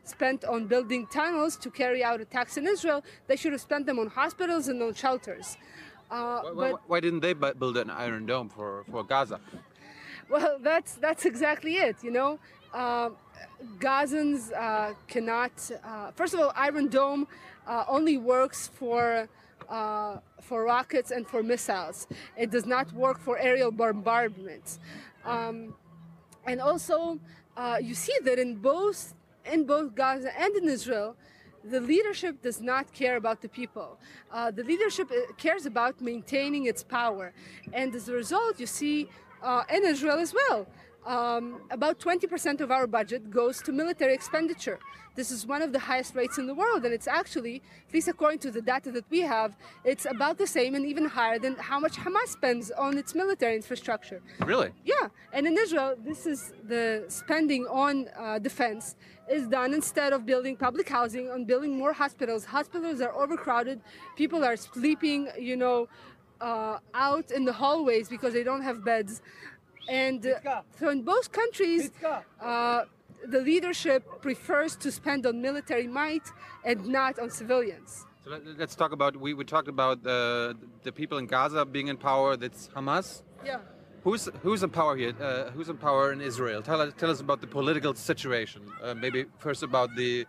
spent 0.05 0.45
on 0.45 0.67
building 0.67 1.07
tunnels 1.09 1.57
to 1.57 1.71
carry 1.71 2.03
out 2.03 2.21
attacks 2.21 2.57
in 2.57 2.67
Israel. 2.67 3.05
They 3.27 3.37
should 3.37 3.53
have 3.53 3.61
spent 3.61 3.87
them 3.87 3.99
on 3.99 4.09
hospitals 4.09 4.69
and 4.69 4.83
on 4.83 4.95
shelters. 4.95 5.59
Uh, 6.11 6.41
why, 6.41 6.53
why, 6.53 6.73
why, 6.87 7.01
didn't 7.01 7.21
they 7.21 7.33
build 7.33 7.77
an 7.77 7.91
Iron 7.91 8.27
Dome 8.27 8.49
for, 8.49 8.85
for 8.91 9.03
Gaza? 9.03 9.41
Well, 10.29 10.59
that's 10.61 10.95
that's 10.95 11.25
exactly 11.25 11.77
it. 11.77 11.97
You 12.03 12.11
know, 12.11 12.39
uh, 12.75 13.11
Gazans 13.79 14.53
uh, 14.53 14.95
cannot. 15.07 15.53
Uh, 15.85 16.11
first 16.13 16.35
of 16.35 16.41
all, 16.41 16.53
Iron 16.57 16.89
Dome 16.89 17.29
uh, 17.67 17.85
only 17.89 18.17
works 18.17 18.69
for 18.69 19.29
uh, 19.69 20.19
for 20.41 20.65
rockets 20.65 21.11
and 21.11 21.27
for 21.27 21.43
missiles. 21.43 22.07
It 22.37 22.51
does 22.51 22.67
not 22.67 22.93
work 22.93 23.21
for 23.21 23.39
aerial 23.39 23.71
bombardment. 23.71 24.79
Um, 25.25 25.75
and 26.47 26.61
also, 26.61 27.19
uh, 27.57 27.79
you 27.81 27.95
see 27.95 28.17
that 28.25 28.39
in 28.39 28.57
both 28.57 29.15
in 29.45 29.65
both 29.65 29.95
Gaza 29.95 30.33
and 30.41 30.55
in 30.57 30.69
Israel, 30.69 31.17
the 31.65 31.81
leadership 31.81 32.43
does 32.43 32.61
not 32.61 32.93
care 32.93 33.17
about 33.17 33.43
the 33.43 33.49
people. 33.49 33.99
Uh, 34.33 34.51
the 34.51 34.63
leadership 34.63 35.11
cares 35.37 35.67
about 35.67 36.01
maintaining 36.01 36.67
its 36.67 36.83
power. 36.83 37.33
And 37.73 37.95
as 37.95 38.09
a 38.09 38.13
result, 38.13 38.61
you 38.61 38.67
see 38.67 39.09
uh, 39.47 39.63
and 39.71 39.85
Israel 39.85 40.19
as 40.19 40.35
well. 40.35 40.67
Um, 41.07 41.61
about 41.71 42.01
20% 42.01 42.61
of 42.61 42.73
our 42.73 42.89
budget 42.89 43.31
goes 43.31 43.63
to 43.63 43.71
military 43.71 44.13
expenditure. 44.13 44.81
This 45.15 45.31
is 45.31 45.47
one 45.47 45.63
of 45.63 45.73
the 45.73 45.79
highest 45.79 46.17
rates 46.17 46.37
in 46.37 46.47
the 46.49 46.55
world, 46.55 46.85
and 46.85 46.93
it's 46.93 47.07
actually, 47.07 47.63
at 47.87 47.95
least 47.95 48.09
according 48.09 48.41
to 48.41 48.51
the 48.51 48.61
data 48.61 48.91
that 48.91 49.05
we 49.09 49.21
have, 49.21 49.57
it's 49.85 50.05
about 50.05 50.37
the 50.37 50.49
same 50.49 50.75
and 50.75 50.85
even 50.85 51.05
higher 51.07 51.39
than 51.39 51.55
how 51.55 51.79
much 51.79 51.97
Hamas 51.97 52.31
spends 52.39 52.73
on 52.73 52.99
its 52.99 53.15
military 53.15 53.55
infrastructure. 53.55 54.21
Really? 54.45 54.73
Yeah. 54.85 55.07
And 55.33 55.47
in 55.47 55.57
Israel, 55.57 55.95
this 56.05 56.27
is 56.27 56.53
the 56.65 57.05
spending 57.09 57.67
on 57.69 58.09
uh, 58.19 58.41
defense 58.41 58.97
is 59.31 59.47
done 59.47 59.73
instead 59.75 60.13
of 60.13 60.27
building 60.27 60.57
public 60.57 60.89
housing, 60.89 61.31
on 61.31 61.45
building 61.45 61.79
more 61.79 61.93
hospitals. 61.93 62.45
Hospitals 62.45 63.01
are 63.01 63.15
overcrowded. 63.15 63.81
People 64.17 64.45
are 64.45 64.57
sleeping, 64.57 65.29
you 65.39 65.57
know, 65.57 65.89
uh, 66.41 66.79
out 66.95 67.31
in 67.31 67.45
the 67.45 67.53
hallways 67.53 68.09
because 68.09 68.33
they 68.33 68.45
don't 68.45 68.63
have 68.63 68.85
beds. 68.85 69.23
And 69.89 70.27
uh, 70.27 70.63
so 70.79 70.89
in 70.91 71.03
both 71.03 71.33
countries, 71.33 71.91
uh, 72.41 72.85
the 73.25 73.41
leadership 73.41 74.03
prefers 74.21 74.77
to 74.77 74.91
spend 74.91 75.27
on 75.27 75.41
military 75.41 75.87
might 75.87 76.27
and 76.65 76.87
not 76.87 77.19
on 77.19 77.31
civilians. 77.31 78.07
So 78.25 78.31
let, 78.31 78.61
us 78.61 78.75
talk 78.75 78.93
about 78.93 79.17
we, 79.17 79.35
we 79.35 79.45
talked 79.45 79.69
about 79.69 80.03
the 80.03 80.57
the 80.83 80.91
people 80.91 81.19
in 81.19 81.27
Gaza 81.27 81.65
being 81.65 81.89
in 81.89 81.97
power. 81.97 82.37
That's 82.37 82.69
Hamas. 82.75 83.23
Yeah. 83.45 83.59
Who's 84.03 84.29
who's 84.43 84.63
in 84.63 84.71
power 84.71 84.97
here? 84.97 85.15
Uh, 85.21 85.51
who's 85.51 85.69
in 85.69 85.77
power 85.77 86.13
in 86.13 86.21
Israel? 86.21 86.63
Tell 86.63 86.81
us 86.81 86.93
tell 86.99 87.11
us 87.11 87.21
about 87.21 87.41
the 87.41 87.47
political 87.47 87.95
situation. 87.95 88.63
Uh, 88.83 88.95
maybe 88.95 89.27
first 89.39 89.63
about 89.63 89.95
the 89.95 90.27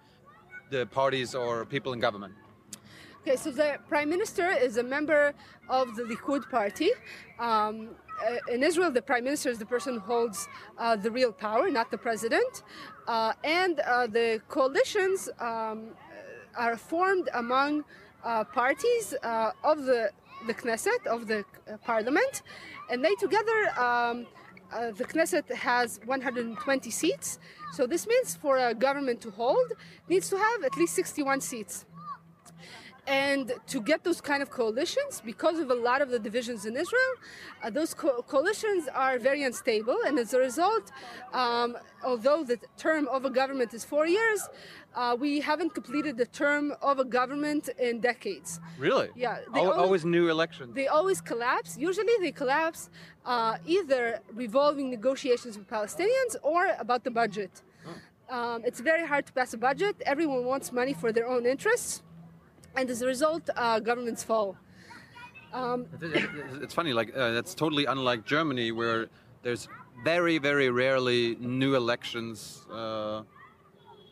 the 0.70 0.86
parties 0.88 1.34
or 1.34 1.66
people 1.66 1.94
in 1.94 2.00
government. 2.00 2.34
Okay, 3.28 3.36
so 3.36 3.52
the 3.52 3.78
prime 3.90 4.10
minister 4.10 4.52
is 4.52 4.78
a 4.78 4.84
member 4.84 5.34
of 5.68 5.98
the 5.98 6.04
Likud 6.04 6.50
party. 6.50 6.92
Um, 7.40 7.90
uh, 8.26 8.54
in 8.54 8.64
Israel, 8.64 8.90
the 8.90 9.02
prime 9.02 9.26
minister 9.26 9.50
is 9.50 9.60
the 9.60 9.66
person 9.66 9.96
who 9.96 10.00
holds 10.00 10.48
uh, 10.78 10.96
the 10.96 11.12
real 11.12 11.34
power, 11.34 11.70
not 11.70 11.92
the 11.92 11.98
president. 11.98 12.64
Uh, 13.06 13.34
and 13.44 13.82
uh, 13.82 14.08
the 14.08 14.42
coalitions, 14.48 15.28
um, 15.42 15.90
are 16.56 16.78
formed 16.78 17.28
among 17.34 17.84
uh, 18.24 18.46
parties 18.46 19.14
uh, 19.24 19.52
of 19.62 19.84
the, 19.84 20.10
the 20.48 20.54
Knesset, 20.54 21.06
of 21.06 21.28
the 21.28 21.44
parliament, 21.84 22.44
and 22.90 23.04
they 23.04 23.14
together, 23.16 23.60
um, 23.78 24.26
uh, 24.72 24.92
the 24.92 25.04
Knesset 25.04 25.54
has 25.54 26.00
120 26.06 26.90
seats. 26.90 27.40
So 27.74 27.86
this 27.86 28.08
means 28.08 28.38
for 28.38 28.58
a 28.58 28.74
government 28.74 29.20
to 29.20 29.32
hold, 29.32 29.74
needs 30.08 30.30
to 30.30 30.38
have 30.38 30.64
at 30.64 30.78
least 30.78 30.96
61 30.96 31.42
seats. 31.42 31.87
And 33.08 33.54
to 33.68 33.80
get 33.82 34.04
those 34.04 34.20
kind 34.20 34.42
of 34.44 34.50
coalitions, 34.50 35.22
because 35.26 35.60
of 35.60 35.70
a 35.72 35.74
lot 35.74 36.02
of 36.02 36.10
the 36.10 36.20
divisions 36.20 36.66
in 36.66 36.76
Israel, 36.76 37.14
uh, 37.64 37.70
those 37.70 37.94
co- 37.94 38.22
coalitions 38.22 38.90
are 38.94 39.18
very 39.18 39.44
unstable. 39.44 39.98
And 40.06 40.20
as 40.20 40.34
a 40.34 40.40
result, 40.40 40.92
um, 41.34 41.78
although 42.04 42.44
the 42.44 42.60
term 42.78 43.08
of 43.08 43.24
a 43.24 43.30
government 43.30 43.74
is 43.74 43.86
four 43.86 44.06
years, 44.08 44.50
uh, 44.94 45.16
we 45.18 45.40
haven't 45.40 45.74
completed 45.74 46.18
the 46.18 46.26
term 46.26 46.74
of 46.82 47.00
a 47.00 47.06
government 47.06 47.70
in 47.80 48.02
decades. 48.02 48.60
Really? 48.78 49.10
Yeah, 49.16 49.40
they 49.54 49.62
Al- 49.62 49.68
always- 49.72 49.84
always 49.86 50.06
new 50.06 50.28
elections. 50.30 50.76
They 50.76 50.88
always 50.88 51.22
collapse. 51.22 51.78
Usually, 51.78 52.16
they 52.20 52.34
collapse 52.34 52.90
uh, 53.26 53.58
either 53.66 54.20
revolving 54.34 54.90
negotiations 54.90 55.58
with 55.58 55.68
Palestinians 55.70 56.36
or 56.42 56.62
about 56.78 57.04
the 57.06 57.12
budget. 57.12 57.62
Um, 58.30 58.64
it's 58.66 58.82
very 58.82 59.06
hard 59.08 59.26
to 59.28 59.32
pass 59.32 59.54
a 59.54 59.58
budget. 59.58 59.96
Everyone 60.06 60.44
wants 60.44 60.74
money 60.74 60.94
for 60.94 61.14
their 61.14 61.28
own 61.34 61.46
interests, 61.46 62.04
and 62.78 62.90
as 62.90 63.02
a 63.02 63.08
result, 63.08 63.50
uh, 63.56 63.80
governments 63.80 64.24
fall. 64.24 64.56
Um, 65.54 65.86
It- 66.02 66.16
it- 66.16 66.64
It's 66.64 66.74
funny, 66.74 66.94
like 66.94 67.10
uh, 67.16 67.32
that's 67.32 67.56
totally 67.56 67.86
unlike 67.86 68.22
Germany, 68.26 68.72
where 68.72 69.08
there's 69.44 69.68
very, 70.04 70.38
very 70.38 70.70
rarely 70.70 71.36
new 71.40 71.76
elections. 71.76 72.66
Uh, 72.72 73.24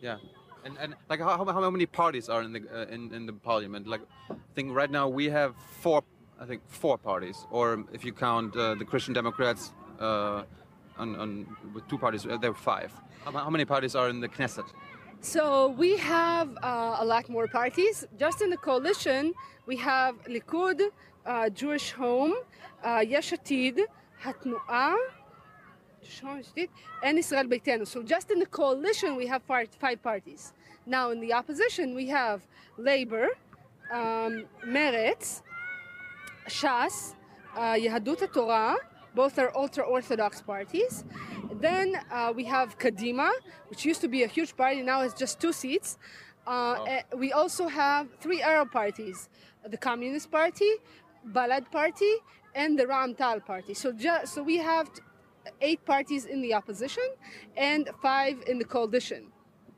yeah, 0.01 0.17
and 0.65 0.77
and 0.81 0.95
like 1.09 1.19
how, 1.21 1.45
how 1.45 1.69
many 1.69 1.85
parties 1.85 2.29
are 2.29 2.41
in 2.47 2.51
the 2.53 2.61
uh, 2.77 2.93
in 2.95 3.13
in 3.13 3.25
the 3.25 3.33
parliament? 3.33 3.87
Like, 3.87 4.01
I 4.31 4.35
think 4.55 4.75
right 4.75 4.91
now 4.91 5.07
we 5.19 5.25
have 5.29 5.53
four. 5.83 6.01
I 6.43 6.45
think 6.45 6.61
four 6.67 6.97
parties, 6.97 7.37
or 7.51 7.85
if 7.93 8.03
you 8.03 8.13
count 8.13 8.55
uh, 8.55 8.75
the 8.81 8.85
Christian 8.85 9.13
Democrats, 9.13 9.73
uh, 10.01 10.43
on, 10.97 11.15
on 11.15 11.29
with 11.73 11.87
two 11.87 11.97
parties, 11.97 12.23
there 12.23 12.51
are 12.51 12.53
five. 12.73 12.91
How, 13.23 13.31
how 13.31 13.49
many 13.49 13.65
parties 13.65 13.95
are 13.95 14.09
in 14.09 14.19
the 14.19 14.27
Knesset? 14.27 14.67
So 15.21 15.69
we 15.69 15.97
have 15.97 16.49
uh, 16.61 16.97
a 16.99 17.05
lot 17.05 17.29
more 17.29 17.47
parties. 17.47 18.05
Just 18.17 18.41
in 18.41 18.49
the 18.49 18.57
coalition, 18.57 19.33
we 19.65 19.75
have 19.77 20.23
Likud, 20.25 20.81
uh, 21.25 21.49
Jewish 21.49 21.91
Home, 21.91 22.33
uh, 22.83 23.03
Yesh 23.05 23.31
Atid, 23.31 23.79
Hatnu'ah, 24.23 24.95
and 27.03 27.17
Israel 27.17 27.45
Beitenu. 27.45 27.87
So 27.87 28.03
just 28.03 28.29
in 28.31 28.39
the 28.39 28.45
coalition, 28.45 29.15
we 29.15 29.25
have 29.27 29.41
five 29.43 30.01
parties. 30.03 30.53
Now 30.85 31.09
in 31.11 31.19
the 31.19 31.33
opposition, 31.33 31.95
we 31.95 32.07
have 32.09 32.41
Labor, 32.77 33.29
um, 33.91 34.45
Meretz, 34.65 35.41
Shas, 36.47 37.15
uh, 37.55 37.73
Yehadut 37.73 38.31
Torah, 38.31 38.75
both 39.15 39.39
are 39.39 39.51
ultra-Orthodox 39.55 40.41
parties. 40.41 41.03
Then 41.59 41.97
uh, 42.11 42.33
we 42.35 42.43
have 42.45 42.77
Kadima, 42.77 43.31
which 43.69 43.85
used 43.85 44.01
to 44.01 44.07
be 44.07 44.23
a 44.23 44.27
huge 44.27 44.55
party, 44.55 44.81
now 44.81 45.01
it's 45.01 45.13
just 45.13 45.39
two 45.39 45.53
seats. 45.53 45.97
Uh, 46.45 46.83
eh, 46.87 47.01
We 47.15 47.31
also 47.31 47.67
have 47.67 48.07
three 48.19 48.41
Arab 48.41 48.71
parties: 48.71 49.29
the 49.73 49.77
Communist 49.77 50.29
Party, 50.29 50.71
Balad 51.37 51.71
Party, 51.71 52.13
and 52.53 52.77
the 52.79 52.85
Ra'am-Ta'al 52.85 53.39
Party. 53.41 53.73
So, 53.73 53.93
so 54.25 54.43
we 54.43 54.57
have 54.57 54.89
eight 55.61 55.83
parties 55.85 56.25
in 56.25 56.41
the 56.41 56.53
opposition 56.53 57.07
and 57.57 57.89
five 58.01 58.43
in 58.47 58.59
the 58.59 58.65
coalition. 58.65 59.31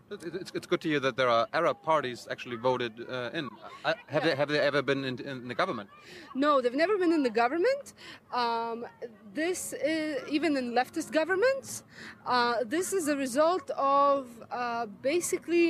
It- 0.10 0.24
it- 0.24 0.36
It's, 0.36 0.52
it's 0.56 0.68
good 0.68 0.80
to 0.82 0.90
hear 0.90 1.00
that 1.02 1.16
there 1.18 1.28
are 1.30 1.48
Arab 1.54 1.82
parties 1.84 2.28
actually 2.32 2.56
voted 2.56 2.94
uh, 3.10 3.30
in. 3.34 3.50
Uh, 3.84 3.94
have 4.08 4.24
they 4.24 4.36
have 4.36 4.48
they 4.54 4.60
ever 4.60 4.82
been 4.82 5.04
in, 5.04 5.20
in 5.20 5.48
the 5.48 5.56
government? 5.56 5.90
No, 6.34 6.62
they've 6.62 6.80
never 6.86 6.98
been 6.98 7.12
in 7.12 7.24
the 7.24 7.30
government. 7.44 7.94
Um, 8.34 8.86
this 9.34 9.74
is 9.74 10.24
even 10.30 10.56
in 10.56 10.72
leftist 10.74 11.12
governments. 11.12 11.84
Uh, 12.26 12.64
this 12.66 12.94
is 12.94 13.08
a 13.10 13.18
result 13.18 13.70
of 13.72 14.28
uh, 14.52 14.86
basically 15.02 15.68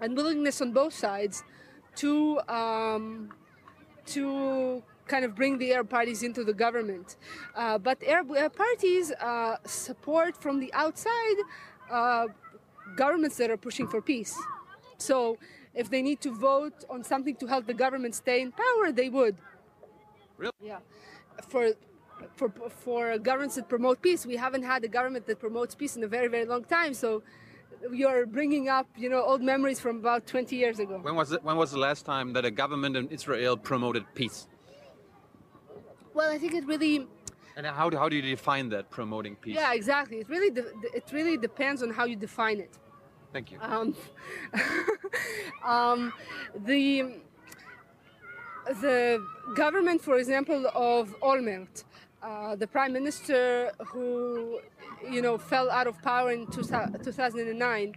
unwillingness 0.00 0.60
on 0.60 0.70
both 0.72 0.94
sides 0.94 1.42
to 1.96 2.40
um, 2.48 3.30
to 4.14 4.82
kind 5.08 5.24
of 5.24 5.34
bring 5.34 5.58
the 5.58 5.72
Arab 5.74 5.88
parties 5.88 6.22
into 6.22 6.44
the 6.44 6.54
government. 6.54 7.16
Uh, 7.56 7.78
but 7.78 7.96
Arab 8.04 8.30
uh, 8.30 8.48
parties 8.48 9.12
support 9.64 10.36
from 10.36 10.60
the 10.60 10.72
outside 10.74 11.38
governments 12.94 13.36
that 13.38 13.50
are 13.50 13.56
pushing 13.56 13.86
for 13.86 14.00
peace. 14.00 14.36
So 14.98 15.38
if 15.74 15.90
they 15.90 16.02
need 16.02 16.20
to 16.22 16.34
vote 16.34 16.84
on 16.88 17.04
something 17.04 17.36
to 17.36 17.46
help 17.46 17.66
the 17.66 17.74
government 17.74 18.14
stay 18.14 18.40
in 18.40 18.52
power, 18.52 18.92
they 18.92 19.08
would. 19.08 19.36
Really? 20.38 20.52
Yeah. 20.60 20.78
For 21.48 21.72
for 22.36 22.48
for 22.84 23.18
governments 23.18 23.56
that 23.56 23.68
promote 23.68 24.00
peace, 24.00 24.24
we 24.24 24.36
haven't 24.36 24.62
had 24.62 24.84
a 24.84 24.88
government 24.88 25.26
that 25.26 25.38
promotes 25.38 25.74
peace 25.74 25.96
in 25.96 26.02
a 26.02 26.08
very 26.08 26.28
very 26.28 26.46
long 26.46 26.64
time. 26.64 26.94
So 26.94 27.22
you're 27.92 28.26
bringing 28.26 28.68
up 28.68 28.86
you 28.96 29.08
know 29.08 29.22
old 29.22 29.42
memories 29.42 29.80
from 29.80 29.98
about 29.98 30.26
20 30.26 30.56
years 30.56 30.78
ago. 30.78 30.98
When 31.02 31.16
was 31.16 31.32
it, 31.32 31.42
when 31.44 31.56
was 31.56 31.70
the 31.72 31.78
last 31.78 32.06
time 32.06 32.32
that 32.34 32.44
a 32.44 32.50
government 32.50 32.96
in 32.96 33.08
Israel 33.08 33.56
promoted 33.56 34.04
peace? 34.14 34.48
Well, 36.14 36.32
I 36.32 36.38
think 36.38 36.54
it 36.54 36.66
really 36.66 37.06
And 37.56 37.66
how 37.66 37.88
do, 37.88 37.96
how 37.96 38.08
do 38.08 38.16
you 38.16 38.22
define 38.22 38.68
that 38.68 38.90
promoting 38.90 39.34
peace? 39.36 39.54
yeah 39.54 39.72
exactly. 39.72 40.18
It 40.18 40.28
really 40.28 40.50
it 40.94 41.04
really 41.12 41.36
depends 41.38 41.82
on 41.82 41.90
how 41.90 42.04
you 42.04 42.16
define 42.16 42.60
it. 42.60 42.76
Thank 43.32 43.50
you. 43.52 43.58
Um, 43.60 43.94
um, 45.64 46.12
the 46.64 47.16
the 48.80 49.24
government, 49.54 50.02
for 50.02 50.18
example, 50.18 50.66
of 50.74 51.14
Olmert, 51.20 51.84
uh, 52.22 52.56
the 52.56 52.66
prime 52.66 52.92
minister 52.92 53.72
who 53.86 54.60
you 55.08 55.22
know 55.22 55.38
fell 55.38 55.70
out 55.70 55.86
of 55.86 56.00
power 56.02 56.32
in 56.32 56.46
2009, 56.46 57.94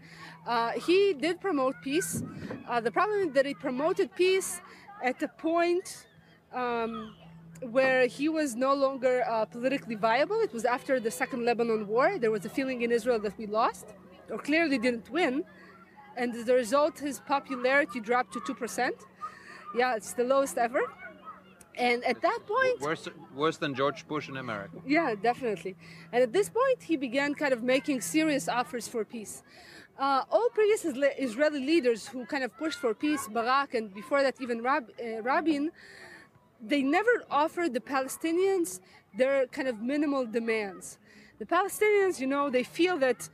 uh, 0.48 0.72
he 0.72 1.14
did 1.14 1.42
promote 1.42 1.76
peace. 1.82 2.24
Uh, 2.68 2.80
the 2.80 2.92
problem 2.92 3.28
is 3.28 3.34
that 3.34 3.46
he 3.46 3.54
promoted 3.54 4.14
peace 4.16 4.62
at 5.04 5.22
a 5.24 5.28
point. 5.28 6.06
Um, 6.54 7.16
where 7.62 8.08
he 8.08 8.30
was 8.30 8.56
no 8.56 8.74
longer 8.74 9.24
uh, 9.28 9.46
politically 9.46 9.96
viable. 9.96 10.40
It 10.42 10.54
was 10.54 10.66
after 10.66 11.00
the 11.00 11.12
Second 11.12 11.46
Lebanon 11.46 11.88
War. 11.88 12.18
There 12.18 12.32
was 12.32 12.46
a 12.46 12.50
feeling 12.50 12.82
in 12.82 12.92
Israel 12.92 13.20
that 13.20 13.38
we 13.38 13.46
lost, 13.48 13.88
or 14.30 14.38
clearly 14.38 14.78
didn't 14.78 15.10
win. 15.10 15.44
And 16.18 16.36
as 16.36 16.48
a 16.50 16.54
result, 16.54 17.00
his 17.00 17.20
popularity 17.20 18.00
dropped 18.00 18.34
to 18.34 18.40
2%. 18.40 18.92
Yeah, 19.76 19.96
it's 19.96 20.14
the 20.14 20.24
lowest 20.24 20.58
ever. 20.58 20.82
And 21.76 22.04
at 22.04 22.22
that 22.22 22.40
point, 22.46 22.82
Worse, 22.82 23.08
worse 23.36 23.58
than 23.58 23.74
George 23.74 24.06
Bush 24.08 24.28
in 24.28 24.38
America. 24.38 24.78
yeah, 24.86 25.16
definitely. 25.16 25.76
And 26.12 26.22
at 26.24 26.34
this 26.34 26.50
point, 26.50 26.84
he 26.84 26.98
began 26.98 27.34
kind 27.36 27.54
of 27.54 27.64
making 27.64 28.02
serious 28.02 28.50
offers 28.50 28.88
for 28.88 29.06
peace. 29.06 29.44
Uh, 29.98 30.24
all 30.32 30.50
previous 30.54 30.84
Israeli 30.86 31.60
leaders 31.66 32.08
who 32.08 32.26
kind 32.26 32.44
of 32.44 32.56
pushed 32.58 32.80
for 32.80 32.94
peace, 32.94 33.28
Barak, 33.32 33.76
and 33.76 33.94
before 33.94 34.24
that, 34.24 34.36
even 34.42 34.62
Rab- 34.62 34.92
uh, 35.02 35.22
Rabin, 35.22 35.72
they 36.62 36.82
never 36.82 37.24
offered 37.32 37.74
the 37.74 37.80
Palestinians 37.80 38.80
their 39.18 39.48
kind 39.48 39.68
of 39.68 39.82
minimal 39.82 40.26
demands. 40.26 40.98
The 41.40 41.46
Palestinians, 41.46 42.20
you 42.20 42.28
know, 42.28 42.50
they 42.50 42.64
feel 42.64 42.98
that 42.98 43.30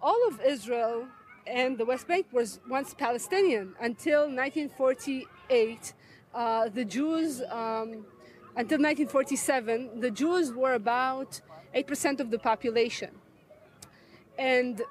all 0.00 0.18
of 0.28 0.40
Israel 0.40 1.06
and 1.46 1.78
the 1.78 1.84
West 1.84 2.06
Bank 2.06 2.26
was 2.32 2.60
once 2.68 2.94
Palestinian 2.94 3.74
until 3.80 4.22
1948. 4.22 5.92
Uh, 6.34 6.68
the 6.68 6.84
Jews, 6.84 7.42
um, 7.50 8.06
until 8.56 8.78
1947, 8.78 10.00
the 10.00 10.10
Jews 10.10 10.52
were 10.52 10.74
about 10.74 11.40
8% 11.74 12.20
of 12.20 12.30
the 12.30 12.38
population. 12.38 13.10
And 14.38 14.82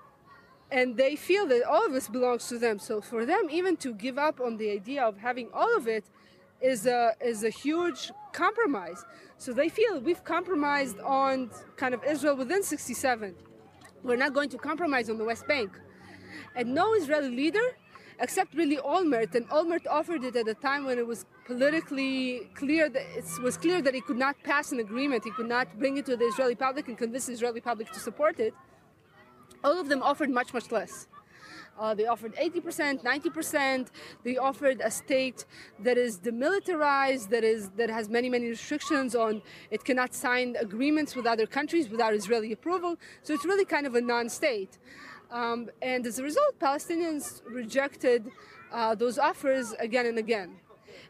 and 0.72 0.95
they 0.95 1.18
feel 1.18 1.45
that 1.47 1.64
all 1.64 1.86
of 1.86 1.91
this 1.91 2.07
belongs 2.07 2.47
to 2.47 2.57
them. 2.57 2.80
So 2.80 3.01
for 3.01 3.26
them, 3.26 3.49
even 3.51 3.76
to 3.78 3.93
give 3.93 4.18
up 4.18 4.39
on 4.39 4.55
the 4.55 4.72
idea 4.72 5.03
of 5.03 5.18
having 5.18 5.49
all 5.53 5.76
of 5.76 5.86
it 5.86 6.05
is 6.62 6.86
a 6.86 7.14
is 7.22 7.43
a 7.43 7.49
huge 7.49 8.12
compromise. 8.34 9.03
So 9.38 9.53
they 9.53 9.70
feel 9.70 9.99
we've 9.99 10.24
compromised 10.24 10.99
on 10.99 11.49
kind 11.76 11.93
of 11.93 12.03
Israel 12.03 12.36
within 12.36 12.64
67. 12.64 13.36
We're 14.03 14.16
not 14.16 14.34
going 14.34 14.49
to 14.49 14.57
compromise 14.57 15.09
on 15.09 15.18
the 15.18 15.24
West 15.24 15.47
Bank. 15.47 15.72
And 16.55 16.74
no 16.74 16.93
Israeli 16.93 17.30
leader, 17.30 17.68
except 18.20 18.53
really 18.55 18.78
Olmert, 18.78 19.36
and 19.36 19.47
Olmert 19.49 19.86
offered 19.89 20.24
it 20.24 20.36
at 20.36 20.47
a 20.47 20.53
time 20.53 20.86
when 20.86 20.97
it 20.97 21.05
was 21.05 21.26
politically 21.45 22.49
clear 22.55 22.89
that 22.89 23.03
it 23.16 23.26
was 23.41 23.57
clear 23.57 23.82
that 23.82 23.93
he 23.93 24.01
could 24.01 24.18
not 24.18 24.36
pass 24.43 24.72
an 24.72 24.80
agreement, 24.80 25.24
he 25.24 25.32
could 25.32 25.47
not 25.47 25.68
bring 25.80 25.97
it 25.97 26.05
to 26.05 26.16
the 26.16 26.26
Israeli 26.26 26.55
public 26.55 26.88
and 26.88 26.97
convince 26.97 27.26
the 27.28 27.34
Israeli 27.34 27.62
public 27.62 27.91
to 27.91 27.99
support 27.99 28.39
it. 28.39 28.53
All 29.64 29.80
of 29.80 29.89
them 29.89 30.01
offered 30.01 30.30
much, 30.30 30.53
much 30.53 30.72
less. 30.72 31.07
Uh, 31.82 31.96
they 31.96 32.06
offered 32.06 32.36
80%, 32.36 33.04
90%. 33.04 33.88
They 34.24 34.38
offered 34.38 34.82
a 34.82 34.92
state 34.92 35.46
that 35.80 35.98
is 35.98 36.20
demilitarized, 36.20 37.30
that 37.30 37.44
is 37.44 37.70
that 37.72 37.90
has 37.90 38.08
many, 38.08 38.30
many 38.30 38.48
restrictions 38.50 39.16
on 39.16 39.42
it 39.72 39.84
cannot 39.84 40.14
sign 40.14 40.56
agreements 40.60 41.16
with 41.16 41.26
other 41.26 41.48
countries 41.48 41.90
without 41.90 42.14
Israeli 42.14 42.52
approval. 42.52 42.98
So 43.24 43.34
it's 43.34 43.46
really 43.46 43.66
kind 43.66 43.88
of 43.88 43.96
a 43.96 44.02
non-state. 44.02 44.78
Um, 45.32 45.70
and 45.82 46.06
as 46.06 46.20
a 46.20 46.24
result, 46.24 46.60
Palestinians 46.60 47.42
rejected 47.46 48.30
uh, 48.72 48.94
those 48.94 49.18
offers 49.18 49.74
again 49.80 50.06
and 50.06 50.20
again. 50.20 50.52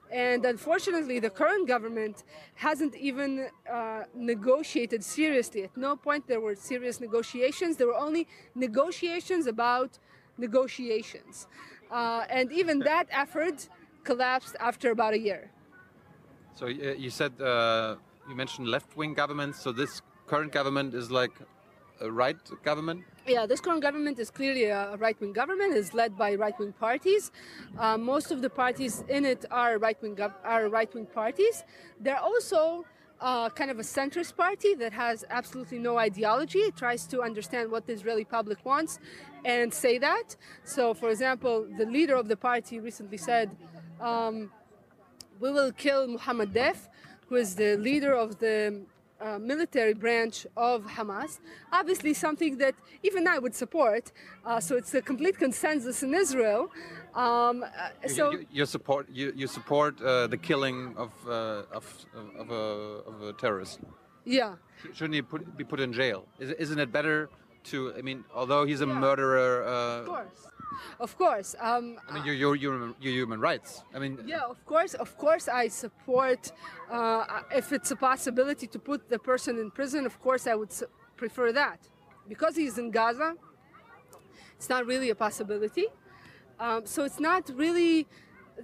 And 0.10 0.46
unfortunately, 0.46 1.20
the 1.20 1.30
current 1.30 1.68
government 1.68 2.24
hasn't 2.56 2.96
even 2.96 3.48
uh, 3.70 4.04
negotiated 4.16 5.04
seriously. 5.04 5.64
At 5.64 5.76
no 5.76 5.96
point 5.98 6.28
there 6.28 6.40
were 6.40 6.56
serious 6.56 7.02
negotiations. 7.02 7.76
There 7.78 7.88
were 7.88 8.02
only 8.08 8.28
negotiations 8.56 9.48
about 9.48 9.98
negotiations. 10.48 11.48
Uh, 11.92 12.38
and 12.38 12.52
even 12.52 12.80
that 12.80 13.06
effort 13.24 13.58
collapsed 14.04 14.56
after 14.60 14.88
about 14.92 15.14
a 15.14 15.22
year. 15.30 15.52
So 16.56 16.66
uh, 16.66 16.70
you 16.70 17.10
said 17.10 17.34
uh, 17.42 17.96
you 18.30 18.36
mentioned 18.36 18.68
left-wing 18.68 19.14
governments. 19.14 19.58
So 19.64 19.72
this 19.72 20.02
current 20.28 20.52
government 20.52 20.94
is 20.94 21.12
like 21.12 21.36
a 22.02 22.12
right 22.12 22.38
government. 22.64 23.04
Yeah, 23.28 23.46
this 23.46 23.62
current 23.62 23.82
government 23.82 24.18
is 24.20 24.30
clearly 24.32 24.66
a 24.66 24.98
right-wing 24.98 25.34
government. 25.34 25.76
is 25.76 25.94
led 25.94 26.18
by 26.18 26.36
right-wing 26.36 26.74
parties. 26.74 27.32
Uh, 27.78 27.98
most 27.98 28.32
of 28.32 28.42
the 28.42 28.50
parties 28.50 29.04
in 29.08 29.26
it 29.26 29.46
are 29.52 29.78
right-wing 29.78 30.18
are 30.44 30.70
right-wing 30.70 31.08
parties. 31.22 31.64
They're 32.00 32.24
also 32.32 32.86
uh, 33.20 33.50
kind 33.50 33.70
of 33.70 33.78
a 33.80 33.84
centrist 33.84 34.36
party 34.36 34.74
that 34.76 34.94
has 34.94 35.24
absolutely 35.30 35.78
no 35.78 35.98
ideology. 35.98 36.60
It 36.60 36.76
tries 36.76 37.06
to 37.08 37.22
understand 37.22 37.72
what 37.72 37.86
the 37.86 37.94
Israeli 37.94 38.26
public 38.26 38.66
wants 38.66 39.00
and 39.46 39.74
say 39.74 39.98
that. 39.98 40.36
So, 40.64 40.94
for 40.94 41.10
example, 41.10 41.68
the 41.78 41.86
leader 41.86 42.16
of 42.16 42.28
the 42.28 42.38
party 42.38 42.80
recently 42.80 43.18
said, 43.18 43.50
um, 44.00 44.52
"We 45.40 45.52
will 45.52 45.72
kill 45.72 46.08
Muhammad 46.08 46.54
Deif, 46.54 46.88
who 47.28 47.36
is 47.36 47.56
the 47.56 47.78
leader 47.78 48.14
of 48.14 48.40
the 48.40 48.82
uh, 49.22 49.38
military 49.40 49.94
branch 49.94 50.48
of 50.58 50.84
Hamas. 50.86 51.40
Obviously, 51.72 52.14
something 52.14 52.58
that 52.58 52.76
even 53.04 53.28
I 53.28 53.38
would 53.40 53.56
support. 53.56 54.12
Uh, 54.46 54.60
so 54.60 54.76
it's 54.76 54.94
a 54.94 55.02
complete 55.02 55.38
consensus 55.38 56.04
in 56.04 56.14
Israel. 56.14 56.72
Um, 57.14 57.64
uh, 57.64 58.08
so 58.08 58.32
you, 58.32 58.46
you, 58.52 58.66
support 58.66 59.08
you, 59.12 59.32
you 59.36 59.48
support 59.48 60.02
uh, 60.02 60.28
the 60.28 60.38
killing 60.38 60.96
of 60.98 61.12
uh, 61.28 61.78
of, 61.78 62.06
of, 62.38 62.52
a, 62.52 62.64
of 63.10 63.22
a 63.22 63.34
terrorist. 63.34 63.80
Yeah. 64.26 64.56
Shouldn't 64.94 65.14
he 65.14 65.22
put, 65.22 65.58
be 65.58 65.64
put 65.64 65.80
in 65.80 65.94
jail? 65.94 66.26
Is, 66.40 66.70
not 66.72 66.80
it 66.80 66.92
better 66.92 67.30
to? 67.66 67.94
I 67.98 68.02
mean, 68.02 68.24
although 68.34 68.66
he's 68.66 68.82
a 68.82 68.88
yeah. 68.88 68.94
murderer. 68.94 69.64
of 69.64 70.06
course 70.08 70.52
of 71.00 71.18
course. 71.18 71.56
Um, 71.60 71.98
I 72.10 72.14
mean, 72.14 72.26
your, 72.26 72.36
your, 72.36 72.56
your, 72.56 72.94
your 73.02 73.14
human 73.14 73.40
rights. 73.40 73.84
I 73.94 74.00
mean, 74.00 74.20
yeah, 74.26 74.44
of 74.50 74.64
course, 74.66 74.94
of 74.94 75.18
course, 75.18 75.48
I 75.48 75.68
support. 75.68 76.52
Uh, 76.90 77.42
if 77.54 77.72
it's 77.72 77.92
a 77.92 77.96
possibility 77.96 78.68
to 78.68 78.80
put 78.80 79.10
the 79.10 79.20
person 79.20 79.58
in 79.60 79.72
prison, 79.72 80.06
of 80.06 80.20
course, 80.22 80.48
I 80.48 80.56
would 80.56 80.74
prefer 81.18 81.52
that. 81.54 81.80
Because 82.28 82.56
he's 82.56 82.78
in 82.78 82.92
Gaza, 82.92 83.36
it's 84.56 84.70
not 84.70 84.86
really 84.86 85.10
a 85.10 85.16
possibility. 85.16 85.88
Um, 86.60 86.86
so 86.86 87.04
it's 87.04 87.20
not 87.20 87.50
really 87.56 88.08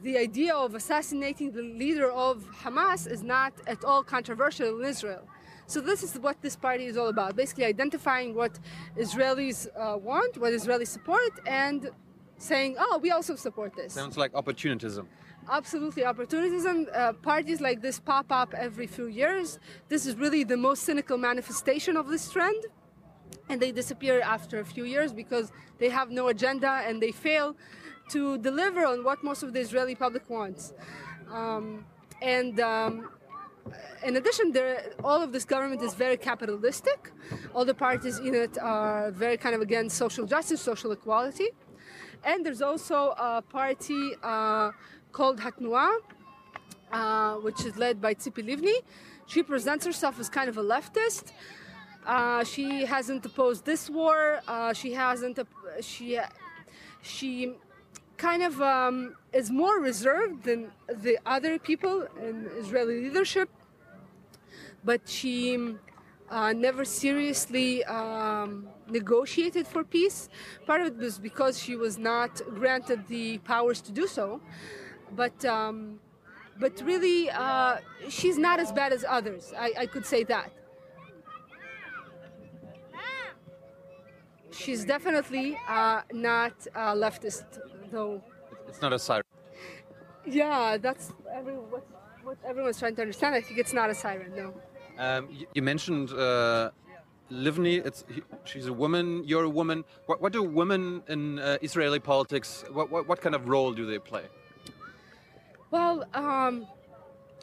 the 0.04 0.18
idea 0.18 0.54
of 0.54 0.76
assassinating 0.76 1.52
the 1.52 1.64
leader 1.64 2.12
of 2.12 2.45
Hamas 2.64 3.10
is 3.10 3.24
not 3.24 3.54
at 3.66 3.84
all 3.84 4.04
controversial 4.04 4.80
in 4.80 4.86
Israel. 4.88 5.28
So 5.68 5.82
this 5.82 6.01
is 6.01 6.18
what 6.18 6.41
this 6.41 6.55
party 6.55 6.86
is 6.86 6.97
all 6.97 7.09
about. 7.09 7.36
Basically 7.36 7.65
identifying 7.65 8.34
what 8.34 8.57
Israelis 8.97 9.68
uh, 9.68 9.97
want, 9.97 10.38
what 10.38 10.53
Israelis 10.53 10.88
support, 10.88 11.34
and 11.45 11.91
saying, 12.38 12.78
oh, 12.80 12.99
we 13.01 13.11
also 13.11 13.36
support 13.36 13.76
this. 13.76 13.93
Sounds 13.93 14.18
like 14.18 14.34
opportunism. 14.34 15.07
Absolutely, 15.49 16.05
opportunism. 16.05 16.88
Uh, 16.93 17.13
parties 17.13 17.59
like 17.61 17.82
this 17.82 17.99
pop 17.99 18.32
up 18.32 18.53
every 18.53 18.88
few 18.88 19.07
years. 19.07 19.59
This 19.89 20.05
is 20.05 20.15
really 20.15 20.43
the 20.43 20.57
most 20.57 20.84
cynical 20.84 21.18
manifestation 21.18 21.97
of 21.97 22.07
this 22.07 22.32
trend. 22.32 22.65
And 23.49 23.61
they 23.61 23.72
disappear 23.72 24.22
after 24.22 24.59
a 24.59 24.65
few 24.65 24.86
years 24.86 25.11
because 25.13 25.51
they 25.80 25.89
have 25.89 26.11
no 26.11 26.28
agenda 26.30 26.84
and 26.86 27.01
they 27.01 27.11
fail 27.11 27.55
to 28.09 28.38
deliver 28.38 28.86
on 28.86 29.03
what 29.03 29.24
most 29.24 29.43
of 29.43 29.53
the 29.53 29.59
Israeli 29.59 29.95
public 29.95 30.30
wants. 30.30 30.74
Um, 31.32 31.86
and 32.22 32.59
um, 32.59 33.09
in 34.03 34.15
addition, 34.15 34.51
there, 34.51 34.91
all 35.03 35.22
of 35.22 35.32
this 35.32 35.45
government 35.45 35.82
is 35.82 35.93
very 35.93 36.18
capitalistic. 36.18 37.11
All 37.53 37.65
the 37.65 37.74
parties 37.74 38.20
in 38.20 38.34
it 38.36 38.57
are 38.59 39.11
very 39.11 39.38
kind 39.38 39.55
of 39.55 39.61
against 39.61 39.97
social 39.97 40.26
justice, 40.26 40.61
social 40.61 40.91
equality. 40.91 41.49
And 42.24 42.45
there's 42.45 42.61
also 42.61 43.13
a 43.18 43.41
party 43.41 44.13
uh, 44.24 44.72
called 45.11 45.39
Hatnua, 45.39 45.97
uh, 46.91 47.36
which 47.36 47.65
is 47.65 47.78
led 47.78 48.01
by 48.01 48.13
Tzipi 48.13 48.43
Livni. 48.43 48.78
She 49.26 49.43
presents 49.43 49.86
herself 49.86 50.20
as 50.20 50.30
kind 50.30 50.49
of 50.49 50.57
a 50.57 50.63
leftist. 50.63 51.32
Uh, 52.05 52.43
she 52.43 52.86
hasn't 52.86 53.26
opposed 53.26 53.65
this 53.65 53.89
war. 53.89 54.39
Uh, 54.47 54.74
she 54.74 54.93
hasn't. 54.93 55.39
She 55.82 56.18
she 57.01 57.53
kind 58.18 58.43
of 58.43 58.61
um, 58.61 59.15
is 59.34 59.51
more 59.51 59.80
reserved 59.80 60.43
than 60.43 60.72
the 60.88 61.20
other 61.26 61.59
people 61.59 62.07
in 62.22 62.49
Israeli 62.57 63.01
leadership 63.01 63.49
but 64.88 65.01
she 65.17 65.35
uh, 66.29 66.53
never 66.53 66.83
seriously 66.85 67.83
um, 67.99 68.67
negotiated 68.99 69.65
for 69.73 69.83
peace. 69.83 70.29
Part 70.65 70.81
of 70.81 70.88
it 70.88 70.97
was 71.07 71.19
because 71.19 71.53
she 71.63 71.75
was 71.75 71.97
not 71.97 72.31
granted 72.59 72.99
the 73.07 73.38
powers 73.39 73.79
to 73.88 73.91
do 73.91 74.05
so, 74.07 74.41
but 75.21 75.38
um, 75.45 75.99
but 76.63 76.73
really 76.91 77.29
uh, 77.29 77.77
she's 78.17 78.38
not 78.47 78.57
as 78.65 78.71
bad 78.71 78.91
as 78.97 79.03
others. 79.17 79.53
I, 79.65 79.69
I 79.83 79.85
could 79.93 80.05
say 80.13 80.23
that. 80.33 80.49
She's 84.59 84.83
definitely 84.95 85.47
uh, 85.67 86.01
not 86.31 86.55
leftist, 87.03 87.45
though. 87.91 88.23
It's 88.67 88.81
not 88.81 88.91
a 88.91 88.99
siren. 89.07 89.23
Yeah, 90.25 90.77
that's 90.85 91.13
every, 91.39 91.53
what, 91.53 91.85
what 92.23 92.38
everyone's 92.45 92.79
trying 92.79 92.95
to 92.95 93.01
understand. 93.03 93.35
I 93.35 93.41
think 93.41 93.59
it's 93.59 93.75
not 93.81 93.89
a 93.89 93.95
siren, 93.95 94.31
no. 94.35 94.53
Um, 94.98 95.28
you, 95.32 95.48
you, 95.54 95.62
mentioned 95.62 96.12
uh, 96.12 96.72
Livni. 97.32 97.86
It's 97.86 98.04
she's 98.45 98.68
a 98.68 98.74
woman. 98.74 99.24
You're 99.26 99.43
a 99.43 99.50
woman. 99.50 99.84
What, 100.08 100.22
what 100.22 100.34
do 100.34 100.41
women 100.43 101.04
in 101.08 101.39
uh, 101.39 101.58
Israeli 101.62 102.00
politics? 102.00 102.64
What, 102.72 102.89
what, 102.89 103.08
what 103.08 103.22
kind 103.22 103.36
of 103.36 103.48
role 103.48 103.74
do 103.74 103.86
they 103.86 104.00
play? 104.00 104.24
Well, 105.70 106.06
um, 106.14 106.66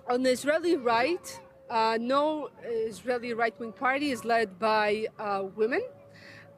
on 0.08 0.22
the 0.22 0.30
Israeli 0.30 0.76
right, 0.76 1.40
uh, 1.70 1.98
no 2.00 2.50
Israeli 2.64 3.34
right-wing 3.34 3.72
party 3.72 4.10
is 4.10 4.24
led 4.24 4.58
by 4.58 5.06
uh, 5.18 5.44
women. 5.54 5.82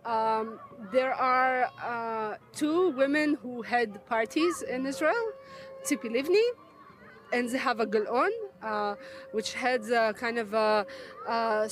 Um, 0.04 0.60
there 0.92 1.12
are 1.14 1.68
uh, 1.82 2.36
two 2.52 2.90
women 2.90 3.36
who 3.42 3.62
head 3.62 4.06
parties 4.06 4.62
in 4.62 4.86
Israel: 4.86 5.32
Tzipi 5.84 6.08
Livni 6.08 6.46
and 7.32 7.50
Zehava 7.50 7.86
Gal'on, 7.86 8.30
which 9.32 9.54
heads 9.54 9.90
a 9.90 10.14
kind 10.16 10.38
of 10.38 10.54
a, 10.54 10.86
a, 11.28 11.70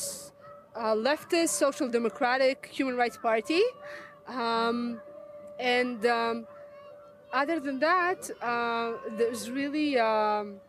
a 0.77 0.97
leftist, 0.97 1.51
social 1.51 1.89
democratic 1.89 2.69
human 2.73 2.97
rights 2.97 3.17
party. 3.17 3.63
Um, 4.27 5.01
and 5.59 6.05
um, 6.07 6.47
other 7.33 7.61
than 7.61 7.79
that, 7.81 8.31
uh, 8.43 8.93
there's 9.17 9.51
really 9.51 9.99
um, 9.99 10.61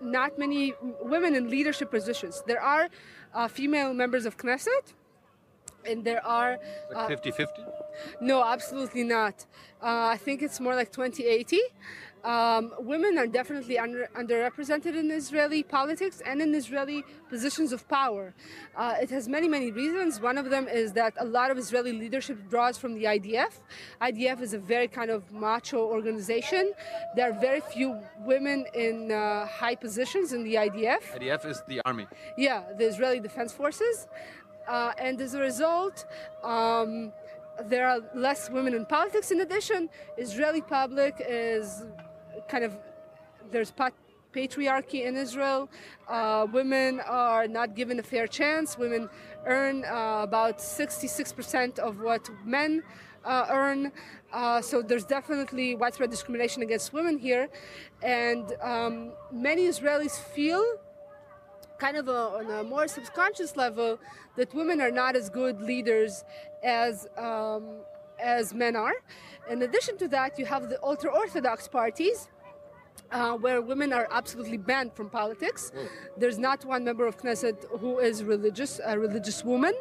not 0.00 0.38
many 0.38 0.74
women 1.00 1.34
in 1.34 1.48
leadership 1.48 1.90
positions. 1.90 2.42
There 2.46 2.60
are 2.60 2.88
uh, 3.34 3.48
female 3.48 3.94
members 3.94 4.26
of 4.26 4.36
Knesset, 4.36 4.94
and 5.86 6.04
there 6.04 6.24
are 6.24 6.58
like 6.94 7.08
50 7.08 7.30
50 7.30 7.62
no 8.20 8.42
absolutely 8.44 9.04
not 9.04 9.46
uh, 9.82 10.14
i 10.14 10.16
think 10.16 10.42
it's 10.42 10.60
more 10.60 10.74
like 10.74 10.90
2080 10.92 11.58
um, 12.24 12.72
women 12.78 13.18
are 13.18 13.26
definitely 13.26 13.78
under, 13.78 14.08
underrepresented 14.16 14.96
in 14.96 15.10
Israeli 15.10 15.62
politics 15.62 16.22
and 16.24 16.40
in 16.40 16.54
Israeli 16.54 17.04
positions 17.28 17.72
of 17.72 17.88
power. 17.88 18.34
Uh, 18.76 18.94
it 19.00 19.10
has 19.10 19.28
many, 19.28 19.48
many 19.48 19.72
reasons. 19.72 20.20
One 20.20 20.38
of 20.38 20.48
them 20.48 20.68
is 20.68 20.92
that 20.92 21.14
a 21.18 21.24
lot 21.24 21.50
of 21.50 21.58
Israeli 21.58 21.92
leadership 21.92 22.38
draws 22.48 22.78
from 22.78 22.94
the 22.94 23.04
IDF. 23.04 23.52
IDF 24.00 24.40
is 24.40 24.54
a 24.54 24.58
very 24.58 24.88
kind 24.88 25.10
of 25.10 25.32
macho 25.32 25.78
organization. 25.78 26.72
There 27.16 27.28
are 27.30 27.40
very 27.40 27.60
few 27.60 27.98
women 28.20 28.66
in 28.74 29.10
uh, 29.10 29.46
high 29.46 29.74
positions 29.74 30.32
in 30.32 30.44
the 30.44 30.54
IDF. 30.54 31.02
IDF 31.18 31.44
is 31.46 31.62
the 31.66 31.80
army. 31.84 32.06
Yeah, 32.38 32.62
the 32.78 32.86
Israeli 32.86 33.20
Defense 33.20 33.52
Forces. 33.52 34.06
Uh, 34.68 34.92
and 34.98 35.20
as 35.20 35.34
a 35.34 35.40
result, 35.40 36.06
um, 36.42 37.12
there 37.66 37.88
are 37.88 38.00
less 38.14 38.50
women 38.50 38.74
in 38.74 38.84
politics. 38.86 39.30
In 39.30 39.40
addition, 39.40 39.88
Israeli 40.16 40.60
public 40.60 41.14
is 41.20 41.84
kind 42.48 42.64
of 42.64 42.76
there's 43.50 43.70
pat- 43.70 43.94
patriarchy 44.32 45.04
in 45.04 45.16
Israel. 45.16 45.68
Uh, 46.08 46.46
women 46.52 47.00
are 47.00 47.46
not 47.46 47.74
given 47.76 47.98
a 47.98 48.02
fair 48.02 48.26
chance. 48.26 48.78
Women 48.78 49.08
earn 49.46 49.84
uh, 49.84 50.20
about 50.22 50.58
66% 50.58 51.78
of 51.78 52.00
what 52.00 52.28
men 52.44 52.82
uh, 53.24 53.46
earn. 53.50 53.92
Uh, 54.32 54.60
so 54.62 54.82
there's 54.82 55.04
definitely 55.04 55.74
widespread 55.76 56.10
discrimination 56.10 56.62
against 56.62 56.92
women 56.92 57.18
here. 57.18 57.48
And 58.02 58.54
um, 58.60 59.12
many 59.30 59.66
Israelis 59.68 60.18
feel, 60.18 60.64
kind 61.84 61.96
of 62.02 62.06
a, 62.08 62.20
on 62.40 62.46
a 62.58 62.62
more 62.74 62.86
subconscious 62.98 63.52
level, 63.64 63.90
that 64.38 64.48
women 64.60 64.78
are 64.86 64.94
not 65.02 65.12
as 65.20 65.26
good 65.40 65.56
leaders 65.72 66.12
as 66.62 66.94
um, 67.28 67.64
as 68.36 68.44
men 68.62 68.74
are. 68.86 68.96
In 69.52 69.58
addition 69.68 69.94
to 70.02 70.06
that, 70.16 70.30
you 70.38 70.46
have 70.54 70.62
the 70.72 70.78
ultra 70.90 71.10
Orthodox 71.22 71.58
parties. 71.80 72.18
Uh, 73.10 73.34
where 73.44 73.60
women 73.72 73.90
are 73.98 74.06
absolutely 74.10 74.56
banned 74.70 74.90
from 74.98 75.06
politics. 75.20 75.62
There's 76.20 76.38
not 76.48 76.58
one 76.74 76.82
member 76.88 77.06
of 77.10 77.14
Knesset 77.22 77.58
who 77.80 77.92
is 78.08 78.24
religious, 78.34 78.80
a 78.92 78.94
religious 79.06 79.44
woman. 79.52 79.74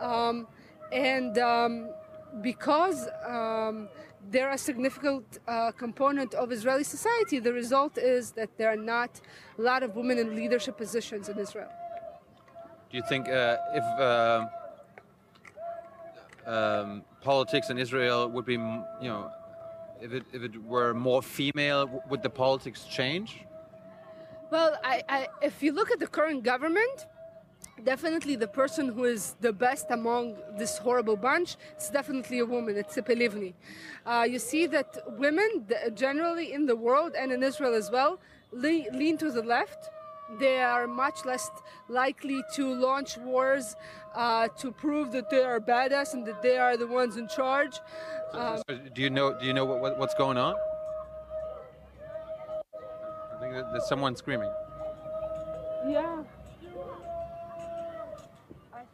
Um, 0.00 0.46
and 0.92 1.34
um, 1.38 1.72
because 2.48 3.08
um, 3.26 3.88
they're 4.30 4.50
a 4.50 4.58
significant 4.58 5.38
uh, 5.46 5.72
component 5.72 6.34
of 6.34 6.52
Israeli 6.52 6.84
society, 6.84 7.38
the 7.38 7.52
result 7.52 7.98
is 7.98 8.32
that 8.32 8.50
there 8.58 8.68
are 8.68 8.76
not 8.76 9.20
a 9.58 9.62
lot 9.62 9.82
of 9.82 9.96
women 9.96 10.18
in 10.18 10.34
leadership 10.34 10.76
positions 10.76 11.28
in 11.28 11.38
Israel. 11.38 11.70
Do 12.90 12.96
you 12.96 13.02
think 13.08 13.28
uh, 13.28 13.56
if 13.74 13.84
uh, 14.00 14.46
um, 16.46 17.02
politics 17.20 17.70
in 17.70 17.78
Israel 17.78 18.28
would 18.30 18.46
be, 18.46 18.54
you 18.54 19.08
know, 19.12 19.30
if 20.00 20.12
it, 20.12 20.24
if 20.32 20.42
it 20.42 20.62
were 20.64 20.94
more 20.94 21.22
female, 21.22 22.02
would 22.08 22.22
the 22.22 22.30
politics 22.30 22.84
change? 22.84 23.44
Well, 24.50 24.78
I, 24.82 25.02
I, 25.08 25.28
if 25.42 25.62
you 25.62 25.72
look 25.72 25.90
at 25.90 25.98
the 25.98 26.06
current 26.06 26.42
government, 26.42 27.06
definitely 27.84 28.36
the 28.36 28.48
person 28.48 28.88
who 28.88 29.04
is 29.04 29.34
the 29.40 29.52
best 29.52 29.86
among 29.90 30.36
this 30.56 30.78
horrible 30.78 31.16
bunch 31.16 31.56
is 31.78 31.88
definitely 31.90 32.38
a 32.40 32.46
woman. 32.46 32.76
It's 32.76 32.94
Tzipi 32.96 33.14
Livni. 33.16 33.54
Uh, 34.06 34.26
you 34.28 34.38
see 34.38 34.66
that 34.66 34.98
women, 35.18 35.66
generally 35.94 36.52
in 36.52 36.66
the 36.66 36.76
world 36.76 37.12
and 37.18 37.32
in 37.32 37.42
Israel 37.42 37.74
as 37.74 37.90
well, 37.90 38.18
le- 38.52 38.90
lean 38.92 39.16
to 39.18 39.30
the 39.30 39.42
left. 39.42 39.90
They 40.38 40.58
are 40.60 40.86
much 40.86 41.24
less 41.24 41.50
likely 41.88 42.42
to 42.54 42.74
launch 42.74 43.16
wars 43.18 43.76
uh, 44.14 44.48
to 44.58 44.70
prove 44.72 45.10
that 45.12 45.30
they 45.30 45.42
are 45.42 45.58
badass 45.58 46.12
and 46.12 46.26
that 46.26 46.42
they 46.42 46.58
are 46.58 46.76
the 46.76 46.86
ones 46.86 47.16
in 47.16 47.28
charge. 47.28 47.80
Um, 48.32 48.58
So 48.68 48.76
do 48.94 49.00
you 49.00 49.08
know? 49.08 49.38
Do 49.40 49.46
you 49.46 49.54
know 49.54 49.64
what, 49.64 49.80
what, 49.80 49.98
what's 49.98 50.14
going 50.14 50.36
on? 50.36 50.54
I 53.34 53.40
think 53.40 53.54
that 53.54 53.70
there's 53.72 53.88
someone 53.88 54.16
screaming. 54.16 54.52
yeah. 55.88 56.22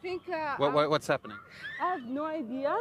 Think. 0.05 0.23
Uh, 0.29 0.55
What, 0.61 0.71
what, 0.77 0.85
what's 0.91 1.07
happening? 1.07 1.37
I 1.81 1.85
have 1.93 2.05
no 2.19 2.25
idea. 2.25 2.73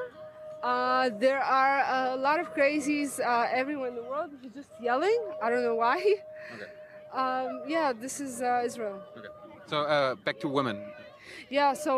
Uh, 0.63 1.09
there 1.25 1.41
are 1.63 1.79
a 2.13 2.17
lot 2.17 2.39
of 2.43 2.47
crazies 2.57 3.11
uh, 3.21 3.61
everywhere 3.61 3.89
in 3.89 3.97
the 4.01 4.03
world 4.13 4.31
who's 4.43 4.53
just 4.61 4.71
yelling. 4.89 5.21
I 5.43 5.49
don't 5.51 5.65
know 5.69 5.79
why. 5.87 5.99
Okay. 6.55 6.71
Um, 7.23 7.51
yeah, 7.69 7.93
this 8.05 8.21
is 8.27 8.43
uh, 8.43 8.63
Israel. 8.69 8.99
Okay. 9.17 9.29
So 9.71 9.77
uh, 9.83 10.17
back 10.27 10.37
to 10.41 10.49
women. 10.49 10.77
Yeah, 11.49 11.73
so 11.87 11.93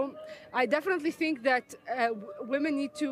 I 0.52 0.66
definitely 0.66 1.10
think 1.22 1.42
that 1.50 1.64
uh, 1.88 2.08
w- 2.08 2.26
women 2.54 2.72
need 2.82 2.94
to. 3.04 3.10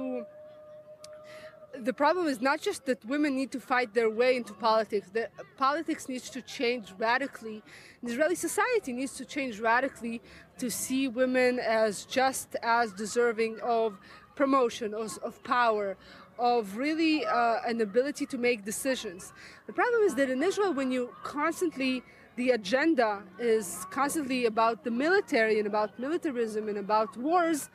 The 1.81 1.93
problem 1.93 2.29
is 2.29 2.41
not 2.41 2.61
just 2.61 2.87
that 2.87 3.05
women 3.05 3.35
need 3.35 3.51
to 3.53 3.61
fight 3.61 3.95
their 3.95 4.09
way 4.09 4.37
into 4.37 4.53
politics. 4.53 5.09
The 5.13 5.29
politics 5.57 6.09
needs 6.09 6.31
to 6.31 6.41
change 6.41 6.93
radically. 6.99 7.63
The 8.03 8.13
Israeli 8.13 8.37
society 8.37 8.93
needs 8.93 9.15
to 9.15 9.25
change 9.25 9.59
radically 9.59 10.23
to 10.59 10.71
see 10.71 11.09
women 11.09 11.59
as 11.59 12.05
just 12.05 12.57
as 12.63 12.93
deserving 12.93 13.59
of 13.61 13.99
promotion, 14.37 14.95
of, 14.95 15.19
of 15.23 15.43
power, 15.43 15.97
of 16.39 16.77
really 16.77 17.25
uh, 17.27 17.57
an 17.67 17.81
ability 17.81 18.27
to 18.27 18.39
make 18.39 18.65
decisions. 18.65 19.33
The 19.67 19.73
problem 19.73 20.03
is 20.03 20.15
that 20.15 20.31
in 20.31 20.43
Israel, 20.43 20.73
when 20.73 20.93
you 20.93 21.11
constantly 21.23 22.03
the 22.37 22.51
agenda 22.51 23.23
is 23.39 23.87
constantly 23.91 24.47
about 24.47 24.83
the 24.83 24.91
military 24.91 25.59
and 25.59 25.69
about 25.69 25.99
militarism 26.01 26.69
and 26.69 26.79
about 26.79 27.17
wars, 27.17 27.71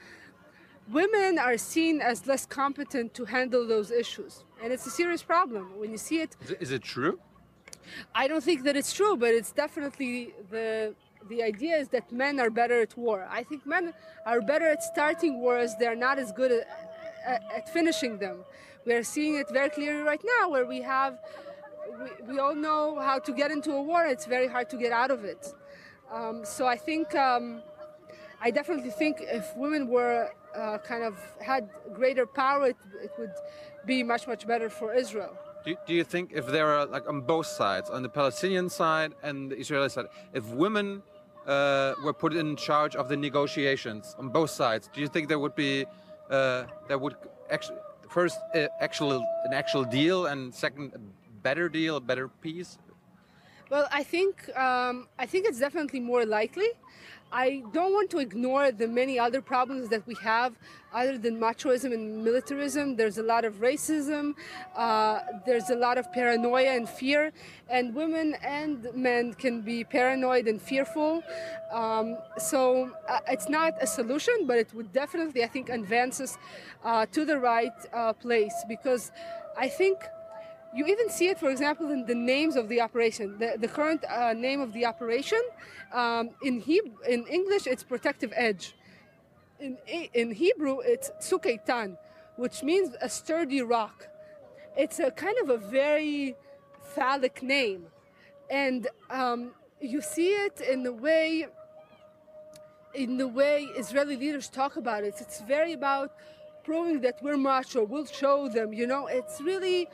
women 0.91 1.37
are 1.39 1.57
seen 1.57 2.01
as 2.01 2.25
less 2.27 2.45
competent 2.45 3.13
to 3.13 3.25
handle 3.25 3.67
those 3.67 3.91
issues. 3.91 4.43
And 4.61 4.73
it's 4.73 4.85
a 4.85 4.89
serious 4.89 5.23
problem. 5.23 5.77
When 5.77 5.91
you 5.91 5.97
see 5.97 6.19
it, 6.21 6.35
Is 6.59 6.71
it, 6.71 6.83
true? 6.83 7.19
I 8.13 8.27
don't 8.27 8.43
think 8.43 8.63
that 8.63 8.75
it's 8.75 8.93
true, 8.93 9.15
but 9.17 9.29
it's 9.33 9.51
definitely 9.51 10.33
the 10.51 10.95
the 11.27 11.43
idea 11.43 11.75
is 11.75 11.89
that 11.89 12.11
men 12.11 12.39
are 12.39 12.49
better 12.49 12.81
at 12.81 12.97
war. 12.97 13.27
I 13.29 13.43
think 13.43 13.65
men 13.65 13.93
are 14.25 14.41
better 14.41 14.67
at 14.67 14.81
starting 14.81 15.41
wars. 15.41 15.75
They're 15.77 16.01
not 16.07 16.17
as 16.17 16.31
good 16.31 16.51
at, 16.51 16.65
at, 17.25 17.41
at 17.57 17.73
finishing 17.73 18.17
them. 18.17 18.37
We 18.85 18.93
are 18.93 19.03
seeing 19.03 19.35
it 19.35 19.47
very 19.51 19.69
clearly 19.69 20.01
right 20.01 20.23
now, 20.39 20.49
where 20.49 20.65
we 20.65 20.81
have 20.81 21.19
we, 22.01 22.33
we 22.33 22.39
all 22.39 22.55
know 22.55 22.99
how 22.99 23.19
to 23.19 23.31
get 23.33 23.51
into 23.51 23.73
a 23.73 23.81
war. 23.81 24.05
It's 24.05 24.25
very 24.25 24.47
hard 24.47 24.69
to 24.69 24.77
get 24.77 24.91
out 24.91 25.11
of 25.11 25.25
it. 25.25 25.53
Um, 26.11 26.45
so 26.45 26.65
I 26.65 26.77
think 26.77 27.13
um, 27.15 27.61
I 28.41 28.49
definitely 28.51 28.91
think 28.91 29.17
if 29.19 29.45
women 29.57 29.87
were 29.87 30.31
uh, 30.55 30.77
kind 30.79 31.03
of 31.03 31.15
had 31.41 31.69
greater 31.93 32.25
power, 32.25 32.67
it, 32.67 32.77
it 33.01 33.11
would 33.17 33.33
be 33.85 34.03
much 34.03 34.27
much 34.27 34.47
better 34.47 34.69
for 34.69 34.93
Israel. 34.93 35.37
Do, 35.65 35.75
do 35.87 35.93
you 35.93 36.03
think 36.03 36.31
if 36.33 36.47
there 36.47 36.67
are 36.67 36.85
like 36.85 37.07
on 37.07 37.21
both 37.21 37.45
sides, 37.45 37.89
on 37.89 38.01
the 38.01 38.09
Palestinian 38.09 38.69
side 38.69 39.13
and 39.23 39.51
the 39.51 39.57
Israeli 39.59 39.89
side, 39.89 40.05
if 40.33 40.45
women 40.47 41.03
uh, 41.45 41.95
were 42.03 42.13
put 42.13 42.33
in 42.33 42.55
charge 42.55 42.95
of 42.95 43.09
the 43.09 43.17
negotiations 43.17 44.15
on 44.17 44.29
both 44.29 44.49
sides, 44.49 44.89
do 44.93 45.01
you 45.01 45.07
think 45.07 45.27
there 45.27 45.39
would 45.39 45.55
be 45.55 45.85
uh, 46.29 46.63
there 46.87 46.97
would 46.97 47.15
actually 47.49 47.79
first 48.09 48.39
uh, 48.55 48.67
actual 48.79 49.11
an 49.45 49.53
actual 49.53 49.83
deal 49.83 50.27
and 50.27 50.53
second 50.53 50.93
a 50.95 50.99
better 51.41 51.69
deal, 51.69 51.97
a 51.97 52.01
better 52.01 52.27
peace? 52.27 52.77
Well, 53.69 53.87
I 53.91 54.03
think 54.03 54.49
um, 54.57 55.07
I 55.19 55.25
think 55.25 55.45
it's 55.47 55.59
definitely 55.59 55.99
more 55.99 56.25
likely. 56.25 56.69
I 57.31 57.63
don't 57.73 57.93
want 57.93 58.09
to 58.11 58.19
ignore 58.19 58.71
the 58.71 58.87
many 58.87 59.19
other 59.19 59.41
problems 59.41 59.89
that 59.89 60.05
we 60.07 60.15
have, 60.21 60.55
other 60.91 61.17
than 61.17 61.39
machoism 61.39 61.93
and 61.93 62.23
militarism. 62.23 62.95
There's 62.95 63.19
a 63.19 63.23
lot 63.23 63.45
of 63.45 63.55
racism. 63.55 64.33
Uh, 64.75 65.19
there's 65.45 65.69
a 65.69 65.75
lot 65.75 65.97
of 65.99 66.11
paranoia 66.11 66.71
and 66.71 66.89
fear, 66.89 67.31
and 67.69 67.93
women 67.93 68.35
and 68.43 68.87
men 68.95 69.33
can 69.35 69.61
be 69.61 69.83
paranoid 69.83 70.47
and 70.47 70.59
fearful. 70.59 71.21
Um, 71.71 72.17
so 72.37 72.91
uh, 73.07 73.19
it's 73.27 73.47
not 73.47 73.73
a 73.79 73.85
solution, 73.85 74.47
but 74.47 74.57
it 74.57 74.73
would 74.73 74.91
definitely, 74.91 75.43
I 75.43 75.47
think, 75.47 75.69
advance 75.69 76.19
us 76.19 76.37
uh, 76.83 77.05
to 77.07 77.25
the 77.25 77.37
right 77.37 77.73
uh, 77.93 78.13
place 78.13 78.55
because 78.67 79.11
I 79.57 79.67
think 79.67 79.97
you 80.73 80.85
even 80.85 81.09
see 81.09 81.27
it, 81.27 81.39
for 81.39 81.49
example, 81.49 81.89
in 81.91 82.05
the 82.05 82.15
names 82.15 82.55
of 82.55 82.69
the 82.69 82.81
operation. 82.81 83.37
The, 83.39 83.57
the 83.59 83.67
current 83.67 84.03
uh, 84.05 84.33
name 84.33 84.61
of 84.61 84.73
the 84.73 84.85
operation 84.85 85.41
um, 85.93 86.29
in 86.43 86.61
Heb- 86.61 87.01
in 87.07 87.25
English, 87.27 87.67
it's 87.67 87.83
protective 87.83 88.31
edge. 88.35 88.75
In, 89.59 89.77
in 90.13 90.31
Hebrew, 90.31 90.79
it's 90.79 91.11
Tzuk 91.19 91.43
Eitan, 91.45 91.97
which 92.37 92.63
means 92.63 92.95
a 93.01 93.09
sturdy 93.09 93.61
rock. 93.61 94.07
It's 94.77 94.99
a 94.99 95.11
kind 95.11 95.35
of 95.43 95.49
a 95.49 95.57
very 95.57 96.35
phallic 96.95 97.41
name, 97.43 97.87
and 98.49 98.87
um, 99.09 99.51
you 99.81 100.01
see 100.01 100.29
it 100.29 100.61
in 100.61 100.83
the 100.83 100.93
way 100.93 101.47
in 102.93 103.17
the 103.17 103.27
way 103.27 103.67
Israeli 103.77 104.15
leaders 104.15 104.49
talk 104.49 104.75
about 104.77 105.03
it. 105.03 105.15
It's 105.19 105.41
very 105.41 105.73
about 105.73 106.13
proving 106.63 107.01
that 107.01 107.21
we're 107.21 107.37
macho. 107.37 107.83
We'll 107.83 108.05
show 108.05 108.49
them. 108.49 108.73
You 108.73 108.87
know, 108.87 109.07
it's 109.07 109.41
really 109.41 109.87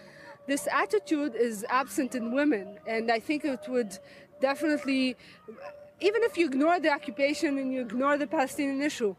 this 0.48 0.68
attitude 0.72 1.36
is 1.36 1.66
absent 1.70 2.16
in 2.16 2.34
women, 2.34 2.78
and 2.88 3.12
I 3.12 3.20
think 3.20 3.46
it 3.46 3.66
would 3.68 3.98
definitely, 4.40 5.16
even 6.00 6.24
if 6.24 6.38
you 6.38 6.46
ignore 6.46 6.80
the 6.80 6.92
occupation 6.92 7.58
and 7.58 7.74
you 7.74 7.82
ignore 7.82 8.18
the 8.18 8.28
Palestinian 8.28 8.82
issue, 8.82 9.16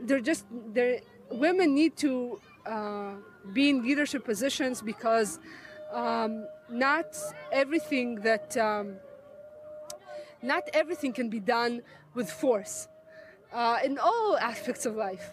they're 0.00 0.20
just 0.20 0.44
they're, 0.74 1.00
women 1.30 1.74
need 1.74 1.96
to 1.98 2.40
uh, 2.66 3.14
be 3.52 3.70
in 3.70 3.82
leadership 3.82 4.24
positions 4.24 4.82
because 4.82 5.38
um, 5.92 6.46
not 6.68 7.16
everything 7.52 8.16
that 8.16 8.56
um, 8.56 8.96
not 10.42 10.68
everything 10.74 11.12
can 11.12 11.28
be 11.28 11.40
done 11.40 11.82
with 12.14 12.30
force 12.30 12.88
uh, 13.52 13.78
in 13.84 13.98
all 13.98 14.36
aspects 14.40 14.86
of 14.86 14.96
life. 14.96 15.32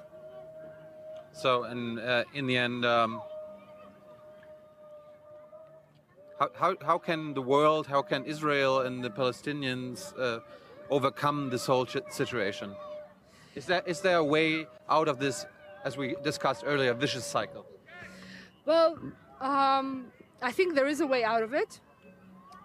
So, 1.32 1.64
in 1.66 2.00
uh, 2.00 2.24
in 2.34 2.46
the 2.46 2.58
end, 2.58 2.86
um, 2.86 3.22
how, 6.40 6.50
how 6.56 6.76
how 6.86 6.98
can 6.98 7.34
the 7.34 7.42
world, 7.42 7.88
how 7.88 8.02
can 8.02 8.26
Israel 8.26 8.82
and 8.82 9.04
the 9.04 9.10
Palestinians 9.10 10.18
uh, 10.20 10.40
overcome 10.90 11.50
this 11.50 11.66
whole 11.66 11.88
situation? 12.10 12.76
Is 13.56 13.66
there 13.66 13.84
is 13.86 14.02
there 14.02 14.18
a 14.18 14.24
way 14.24 14.68
out 14.90 15.08
of 15.08 15.20
this, 15.20 15.46
as 15.86 15.98
we 15.98 16.16
discussed 16.24 16.64
earlier, 16.66 16.94
vicious 16.94 17.26
cycle? 17.26 17.66
Well, 18.66 18.98
um, 19.42 20.12
I 20.42 20.52
think 20.52 20.76
there 20.76 20.88
is 20.88 21.02
a 21.02 21.08
way 21.08 21.24
out 21.24 21.44
of 21.44 21.54
it. 21.54 21.80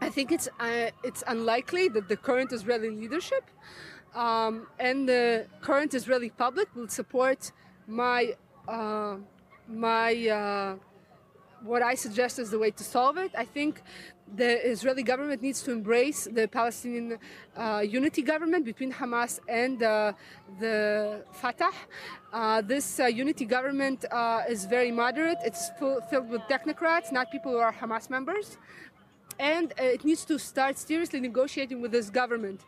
I 0.01 0.09
think 0.09 0.33
it's 0.33 0.49
uh, 0.61 0.91
it's 1.05 1.23
unlikely 1.27 1.89
that 1.89 2.09
the 2.09 2.17
current 2.17 2.53
Israeli 2.53 2.91
leadership 2.91 3.45
um, 4.15 4.67
and 4.79 5.09
the 5.09 5.47
current 5.61 5.95
Israeli 5.95 6.31
public 6.31 6.75
will 6.75 6.89
support 6.89 7.53
my 7.87 8.35
uh, 8.67 9.17
my 9.69 10.29
uh, 10.29 10.77
what 11.63 11.83
I 11.83 11.95
suggest 11.95 12.39
is 12.39 12.51
the 12.51 12.59
way 12.59 12.71
to 12.71 12.85
solve 12.85 13.17
it. 13.19 13.33
I 13.37 13.45
think 13.45 13.83
the 14.37 14.71
Israeli 14.71 15.03
government 15.03 15.43
needs 15.43 15.63
to 15.63 15.73
embrace 15.73 16.29
the 16.31 16.47
Palestinian 16.49 17.19
uh, 17.57 17.83
unity 17.85 18.23
government 18.23 18.65
between 18.65 18.93
Hamas 18.93 19.41
and 19.49 19.83
uh, 19.83 20.13
the 20.61 21.25
Fatah. 21.33 21.73
Uh, 22.33 22.61
this 22.61 23.01
uh, 23.01 23.07
unity 23.07 23.45
government 23.45 24.05
uh, 24.11 24.43
is 24.49 24.67
very 24.67 24.91
moderate. 24.91 25.39
It's 25.45 25.71
filled 26.11 26.29
with 26.29 26.43
technocrats, 26.43 27.11
not 27.13 27.31
people 27.31 27.53
who 27.53 27.59
are 27.59 27.73
Hamas 27.73 28.11
members. 28.11 28.59
And 29.39 29.73
uh, 29.73 29.85
it 29.85 30.05
needs 30.05 30.25
to 30.27 30.39
start 30.39 30.77
seriously 30.79 31.21
negotiating 31.21 31.81
with 31.81 31.93
this 31.93 32.11
government. 32.11 32.61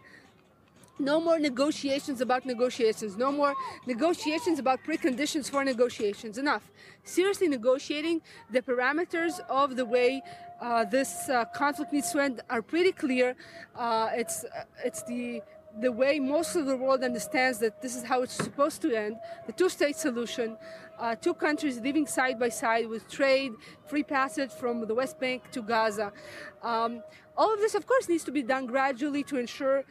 No 1.00 1.18
more 1.18 1.38
negotiations 1.38 2.20
about 2.20 2.44
negotiations. 2.44 3.16
No 3.16 3.32
more 3.32 3.54
negotiations 3.86 4.58
about 4.58 4.84
preconditions 4.84 5.50
for 5.50 5.64
negotiations. 5.64 6.36
Enough. 6.36 6.70
Seriously 7.04 7.48
negotiating 7.48 8.20
the 8.50 8.60
parameters 8.60 9.40
of 9.48 9.76
the 9.76 9.86
way 9.86 10.22
uh, 10.60 10.84
this 10.84 11.30
uh, 11.30 11.46
conflict 11.54 11.90
needs 11.92 12.12
to 12.12 12.20
end 12.20 12.42
are 12.50 12.60
pretty 12.60 12.92
clear. 12.92 13.34
Uh, 13.74 14.10
it's 14.12 14.44
it's 14.84 15.02
the 15.04 15.40
the 15.80 15.90
way 15.90 16.18
most 16.18 16.56
of 16.56 16.66
the 16.66 16.76
world 16.76 17.02
understands 17.02 17.58
that 17.60 17.80
this 17.80 17.94
is 17.94 18.02
how 18.02 18.22
it's 18.22 18.34
supposed 18.34 18.82
to 18.82 18.92
end 18.94 19.16
the 19.46 19.52
two 19.52 19.68
state 19.68 19.96
solution, 19.96 20.56
uh, 20.98 21.14
two 21.14 21.32
countries 21.32 21.80
living 21.80 22.06
side 22.06 22.38
by 22.38 22.48
side 22.48 22.88
with 22.88 23.08
trade, 23.08 23.52
free 23.86 24.02
passage 24.02 24.50
from 24.50 24.86
the 24.86 24.94
West 24.94 25.18
Bank 25.20 25.50
to 25.52 25.62
Gaza. 25.62 26.12
Um, 26.62 27.02
all 27.36 27.54
of 27.54 27.60
this, 27.60 27.74
of 27.74 27.86
course, 27.86 28.08
needs 28.08 28.24
to 28.24 28.32
be 28.32 28.42
done 28.42 28.66
gradually 28.66 29.22
to 29.24 29.38
ensure 29.38 29.84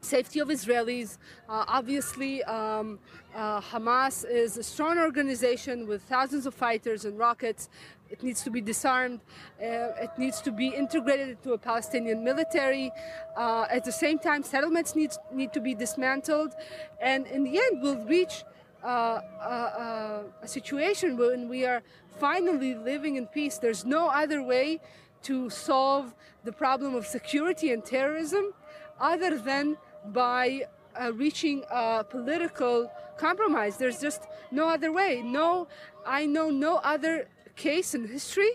safety 0.00 0.40
of 0.40 0.48
Israelis. 0.48 1.18
Uh, 1.48 1.64
obviously, 1.68 2.42
um, 2.44 2.98
uh, 3.34 3.60
Hamas 3.60 4.24
is 4.28 4.56
a 4.56 4.62
strong 4.62 4.98
organization 4.98 5.86
with 5.86 6.02
thousands 6.02 6.46
of 6.46 6.54
fighters 6.54 7.04
and 7.04 7.18
rockets. 7.18 7.68
It 8.10 8.22
needs 8.22 8.42
to 8.42 8.50
be 8.50 8.60
disarmed. 8.60 9.20
Uh, 9.60 9.92
it 10.00 10.10
needs 10.16 10.40
to 10.42 10.50
be 10.50 10.68
integrated 10.68 11.28
into 11.30 11.52
a 11.52 11.58
Palestinian 11.58 12.24
military. 12.24 12.90
Uh, 13.36 13.66
at 13.70 13.84
the 13.84 13.92
same 13.92 14.18
time, 14.18 14.42
settlements 14.42 14.96
need, 14.96 15.12
need 15.32 15.52
to 15.52 15.60
be 15.60 15.74
dismantled. 15.74 16.54
And 17.00 17.26
in 17.26 17.44
the 17.44 17.58
end, 17.58 17.82
we'll 17.82 18.04
reach 18.06 18.44
uh, 18.82 18.88
a, 18.88 20.24
a 20.42 20.48
situation 20.48 21.16
when 21.16 21.48
we 21.48 21.66
are 21.66 21.82
finally 22.18 22.74
living 22.74 23.16
in 23.16 23.26
peace. 23.26 23.58
There's 23.58 23.84
no 23.84 24.08
other 24.08 24.42
way 24.42 24.80
to 25.22 25.50
solve 25.50 26.14
the 26.44 26.52
problem 26.52 26.94
of 26.94 27.06
security 27.06 27.72
and 27.72 27.84
terrorism 27.84 28.52
other 29.00 29.38
than 29.38 29.76
by 30.06 30.62
uh, 31.00 31.12
reaching 31.12 31.64
a 31.70 32.04
political 32.04 32.90
compromise. 33.16 33.76
There's 33.76 34.00
just 34.00 34.22
no 34.50 34.68
other 34.68 34.92
way. 34.92 35.22
No, 35.22 35.68
I 36.06 36.26
know 36.26 36.50
no 36.50 36.76
other 36.76 37.28
case 37.56 37.94
in 37.94 38.06
history 38.06 38.52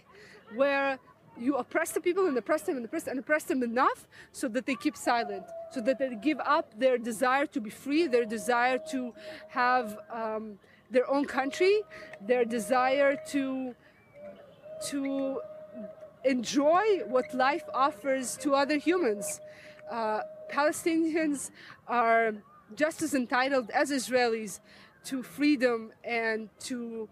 where 0.55 0.99
you 1.37 1.55
oppress 1.55 1.91
the 1.91 2.01
people 2.01 2.27
and 2.27 2.37
oppress 2.37 2.61
them 2.61 2.77
and 2.77 2.85
oppress 2.85 3.07
and 3.07 3.19
oppress 3.19 3.43
them 3.43 3.63
enough 3.63 4.07
so 4.31 4.47
that 4.49 4.65
they 4.65 4.75
keep 4.75 4.95
silent, 4.95 5.45
so 5.71 5.81
that 5.81 5.97
they 5.99 6.15
give 6.15 6.39
up 6.45 6.77
their 6.79 6.97
desire 6.97 7.45
to 7.47 7.59
be 7.59 7.69
free, 7.69 8.07
their 8.07 8.25
desire 8.25 8.79
to 8.91 9.13
have 9.49 9.97
um, 10.11 10.59
their 10.91 11.09
own 11.09 11.25
country, 11.25 11.81
their 12.21 12.45
desire 12.45 13.17
to 13.29 13.75
to 14.89 15.39
enjoy 16.25 16.99
what 17.07 17.33
life 17.33 17.63
offers 17.73 18.37
to 18.37 18.53
other 18.53 18.77
humans. 18.77 19.39
Uh, 19.89 20.21
Palestinians 20.53 21.49
are 21.87 22.33
just 22.75 23.01
as 23.01 23.13
entitled 23.13 23.69
as 23.71 23.91
Israelis 23.91 24.59
to 25.05 25.23
freedom 25.23 25.91
and 26.03 26.49
to 26.59 27.09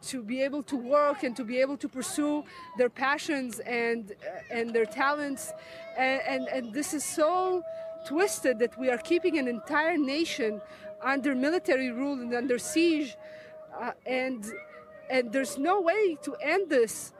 to 0.00 0.22
be 0.22 0.42
able 0.42 0.62
to 0.62 0.76
work 0.76 1.24
and 1.24 1.34
to 1.36 1.44
be 1.44 1.58
able 1.58 1.76
to 1.76 1.88
pursue 1.88 2.44
their 2.78 2.88
passions 2.88 3.58
and 3.60 4.12
and 4.50 4.72
their 4.72 4.86
talents. 4.86 5.52
And, 5.98 6.20
and, 6.32 6.48
and 6.48 6.72
this 6.72 6.94
is 6.94 7.04
so 7.04 7.62
twisted 8.06 8.60
that 8.60 8.78
we 8.78 8.90
are 8.90 8.98
keeping 8.98 9.38
an 9.38 9.48
entire 9.48 9.96
nation 9.96 10.60
under 11.02 11.34
military 11.34 11.90
rule 11.90 12.20
and 12.20 12.32
under 12.34 12.58
siege 12.58 13.16
uh, 13.80 13.92
and 14.06 14.44
and 15.10 15.32
there's 15.32 15.58
no 15.58 15.80
way 15.80 16.16
to 16.22 16.36
end 16.36 16.68
this. 16.68 17.12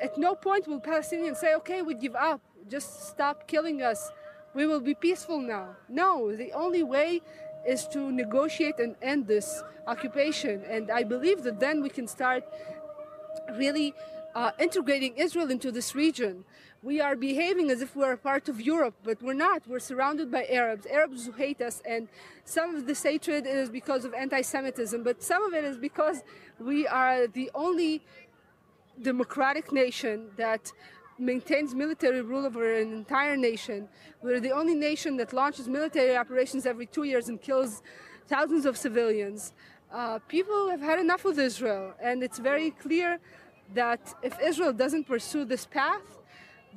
At 0.00 0.18
no 0.18 0.34
point 0.34 0.68
will 0.68 0.80
palestinians 0.80 1.38
say 1.38 1.54
okay 1.60 1.82
we 1.82 1.94
give 1.94 2.14
up. 2.14 2.40
Just 2.68 3.08
stop 3.08 3.48
killing 3.48 3.82
us 3.82 4.12
we 4.54 4.66
will 4.66 4.80
be 4.80 4.94
peaceful 4.94 5.40
now. 5.40 5.76
No, 5.88 6.34
the 6.34 6.52
only 6.52 6.82
way 6.82 7.22
is 7.66 7.86
to 7.88 8.10
negotiate 8.10 8.78
and 8.78 8.96
end 9.02 9.26
this 9.26 9.62
occupation. 9.86 10.62
And 10.68 10.90
I 10.90 11.02
believe 11.04 11.42
that 11.42 11.60
then 11.60 11.82
we 11.82 11.88
can 11.88 12.06
start 12.06 12.44
really 13.56 13.94
uh, 14.34 14.52
integrating 14.58 15.16
Israel 15.16 15.50
into 15.50 15.70
this 15.70 15.94
region. 15.94 16.44
We 16.82 17.00
are 17.00 17.14
behaving 17.14 17.70
as 17.70 17.82
if 17.82 17.94
we're 17.94 18.12
a 18.12 18.18
part 18.18 18.48
of 18.48 18.60
Europe, 18.60 18.94
but 19.04 19.20
we're 19.22 19.34
not. 19.34 19.62
We're 19.66 19.80
surrounded 19.80 20.30
by 20.30 20.46
Arabs, 20.46 20.86
Arabs 20.86 21.26
who 21.26 21.32
hate 21.32 21.60
us, 21.60 21.82
and 21.84 22.08
some 22.44 22.74
of 22.74 22.86
this 22.86 23.02
hatred 23.02 23.46
is 23.46 23.68
because 23.68 24.06
of 24.06 24.14
anti 24.14 24.40
Semitism, 24.40 25.02
but 25.02 25.22
some 25.22 25.42
of 25.44 25.52
it 25.52 25.64
is 25.64 25.76
because 25.76 26.22
we 26.58 26.86
are 26.86 27.26
the 27.26 27.50
only 27.54 28.02
democratic 29.02 29.72
nation 29.72 30.30
that 30.36 30.72
maintains 31.20 31.74
military 31.74 32.22
rule 32.22 32.46
over 32.46 32.74
an 32.74 32.92
entire 32.92 33.36
nation. 33.36 33.88
We're 34.22 34.40
the 34.40 34.52
only 34.52 34.74
nation 34.74 35.16
that 35.18 35.32
launches 35.32 35.68
military 35.68 36.16
operations 36.16 36.66
every 36.66 36.86
two 36.86 37.04
years 37.04 37.28
and 37.28 37.40
kills 37.40 37.82
thousands 38.26 38.64
of 38.66 38.76
civilians. 38.76 39.52
Uh, 39.92 40.18
people 40.28 40.70
have 40.70 40.80
had 40.80 40.98
enough 40.98 41.24
with 41.24 41.38
Israel, 41.38 41.94
and 42.00 42.22
it's 42.22 42.38
very 42.38 42.70
clear 42.70 43.18
that 43.74 44.14
if 44.22 44.40
Israel 44.40 44.72
doesn't 44.72 45.04
pursue 45.04 45.44
this 45.44 45.66
path, 45.66 46.18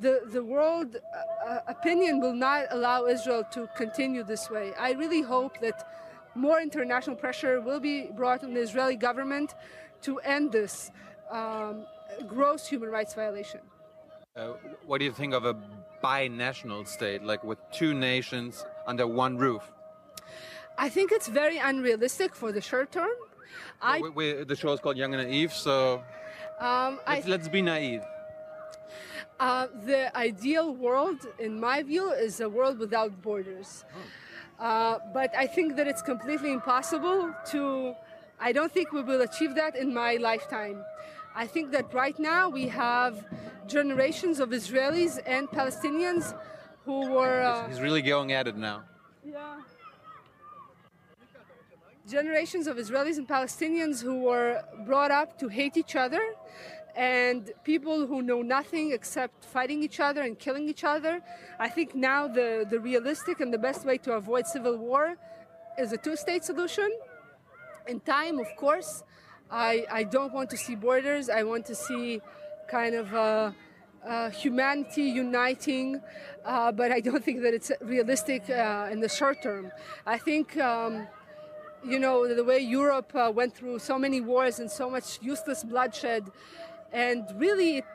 the, 0.02 0.22
the 0.32 0.44
world 0.44 0.96
uh, 0.96 1.50
uh 1.50 1.60
opinion 1.68 2.20
will 2.20 2.34
not 2.34 2.66
allow 2.72 3.06
Israel 3.06 3.44
to 3.52 3.70
continue 3.78 4.24
this 4.24 4.50
way. 4.50 4.74
I 4.80 4.94
really 4.94 5.22
hope 5.22 5.60
that 5.60 5.78
more 6.36 6.60
international 6.60 7.16
pressure 7.16 7.62
will 7.62 7.80
be 7.80 8.08
brought 8.20 8.44
on 8.44 8.54
the 8.56 8.62
Israeli 8.62 8.96
government 8.96 9.54
to 10.02 10.18
end 10.20 10.52
this 10.52 10.90
um, 11.30 11.86
gross 12.28 12.68
human 12.68 12.90
rights 12.90 13.14
violation. 13.14 13.62
Uh, 14.36 14.54
what 14.88 14.98
do 14.98 15.06
you 15.06 15.12
think 15.12 15.32
of 15.32 15.46
a 15.46 15.56
binational 16.04 16.88
state, 16.88 17.22
like 17.22 17.44
with 17.44 17.60
two 17.72 17.94
nations 17.94 18.66
under 18.88 19.06
one 19.06 19.38
roof? 19.38 19.62
I 20.76 20.90
think 20.90 21.12
it's 21.12 21.28
very 21.28 21.60
unrealistic 21.60 22.34
for 22.34 22.52
the 22.52 22.60
short 22.60 22.92
term. 22.92 23.12
I, 23.80 24.02
we, 24.02 24.10
we, 24.10 24.44
the 24.44 24.56
show 24.56 24.74
is 24.74 24.80
called 24.80 24.98
Young 24.98 25.14
and 25.14 25.30
Naive, 25.30 25.54
so 25.54 26.02
um, 26.60 27.00
let's, 27.08 27.28
I, 27.28 27.30
let's, 27.30 27.48
be 27.48 27.62
naive. 27.62 28.02
Uh, 29.40 29.68
the 29.86 30.16
ideal 30.18 30.74
world, 30.74 31.28
in 31.38 31.60
my 31.60 31.84
view, 31.84 32.10
is 32.10 32.40
a 32.40 32.50
world 32.50 32.80
without 32.80 33.22
borders. 33.22 33.86
Oh. 34.60 34.66
Uh, 34.66 35.00
but 35.14 35.32
I 35.36 35.46
think 35.46 35.76
that 35.76 35.88
it's 35.88 36.02
completely 36.02 36.52
impossible 36.52 37.32
to. 37.52 37.94
I 38.40 38.52
don't 38.52 38.72
think 38.72 38.94
we 38.94 39.04
will 39.04 39.22
achieve 39.22 39.54
that 39.56 39.76
in 39.76 39.94
my 39.94 40.16
lifetime. 40.16 40.84
I 41.36 41.46
think 41.46 41.72
that 41.72 41.94
right 41.94 42.18
now 42.18 42.50
we 42.50 42.68
have 42.70 43.26
generations 43.68 44.40
of 44.40 44.50
Israelis 44.50 45.20
and 45.26 45.50
Palestinians 45.50 46.34
who 46.86 47.12
were. 47.12 47.42
Uh, 47.42 47.68
He's 47.68 47.82
really 47.82 48.02
going 48.02 48.32
at 48.32 48.48
it 48.48 48.58
now. 48.58 48.84
Yeah. 49.26 49.62
Generations 52.08 52.68
of 52.68 52.78
Israelis 52.78 53.18
and 53.18 53.28
Palestinians 53.28 54.02
who 54.02 54.22
were 54.22 54.62
brought 54.86 55.12
up 55.12 55.40
to 55.40 55.48
hate 55.48 55.78
each 55.78 55.96
other, 55.96 56.22
and 56.96 57.52
people 57.64 58.06
who 58.06 58.22
know 58.22 58.42
nothing 58.42 58.92
except 58.92 59.46
fighting 59.46 59.82
each 59.82 60.00
other 60.00 60.22
and 60.22 60.38
killing 60.38 60.68
each 60.68 60.84
other. 60.84 61.22
I 61.60 61.70
think 61.70 61.96
now 61.96 62.28
the, 62.28 62.68
the 62.70 62.80
realistic 62.80 63.40
and 63.40 63.54
the 63.54 63.58
best 63.58 63.86
way 63.86 63.98
to 64.00 64.14
avoid 64.14 64.46
civil 64.48 64.78
war 64.78 65.16
is 65.80 65.94
a 65.94 65.98
two 65.98 66.18
state 66.18 66.44
solution. 66.44 66.92
In 67.88 68.00
time, 68.02 68.38
of 68.38 68.48
course, 68.58 69.04
I, 69.50 69.86
I 69.92 70.04
don't 70.04 70.34
want 70.34 70.50
to 70.52 70.58
see 70.58 70.76
borders. 70.76 71.30
I 71.30 71.44
want 71.44 71.66
to 71.68 71.76
see 71.76 72.22
kind 72.74 72.96
of 72.96 73.14
uh, 73.14 73.52
uh, 74.08 74.30
humanity 74.32 75.04
uniting, 75.04 76.02
uh, 76.44 76.72
but 76.72 76.92
I 76.92 77.00
don't 77.08 77.24
think 77.24 77.44
that 77.44 77.54
it's 77.54 77.72
realistic 77.82 78.50
uh, 78.50 78.94
in 78.94 79.00
the 79.06 79.10
short 79.20 79.38
term. 79.48 79.72
I 80.16 80.18
think. 80.18 80.58
Um, 80.58 81.08
you 81.94 82.00
know 82.00 82.16
the 82.34 82.46
way 82.52 82.60
Europe 82.60 83.12
uh, 83.14 83.30
went 83.40 83.54
through 83.58 83.78
so 83.78 83.96
many 84.06 84.22
wars 84.22 84.56
and 84.62 84.72
so 84.72 84.90
much 84.90 85.08
useless 85.22 85.66
bloodshed, 85.66 86.24
and 86.94 87.22
really 87.36 87.72
it, 87.80 87.86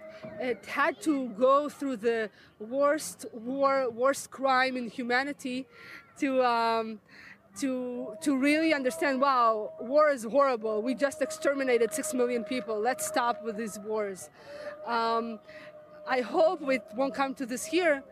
it 0.50 0.66
had 0.66 0.94
to 1.08 1.14
go 1.46 1.70
through 1.70 1.96
the 1.96 2.28
worst 2.58 3.24
war, 3.32 3.88
worst 4.04 4.24
crime 4.30 4.76
in 4.76 4.86
humanity, 4.90 5.58
to 6.20 6.28
um, 6.44 7.00
to 7.58 8.14
to 8.22 8.36
really 8.36 8.72
understand 8.72 9.20
wow 9.20 9.72
war 9.80 10.10
is 10.10 10.24
horrible 10.24 10.82
we 10.82 10.94
just 10.94 11.22
exterminated 11.22 11.92
six 11.92 12.14
million 12.14 12.44
people 12.44 12.78
let's 12.78 13.06
stop 13.06 13.42
with 13.44 13.56
these 13.56 13.78
wars 13.80 14.30
um, 14.86 15.38
i 16.06 16.20
hope 16.20 16.60
it 16.68 16.84
won't 16.96 17.14
come 17.14 17.34
to 17.34 17.46
this 17.46 17.64
here 17.64 18.02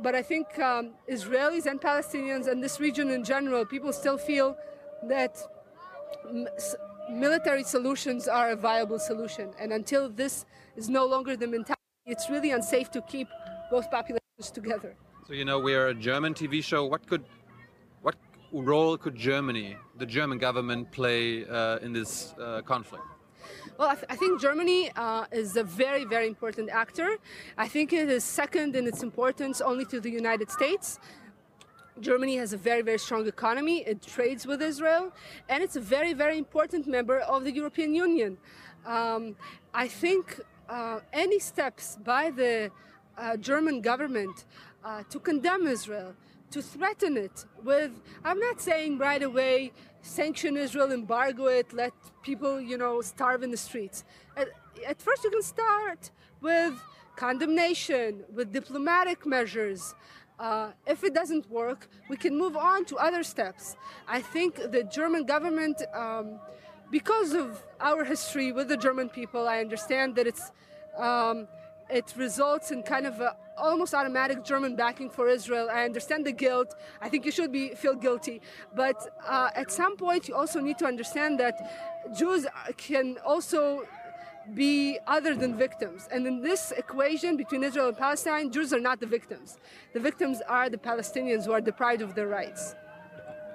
but 0.00 0.14
i 0.14 0.22
think 0.22 0.58
um, 0.58 0.90
israelis 1.10 1.66
and 1.66 1.80
palestinians 1.80 2.46
and 2.48 2.62
this 2.62 2.80
region 2.80 3.10
in 3.10 3.24
general 3.24 3.64
people 3.64 3.92
still 3.92 4.18
feel 4.18 4.56
that 5.02 5.36
military 7.10 7.64
solutions 7.64 8.28
are 8.28 8.50
a 8.50 8.56
viable 8.56 8.98
solution 8.98 9.50
and 9.58 9.72
until 9.72 10.08
this 10.08 10.44
is 10.76 10.88
no 10.88 11.04
longer 11.04 11.36
the 11.36 11.46
mentality 11.46 11.82
it's 12.06 12.28
really 12.28 12.50
unsafe 12.50 12.90
to 12.90 13.00
keep 13.02 13.28
both 13.70 13.90
populations 13.90 14.50
together. 14.52 14.94
So 15.26 15.34
you 15.34 15.44
know 15.44 15.58
we 15.58 15.74
are 15.74 15.88
a 15.88 15.94
German 15.94 16.34
TV 16.34 16.62
show. 16.62 16.84
What 16.84 17.06
could, 17.06 17.24
role 18.52 18.96
could 18.98 19.16
Germany, 19.16 19.76
the 19.96 20.06
German 20.06 20.38
government, 20.38 20.90
play 20.92 21.46
uh, 21.46 21.78
in 21.78 21.92
this 21.92 22.34
uh, 22.38 22.60
conflict? 22.62 23.04
Well, 23.78 23.88
I, 23.88 23.94
th- 23.94 24.06
I 24.10 24.16
think 24.16 24.40
Germany 24.40 24.90
uh, 24.94 25.24
is 25.32 25.56
a 25.56 25.64
very, 25.64 26.04
very 26.04 26.26
important 26.26 26.68
actor. 26.70 27.16
I 27.56 27.68
think 27.68 27.92
it 27.92 28.08
is 28.08 28.22
second 28.22 28.76
in 28.76 28.86
its 28.86 29.02
importance 29.02 29.60
only 29.60 29.84
to 29.86 30.00
the 30.00 30.10
United 30.10 30.50
States. 30.50 30.98
Germany 32.00 32.36
has 32.36 32.52
a 32.52 32.56
very, 32.56 32.82
very 32.82 32.98
strong 32.98 33.26
economy. 33.26 33.78
It 33.86 34.02
trades 34.02 34.46
with 34.46 34.62
Israel, 34.62 35.12
and 35.48 35.62
it's 35.62 35.76
a 35.76 35.80
very, 35.80 36.12
very 36.12 36.38
important 36.38 36.86
member 36.86 37.20
of 37.20 37.44
the 37.44 37.52
European 37.52 37.94
Union. 37.94 38.38
Um, 38.86 39.36
I 39.74 39.88
think 39.88 40.40
uh, 40.68 41.00
any 41.12 41.38
steps 41.38 41.98
by 42.04 42.30
the 42.30 42.70
uh, 43.16 43.36
German 43.36 43.80
government 43.80 44.44
uh, 44.84 45.02
to 45.10 45.18
condemn 45.18 45.66
Israel, 45.66 46.14
to 46.52 46.62
threaten 46.62 47.16
it 47.16 47.44
with, 47.62 47.92
I'm 48.24 48.38
not 48.38 48.60
saying 48.60 48.98
right 48.98 49.22
away, 49.22 49.72
sanction 50.02 50.56
Israel, 50.56 50.92
embargo 50.92 51.46
it, 51.46 51.72
let 51.72 51.92
people, 52.22 52.60
you 52.60 52.76
know, 52.78 53.00
starve 53.00 53.42
in 53.42 53.50
the 53.50 53.56
streets. 53.56 54.04
At, 54.36 54.48
at 54.86 55.00
first, 55.00 55.24
you 55.24 55.30
can 55.30 55.42
start 55.42 56.10
with 56.40 56.74
condemnation, 57.16 58.24
with 58.34 58.52
diplomatic 58.52 59.26
measures. 59.26 59.94
Uh, 60.38 60.70
if 60.86 61.04
it 61.04 61.14
doesn't 61.14 61.50
work, 61.50 61.88
we 62.08 62.16
can 62.16 62.36
move 62.36 62.56
on 62.56 62.84
to 62.86 62.96
other 62.96 63.22
steps. 63.22 63.76
I 64.08 64.20
think 64.20 64.56
the 64.56 64.84
German 64.84 65.24
government, 65.24 65.82
um, 65.94 66.40
because 66.90 67.32
of 67.32 67.62
our 67.80 68.04
history 68.04 68.52
with 68.52 68.68
the 68.68 68.76
German 68.76 69.08
people, 69.08 69.48
I 69.48 69.60
understand 69.60 70.16
that 70.16 70.26
it's 70.26 70.50
um, 70.98 71.48
it 71.88 72.12
results 72.16 72.70
in 72.70 72.82
kind 72.82 73.06
of 73.06 73.20
a 73.20 73.36
almost 73.56 73.94
automatic 73.94 74.44
German 74.44 74.76
backing 74.76 75.10
for 75.10 75.28
Israel. 75.28 75.68
I 75.70 75.84
understand 75.84 76.26
the 76.26 76.32
guilt. 76.32 76.74
I 77.00 77.08
think 77.08 77.24
you 77.24 77.32
should 77.32 77.52
be 77.52 77.74
feel 77.74 77.94
guilty, 77.94 78.40
but 78.74 78.98
uh, 79.26 79.50
at 79.54 79.70
some 79.70 79.96
point 79.96 80.28
you 80.28 80.34
also 80.34 80.60
need 80.60 80.78
to 80.78 80.86
understand 80.86 81.38
that 81.40 81.56
Jews 82.16 82.46
can 82.76 83.18
also 83.24 83.84
be 84.54 84.98
other 85.06 85.34
than 85.34 85.56
victims. 85.56 86.08
And 86.10 86.26
in 86.26 86.42
this 86.42 86.72
equation 86.72 87.36
between 87.36 87.62
Israel 87.62 87.88
and 87.88 87.96
Palestine, 87.96 88.50
Jews 88.50 88.72
are 88.72 88.80
not 88.80 88.98
the 88.98 89.06
victims. 89.06 89.58
The 89.92 90.00
victims 90.00 90.42
are 90.48 90.68
the 90.68 90.78
Palestinians 90.78 91.44
who 91.44 91.52
are 91.52 91.60
deprived 91.60 92.02
of 92.02 92.14
their 92.14 92.26
rights. 92.26 92.74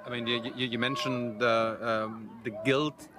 I 0.06 0.10
mean, 0.10 0.26
you, 0.26 0.40
you, 0.56 0.80
mentioned 0.80 1.42
the, 1.42 1.78
um, 1.82 2.30
the 2.46 2.52
guilt 2.64 3.10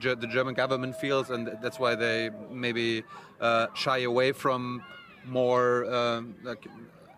the 0.00 0.26
German 0.28 0.54
government 0.54 0.96
feels, 0.96 1.30
and 1.30 1.56
that's 1.62 1.78
why 1.78 1.94
they 1.94 2.30
maybe 2.50 3.04
uh, 3.40 3.68
shy 3.74 3.98
away 3.98 4.32
from 4.32 4.82
more 5.26 5.84
um, 5.92 6.34
like, 6.42 6.66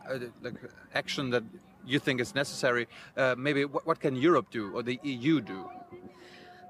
uh, 0.08 0.18
like 0.42 0.54
action 0.94 1.30
that 1.30 1.42
you 1.86 1.98
think 1.98 2.20
is 2.20 2.34
necessary. 2.34 2.86
Uh, 3.16 3.34
maybe 3.38 3.64
what, 3.64 3.86
what, 3.86 4.00
can 4.00 4.14
Europe 4.16 4.46
do 4.50 4.72
or 4.72 4.82
the 4.82 4.98
EU 5.02 5.40
do? 5.40 5.68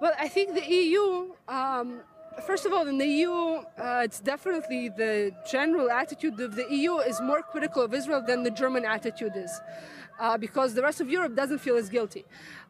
Well, 0.01 0.13
I 0.19 0.29
think 0.29 0.55
the 0.55 0.67
EU. 0.67 1.33
Um, 1.49 2.01
first 2.47 2.67
of 2.67 2.73
all, 2.73 2.87
in 2.87 2.99
the 2.99 3.07
EU, 3.07 3.33
uh, 3.33 4.03
it's 4.05 4.21
definitely 4.21 4.91
the 4.91 5.33
general 5.51 5.91
attitude 5.91 6.39
of 6.41 6.55
the 6.55 6.67
EU 6.71 6.99
is 6.99 7.21
more 7.21 7.43
critical 7.43 7.83
of 7.83 7.93
Israel 7.93 8.23
than 8.25 8.43
the 8.45 8.51
German 8.51 8.85
attitude 8.85 9.33
is, 9.35 9.61
uh, 10.21 10.39
because 10.39 10.75
the 10.75 10.83
rest 10.83 11.01
of 11.01 11.11
Europe 11.11 11.35
doesn't 11.35 11.59
feel 11.59 11.77
as 11.77 11.89
guilty. 11.89 12.25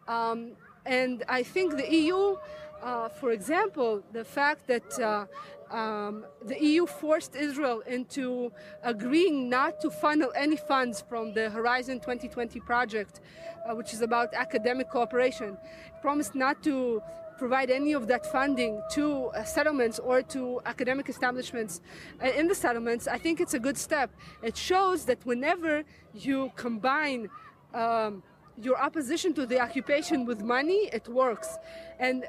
Um, 0.06 0.52
and 0.86 1.22
I 1.28 1.42
think 1.42 1.76
the 1.76 1.92
EU 1.94 2.36
uh, 2.82 3.08
for 3.08 3.32
example, 3.32 4.02
the 4.12 4.24
fact 4.24 4.66
that 4.66 4.98
uh, 5.00 5.26
um, 5.70 6.24
the 6.42 6.62
EU 6.62 6.86
forced 6.86 7.34
Israel 7.36 7.82
into 7.86 8.52
agreeing 8.82 9.48
not 9.48 9.80
to 9.80 9.90
funnel 9.90 10.32
any 10.34 10.56
funds 10.56 11.04
from 11.08 11.34
the 11.34 11.50
Horizon 11.50 12.00
2020 12.00 12.60
project, 12.60 13.20
uh, 13.68 13.74
which 13.74 13.92
is 13.92 14.00
about 14.00 14.32
academic 14.34 14.88
cooperation, 14.90 15.56
promised 16.00 16.34
not 16.34 16.62
to 16.62 17.02
provide 17.38 17.70
any 17.70 17.92
of 17.92 18.08
that 18.08 18.26
funding 18.26 18.82
to 18.90 19.26
uh, 19.26 19.44
settlements 19.44 19.98
or 20.00 20.22
to 20.22 20.60
academic 20.66 21.08
establishments 21.08 21.80
uh, 22.22 22.26
in 22.26 22.48
the 22.48 22.54
settlements, 22.54 23.06
I 23.06 23.16
think 23.16 23.40
it's 23.40 23.54
a 23.54 23.60
good 23.60 23.78
step. 23.78 24.10
It 24.42 24.56
shows 24.56 25.04
that 25.04 25.24
whenever 25.24 25.84
you 26.12 26.50
combine 26.56 27.30
um, 27.72 28.22
your 28.60 28.76
opposition 28.76 29.32
to 29.34 29.46
the 29.46 29.60
occupation 29.60 30.26
with 30.26 30.42
money, 30.42 30.90
it 30.92 31.08
works. 31.08 31.56
And 32.00 32.24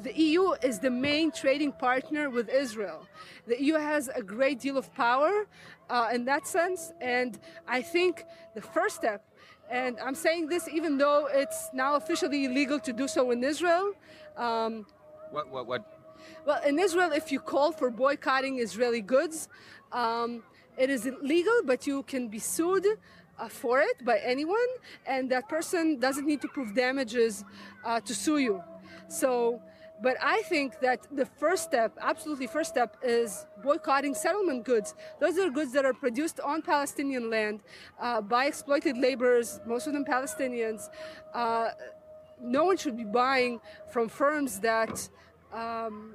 the 0.00 0.12
EU 0.18 0.52
is 0.62 0.78
the 0.78 0.90
main 0.90 1.30
trading 1.30 1.72
partner 1.72 2.30
with 2.30 2.48
Israel. 2.48 3.06
The 3.46 3.62
EU 3.62 3.74
has 3.74 4.08
a 4.08 4.22
great 4.22 4.60
deal 4.60 4.76
of 4.76 4.92
power 4.94 5.46
uh, 5.90 6.08
in 6.12 6.24
that 6.24 6.46
sense, 6.46 6.92
and 7.00 7.38
I 7.68 7.82
think 7.82 8.24
the 8.54 8.62
first 8.62 8.96
step, 8.96 9.22
and 9.70 9.98
I'm 10.00 10.14
saying 10.14 10.48
this 10.48 10.68
even 10.68 10.98
though 10.98 11.28
it's 11.32 11.70
now 11.72 11.96
officially 11.96 12.44
illegal 12.44 12.78
to 12.80 12.92
do 12.92 13.08
so 13.08 13.30
in 13.30 13.42
Israel. 13.44 13.92
Um, 14.36 14.86
what, 15.30 15.50
what, 15.50 15.66
what? 15.66 15.82
Well, 16.46 16.62
in 16.62 16.78
Israel, 16.78 17.12
if 17.12 17.30
you 17.30 17.40
call 17.40 17.72
for 17.72 17.90
boycotting 17.90 18.58
Israeli 18.58 19.02
goods, 19.02 19.48
um, 19.92 20.42
it 20.76 20.90
is 20.90 21.06
illegal, 21.06 21.60
but 21.64 21.86
you 21.86 22.02
can 22.02 22.28
be 22.28 22.38
sued 22.38 22.86
uh, 23.38 23.48
for 23.48 23.80
it 23.80 24.04
by 24.04 24.18
anyone, 24.18 24.70
and 25.06 25.30
that 25.30 25.48
person 25.48 25.98
doesn't 25.98 26.26
need 26.26 26.40
to 26.40 26.48
prove 26.48 26.74
damages 26.74 27.44
uh, 27.84 28.00
to 28.00 28.14
sue 28.14 28.38
you. 28.38 28.62
So 29.08 29.60
but 30.02 30.16
I 30.20 30.42
think 30.42 30.80
that 30.80 31.06
the 31.14 31.24
first 31.24 31.64
step, 31.64 31.96
absolutely 32.00 32.46
first 32.46 32.70
step, 32.70 32.96
is 33.02 33.46
boycotting 33.62 34.14
settlement 34.14 34.64
goods. 34.64 34.94
Those 35.20 35.38
are 35.38 35.50
goods 35.50 35.72
that 35.72 35.84
are 35.84 35.94
produced 35.94 36.40
on 36.40 36.62
Palestinian 36.62 37.30
land 37.30 37.60
uh, 38.00 38.20
by 38.20 38.46
exploited 38.46 38.98
laborers, 38.98 39.60
most 39.66 39.86
of 39.86 39.92
them 39.92 40.04
Palestinians. 40.04 40.90
Uh, 41.32 41.70
no 42.40 42.64
one 42.64 42.76
should 42.76 42.96
be 42.96 43.04
buying 43.04 43.60
from 43.88 44.08
firms 44.08 44.60
that 44.60 45.08
um, 45.52 46.14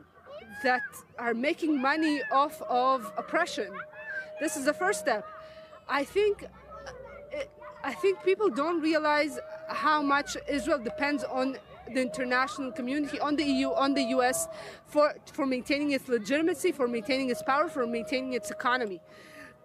that 0.64 0.82
are 1.18 1.34
making 1.34 1.82
money 1.82 2.22
off 2.32 2.62
of 2.64 3.12
oppression. 3.18 3.72
This 4.42 4.58
is 4.58 4.66
the 4.66 4.74
first 4.74 5.00
step. 5.00 5.26
I 5.88 6.04
think 6.04 6.46
I 7.84 7.94
think 7.94 8.24
people 8.24 8.50
don't 8.50 8.82
realize 8.82 9.40
how 9.70 10.02
much 10.02 10.36
Israel 10.48 10.80
depends 10.80 11.24
on 11.24 11.58
the 11.94 12.02
international 12.02 12.72
community, 12.72 13.20
on 13.20 13.36
the 13.36 13.44
EU, 13.44 13.72
on 13.72 13.94
the 13.94 14.04
US, 14.16 14.48
for, 14.88 15.14
for 15.34 15.46
maintaining 15.46 15.92
its 15.92 16.08
legitimacy, 16.08 16.72
for 16.72 16.88
maintaining 16.88 17.30
its 17.30 17.44
power, 17.44 17.68
for 17.70 17.86
maintaining 17.86 18.34
its 18.34 18.52
economy. 18.52 19.00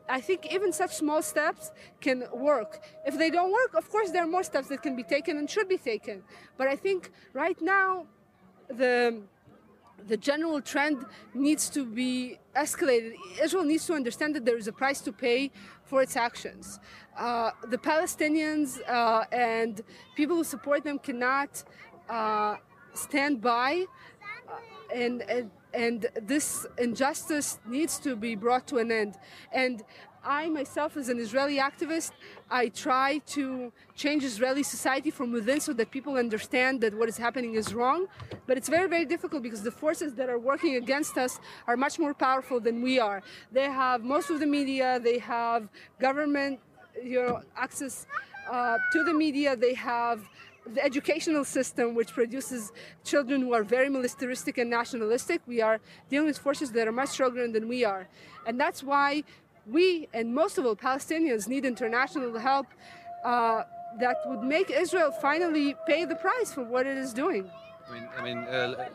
I 0.09 0.21
think 0.21 0.53
even 0.53 0.73
such 0.73 0.95
small 0.97 1.23
steps 1.23 1.73
can 2.01 2.25
work. 2.33 2.81
If 3.07 3.17
they 3.19 3.31
don't 3.31 3.51
work, 3.51 3.75
of 3.75 3.89
course, 3.91 4.11
there 4.11 4.23
are 4.23 4.27
more 4.27 4.43
steps 4.43 4.69
that 4.69 4.83
can 4.83 4.95
be 4.97 5.03
taken 5.03 5.39
and 5.39 5.49
should 5.49 5.69
be 5.69 5.79
taken. 5.79 6.23
But 6.59 6.69
I 6.69 6.77
think 6.77 7.11
right 7.33 7.61
now, 7.63 8.07
the 8.69 9.23
the 10.07 10.17
general 10.17 10.61
trend 10.61 11.05
needs 11.33 11.71
to 11.71 11.85
be 11.87 12.39
escalated. 12.55 13.15
Israel 13.43 13.65
needs 13.65 13.87
to 13.87 13.95
understand 13.95 14.35
that 14.35 14.45
there 14.45 14.59
is 14.59 14.69
a 14.69 14.73
price 14.73 15.01
to 15.01 15.13
pay 15.13 15.51
for 15.85 16.03
its 16.03 16.17
actions. 16.17 16.79
Uh, 17.17 17.53
the 17.69 17.79
Palestinians 17.79 18.81
uh, 18.89 19.25
and 19.33 19.83
people 20.17 20.37
who 20.37 20.45
support 20.45 20.85
them 20.85 20.99
cannot 20.99 21.63
uh, 22.09 22.57
stand 22.95 23.41
by 23.41 23.85
uh, 24.49 24.95
and, 24.95 25.23
and 25.23 25.51
and 25.73 26.07
this 26.23 26.67
injustice 26.79 27.59
needs 27.67 27.99
to 27.99 28.15
be 28.15 28.37
brought 28.37 28.65
to 28.69 28.79
an 28.79 28.93
end 28.93 29.17
and 29.53 29.83
I 30.25 30.49
myself, 30.49 30.97
as 30.97 31.09
an 31.09 31.19
Israeli 31.19 31.59
activist, 31.59 32.13
I 32.51 32.69
try 32.69 33.19
to 33.27 33.73
change 33.95 34.25
Israeli 34.25 34.63
society 34.63 35.11
from 35.11 35.33
within 35.33 35.61
so 35.61 35.73
that 35.75 35.91
people 35.91 36.17
understand 36.17 36.81
that 36.81 36.95
what 36.95 37.09
is 37.09 37.19
happening 37.19 37.55
is 37.55 37.75
wrong. 37.75 38.07
But 38.47 38.57
it's 38.57 38.69
very, 38.69 38.89
very 38.89 39.05
difficult 39.05 39.43
because 39.43 39.63
the 39.63 39.71
forces 39.71 40.15
that 40.15 40.31
are 40.31 40.39
working 40.39 40.77
against 40.77 41.19
us 41.19 41.39
are 41.67 41.77
much 41.77 41.99
more 41.99 42.15
powerful 42.15 42.59
than 42.59 42.81
we 42.81 42.99
are. 42.99 43.23
They 43.53 43.69
have 43.71 44.03
most 44.03 44.31
of 44.31 44.41
the 44.41 44.47
media, 44.47 44.99
they 44.99 45.19
have 45.19 45.69
government, 46.01 46.59
you 47.03 47.23
know, 47.23 47.43
access 47.57 48.07
uh, 48.51 48.79
to 48.93 49.05
the 49.05 49.13
media, 49.13 49.57
they 49.57 49.75
have 49.75 50.21
the 50.73 50.83
educational 50.83 51.45
system, 51.45 51.95
which 51.95 52.13
produces 52.13 52.73
children 53.05 53.43
who 53.43 53.53
are 53.53 53.63
very 53.63 53.89
militaristic 53.89 54.59
and 54.59 54.71
nationalistic, 54.71 55.43
we 55.47 55.61
are 55.61 55.81
dealing 56.09 56.27
with 56.27 56.39
forces 56.39 56.73
that 56.73 56.89
are 56.89 56.93
much 56.93 57.11
stronger 57.11 57.47
than 57.49 57.69
we 57.69 57.85
are. 57.85 58.09
And 58.47 58.59
that's 58.59 58.83
why 58.83 59.25
we 59.67 60.09
and 60.13 60.35
most 60.35 60.59
of 60.59 60.67
all 60.67 60.77
Palestinians 60.77 61.49
need 61.49 61.65
international 61.65 62.39
help 62.39 62.67
uh, 63.25 63.63
that 64.01 64.17
would 64.27 64.43
make 64.43 64.71
Israel 64.71 65.11
finally 65.11 65.75
pay 65.87 66.05
the 66.05 66.17
price 66.17 66.53
for 66.53 66.65
what 66.65 66.87
it 66.87 66.97
is 66.97 67.13
doing. 67.13 67.51
I 67.89 67.93
mean, 67.95 68.09
I 68.19 68.23
mean 68.23 68.39
uh, 68.39 68.89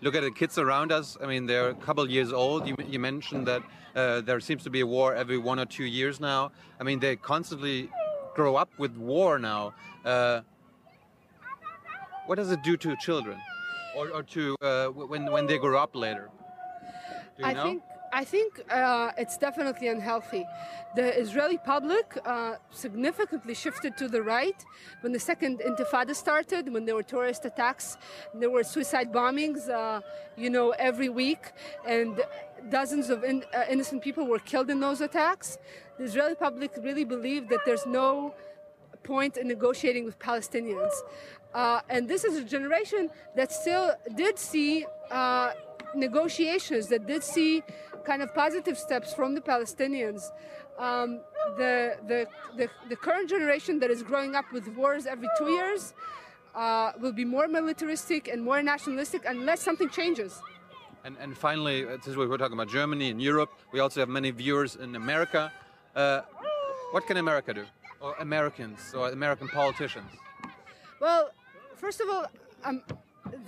look 0.00 0.14
at 0.14 0.22
the 0.22 0.30
kids 0.30 0.58
around 0.58 0.92
us. 0.92 1.16
I 1.22 1.26
mean, 1.26 1.46
they're 1.46 1.70
a 1.70 1.74
couple 1.74 2.08
years 2.08 2.32
old. 2.32 2.66
You, 2.66 2.76
you 2.86 2.98
mentioned 2.98 3.46
that 3.46 3.62
uh, 3.94 4.20
there 4.22 4.40
seems 4.40 4.62
to 4.64 4.70
be 4.70 4.80
a 4.80 4.86
war 4.86 5.14
every 5.14 5.38
one 5.38 5.58
or 5.58 5.66
two 5.66 5.84
years 5.84 6.20
now. 6.20 6.52
I 6.80 6.84
mean, 6.84 6.98
they're 6.98 7.16
constantly 7.16 7.90
grow 8.34 8.56
up 8.56 8.70
with 8.78 8.96
war 8.96 9.38
now. 9.38 9.74
Uh, 10.04 10.40
what 12.26 12.36
does 12.36 12.50
it 12.50 12.62
do 12.62 12.76
to 12.76 12.96
children, 12.96 13.38
or, 13.96 14.10
or 14.10 14.22
to 14.22 14.56
uh, 14.62 14.86
when 14.86 15.30
when 15.30 15.46
they 15.46 15.58
grow 15.58 15.78
up 15.78 15.94
later? 15.94 16.30
I 17.42 17.52
know? 17.52 17.64
think 17.64 17.82
I 18.14 18.24
think 18.24 18.60
uh, 18.70 19.10
it's 19.16 19.38
definitely 19.38 19.88
unhealthy. 19.88 20.44
The 20.94 21.18
Israeli 21.18 21.56
public 21.56 22.18
uh, 22.26 22.56
significantly 22.70 23.54
shifted 23.54 23.96
to 23.96 24.06
the 24.06 24.22
right 24.22 24.62
when 25.00 25.12
the 25.12 25.18
second 25.18 25.60
Intifada 25.60 26.14
started, 26.14 26.70
when 26.70 26.84
there 26.84 26.94
were 26.94 27.02
terrorist 27.02 27.46
attacks, 27.46 27.96
there 28.34 28.50
were 28.50 28.64
suicide 28.64 29.10
bombings, 29.12 29.70
uh, 29.70 30.02
you 30.36 30.50
know, 30.50 30.70
every 30.72 31.08
week, 31.08 31.52
and 31.86 32.20
dozens 32.68 33.08
of 33.08 33.24
in, 33.24 33.44
uh, 33.54 33.64
innocent 33.70 34.02
people 34.02 34.26
were 34.26 34.38
killed 34.38 34.68
in 34.68 34.78
those 34.78 35.00
attacks. 35.00 35.56
The 36.02 36.08
Israeli 36.08 36.34
public 36.34 36.72
really 36.82 37.04
believed 37.04 37.48
that 37.50 37.60
there's 37.64 37.86
no 37.86 38.34
point 39.04 39.36
in 39.36 39.46
negotiating 39.46 40.04
with 40.04 40.18
Palestinians. 40.18 40.90
Uh, 41.54 41.80
and 41.88 42.08
this 42.08 42.24
is 42.24 42.36
a 42.36 42.42
generation 42.42 43.08
that 43.36 43.52
still 43.52 43.92
did 44.16 44.36
see 44.36 44.84
uh, 45.12 45.52
negotiations, 45.94 46.88
that 46.88 47.06
did 47.06 47.22
see 47.22 47.62
kind 48.02 48.20
of 48.20 48.34
positive 48.34 48.76
steps 48.76 49.14
from 49.14 49.36
the 49.36 49.40
Palestinians. 49.40 50.32
Um, 50.76 51.20
the, 51.56 51.94
the, 52.08 52.26
the, 52.56 52.68
the, 52.88 52.96
current 52.96 53.30
generation 53.30 53.78
that 53.78 53.90
is 53.92 54.02
growing 54.02 54.34
up 54.34 54.46
with 54.52 54.66
wars 54.74 55.06
every 55.06 55.28
two 55.38 55.50
years 55.50 55.94
uh, 56.56 56.90
will 56.98 57.12
be 57.12 57.24
more 57.24 57.46
militaristic 57.46 58.26
and 58.26 58.42
more 58.42 58.60
nationalistic 58.60 59.22
unless 59.24 59.60
something 59.60 59.88
changes. 59.88 60.42
And, 61.04 61.16
and 61.20 61.38
finally, 61.38 61.86
uh, 61.86 61.96
is 62.04 62.16
what 62.16 62.28
we're 62.28 62.38
talking 62.38 62.54
about 62.54 62.70
Germany 62.70 63.10
and 63.10 63.22
Europe. 63.22 63.52
We 63.70 63.78
also 63.78 64.00
have 64.00 64.08
many 64.08 64.32
viewers 64.32 64.74
in 64.74 64.96
America. 64.96 65.52
Uh, 65.94 66.22
what 66.90 67.06
can 67.06 67.16
America 67.16 67.52
do? 67.54 67.64
Or 68.00 68.14
Americans 68.18 68.94
or 68.94 69.10
American 69.10 69.48
politicians? 69.48 70.10
Well, 71.00 71.30
first 71.76 72.00
of 72.00 72.08
all, 72.08 72.26
um, 72.64 72.82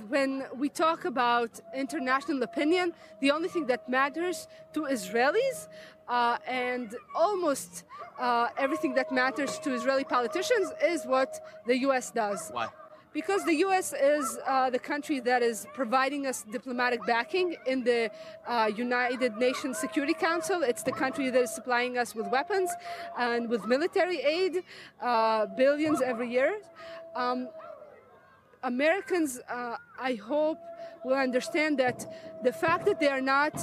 when 0.08 0.44
we 0.56 0.68
talk 0.68 1.04
about 1.04 1.60
international 1.74 2.42
opinion, 2.42 2.92
the 3.20 3.30
only 3.30 3.48
thing 3.48 3.66
that 3.66 3.88
matters 3.88 4.46
to 4.72 4.80
Israelis 4.82 5.68
uh, 6.08 6.38
and 6.46 6.94
almost 7.16 7.84
uh, 8.18 8.48
everything 8.58 8.94
that 8.94 9.10
matters 9.10 9.58
to 9.60 9.74
Israeli 9.74 10.04
politicians 10.04 10.72
is 10.82 11.04
what 11.04 11.40
the 11.66 11.78
U.S. 11.78 12.10
does. 12.10 12.50
Why? 12.52 12.68
Because 13.14 13.44
the 13.44 13.54
U.S. 13.66 13.92
is 13.92 14.38
uh, 14.44 14.70
the 14.70 14.78
country 14.80 15.20
that 15.20 15.40
is 15.40 15.68
providing 15.72 16.26
us 16.26 16.44
diplomatic 16.50 17.06
backing 17.06 17.54
in 17.64 17.84
the 17.84 18.10
uh, 18.44 18.68
United 18.76 19.36
Nations 19.36 19.78
Security 19.78 20.14
Council. 20.14 20.62
It's 20.62 20.82
the 20.82 20.90
country 20.90 21.30
that 21.30 21.40
is 21.40 21.54
supplying 21.54 21.96
us 21.96 22.12
with 22.16 22.26
weapons 22.26 22.70
and 23.16 23.48
with 23.48 23.66
military 23.66 24.20
aid, 24.20 24.64
uh, 25.00 25.46
billions 25.46 26.02
every 26.02 26.28
year. 26.28 26.58
Um, 27.14 27.48
Americans, 28.64 29.40
uh, 29.48 29.76
I 30.00 30.14
hope, 30.14 30.58
will 31.04 31.14
understand 31.14 31.78
that 31.78 32.04
the 32.42 32.52
fact 32.52 32.84
that 32.86 32.98
they 32.98 33.08
are 33.08 33.20
not, 33.20 33.54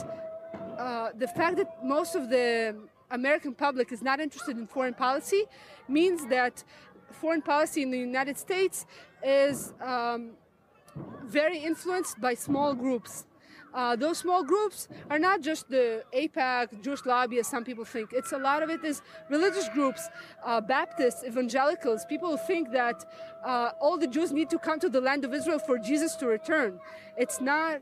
uh, 0.80 1.10
the 1.18 1.28
fact 1.28 1.58
that 1.58 1.84
most 1.84 2.16
of 2.16 2.30
the 2.30 2.78
American 3.10 3.54
public 3.54 3.92
is 3.92 4.02
not 4.02 4.22
interested 4.22 4.58
in 4.58 4.66
foreign 4.66 4.94
policy 4.94 5.44
means 5.90 6.26
that 6.28 6.64
foreign 7.12 7.42
policy 7.42 7.82
in 7.82 7.92
the 7.92 8.00
United 8.00 8.38
States 8.38 8.86
is 9.24 9.74
um, 9.82 10.32
very 11.26 11.58
influenced 11.58 12.20
by 12.20 12.34
small 12.34 12.74
groups. 12.74 13.26
Uh, 13.74 13.96
those 13.96 14.18
small 14.18 14.44
groups 14.44 14.90
are 15.10 15.20
not 15.20 15.42
just 15.42 15.70
the 15.70 16.04
AIPAC, 16.14 16.82
Jewish 16.82 17.06
lobby, 17.06 17.40
as 17.40 17.48
some 17.48 17.64
people 17.64 17.86
think. 17.86 18.12
It's 18.12 18.34
a 18.34 18.38
lot 18.38 18.64
of 18.64 18.70
it 18.70 18.84
is 18.84 19.02
religious 19.30 19.70
groups, 19.70 20.10
uh, 20.44 20.60
Baptists, 20.60 21.24
evangelicals. 21.24 22.04
People 22.06 22.36
think 22.36 22.72
that 22.74 23.06
uh, 23.46 23.72
all 23.80 23.98
the 23.98 24.08
Jews 24.08 24.34
need 24.34 24.50
to 24.50 24.60
come 24.60 24.80
to 24.80 24.90
the 24.90 25.00
land 25.00 25.24
of 25.24 25.34
Israel 25.34 25.60
for 25.60 25.78
Jesus 25.78 26.16
to 26.16 26.28
return. 26.28 26.80
It's 27.18 27.40
not. 27.40 27.82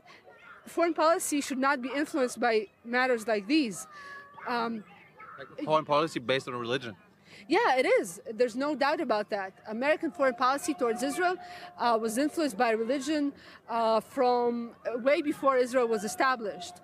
Foreign 0.66 0.94
policy 0.94 1.40
should 1.40 1.58
not 1.58 1.82
be 1.82 1.90
influenced 1.96 2.38
by 2.38 2.68
matters 2.84 3.26
like 3.26 3.48
these. 3.48 3.88
Um, 4.46 4.84
like 5.38 5.64
foreign 5.64 5.84
policy 5.84 6.20
based 6.20 6.46
on 6.46 6.54
religion. 6.54 6.94
Yeah, 7.48 7.76
it 7.76 7.86
is. 7.86 8.20
There's 8.32 8.56
no 8.56 8.74
doubt 8.74 9.00
about 9.00 9.30
that. 9.30 9.52
American 9.68 10.10
foreign 10.10 10.34
policy 10.34 10.74
towards 10.74 11.02
Israel 11.02 11.36
uh, 11.78 11.98
was 12.00 12.18
influenced 12.18 12.56
by 12.56 12.70
religion 12.70 13.32
uh, 13.68 14.00
from 14.00 14.72
way 15.02 15.22
before 15.22 15.56
Israel 15.56 15.88
was 15.88 16.04
established. 16.04 16.74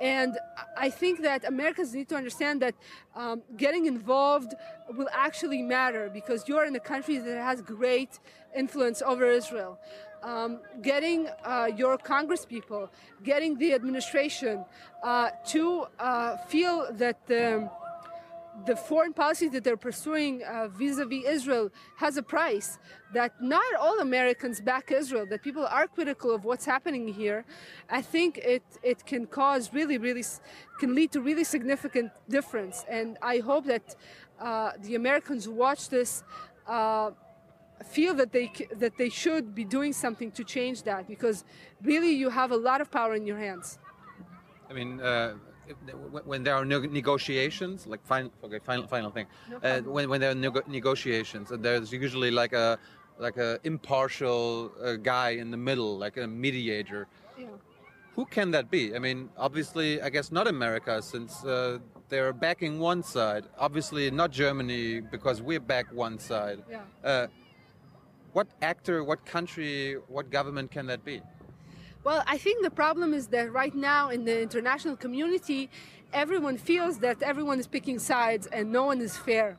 And 0.00 0.36
I 0.76 0.90
think 0.90 1.22
that 1.22 1.44
Americans 1.44 1.94
need 1.94 2.08
to 2.08 2.16
understand 2.16 2.60
that 2.62 2.74
um, 3.14 3.42
getting 3.56 3.86
involved 3.86 4.52
will 4.96 5.08
actually 5.12 5.62
matter 5.62 6.10
because 6.12 6.48
you're 6.48 6.64
in 6.64 6.74
a 6.74 6.80
country 6.80 7.18
that 7.18 7.38
has 7.38 7.62
great 7.62 8.18
influence 8.56 9.00
over 9.00 9.30
Israel. 9.30 9.78
Um, 10.24 10.60
getting 10.82 11.28
uh, 11.44 11.68
your 11.76 11.98
Congress 11.98 12.44
people, 12.44 12.90
getting 13.22 13.58
the 13.58 13.74
administration 13.74 14.64
uh, 15.02 15.30
to 15.48 15.86
uh, 15.98 16.36
feel 16.48 16.88
that 16.92 17.26
the 17.26 17.70
the 18.66 18.76
foreign 18.76 19.12
policy 19.12 19.48
that 19.48 19.64
they're 19.64 19.76
pursuing 19.76 20.42
uh, 20.42 20.68
vis-a-vis 20.68 21.24
Israel 21.26 21.70
has 21.96 22.16
a 22.16 22.22
price. 22.22 22.78
That 23.14 23.32
not 23.40 23.64
all 23.80 24.00
Americans 24.00 24.60
back 24.60 24.90
Israel. 24.92 25.26
That 25.26 25.42
people 25.42 25.66
are 25.66 25.86
critical 25.86 26.34
of 26.34 26.44
what's 26.44 26.64
happening 26.64 27.08
here. 27.08 27.44
I 27.90 28.02
think 28.02 28.38
it 28.38 28.62
it 28.82 29.04
can 29.04 29.26
cause 29.26 29.72
really 29.72 29.98
really 29.98 30.24
can 30.80 30.94
lead 30.94 31.12
to 31.12 31.20
really 31.20 31.44
significant 31.44 32.12
difference. 32.28 32.84
And 32.88 33.18
I 33.22 33.38
hope 33.38 33.64
that 33.66 33.96
uh, 34.40 34.72
the 34.82 34.94
Americans 34.94 35.44
who 35.46 35.52
watch 35.52 35.88
this. 35.88 36.22
Uh, 36.66 37.10
feel 37.82 38.14
that 38.14 38.30
they 38.30 38.48
that 38.76 38.96
they 38.96 39.08
should 39.08 39.56
be 39.56 39.64
doing 39.64 39.92
something 39.92 40.30
to 40.30 40.44
change 40.44 40.84
that 40.84 41.08
because 41.08 41.44
really 41.82 42.12
you 42.12 42.30
have 42.30 42.52
a 42.52 42.56
lot 42.56 42.80
of 42.80 42.88
power 42.92 43.14
in 43.14 43.26
your 43.26 43.38
hands. 43.38 43.80
I 44.70 44.72
mean, 44.72 45.00
uh, 45.00 45.34
when 46.24 46.42
there 46.42 46.54
are 46.54 46.64
negotiations, 46.64 47.86
like 47.86 48.04
final, 48.04 48.30
okay, 48.44 48.58
final, 48.58 48.86
final 48.86 49.10
thing, 49.10 49.26
no 49.50 49.58
uh, 49.58 49.80
when, 49.80 50.08
when 50.08 50.20
there 50.20 50.30
are 50.30 50.34
nego 50.34 50.62
negotiations, 50.66 51.50
and 51.50 51.64
there's 51.64 51.92
usually 51.92 52.30
like 52.30 52.52
a 52.52 52.78
like 53.18 53.36
a 53.36 53.58
impartial 53.64 54.72
uh, 54.82 54.96
guy 54.96 55.30
in 55.30 55.50
the 55.50 55.56
middle, 55.56 55.98
like 55.98 56.16
a 56.16 56.26
mediator. 56.26 57.06
Yeah. 57.38 57.46
Who 58.16 58.26
can 58.26 58.50
that 58.50 58.70
be? 58.70 58.94
I 58.94 58.98
mean, 58.98 59.30
obviously, 59.38 60.02
I 60.02 60.10
guess 60.10 60.30
not 60.30 60.46
America, 60.46 61.00
since 61.00 61.44
uh, 61.44 61.78
they're 62.08 62.32
backing 62.32 62.78
one 62.78 63.02
side. 63.02 63.44
Obviously, 63.58 64.10
not 64.10 64.30
Germany, 64.30 65.00
because 65.00 65.40
we're 65.40 65.60
back 65.60 65.86
one 65.92 66.18
side. 66.18 66.62
Yeah. 66.70 66.80
Uh, 67.02 67.26
what 68.32 68.48
actor, 68.60 69.02
what 69.02 69.24
country, 69.24 69.96
what 70.08 70.30
government 70.30 70.70
can 70.70 70.86
that 70.86 71.04
be? 71.04 71.22
Well, 72.04 72.24
I 72.26 72.36
think 72.36 72.64
the 72.64 72.70
problem 72.70 73.14
is 73.14 73.28
that 73.28 73.52
right 73.52 73.72
now 73.72 74.10
in 74.10 74.24
the 74.24 74.42
international 74.42 74.96
community, 74.96 75.70
everyone 76.12 76.58
feels 76.58 76.98
that 76.98 77.22
everyone 77.22 77.60
is 77.60 77.68
picking 77.68 78.00
sides 78.00 78.48
and 78.48 78.72
no 78.72 78.82
one 78.86 79.00
is 79.00 79.16
fair. 79.16 79.56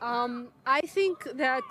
Um, 0.00 0.48
I 0.66 0.80
think 0.80 1.28
that, 1.34 1.62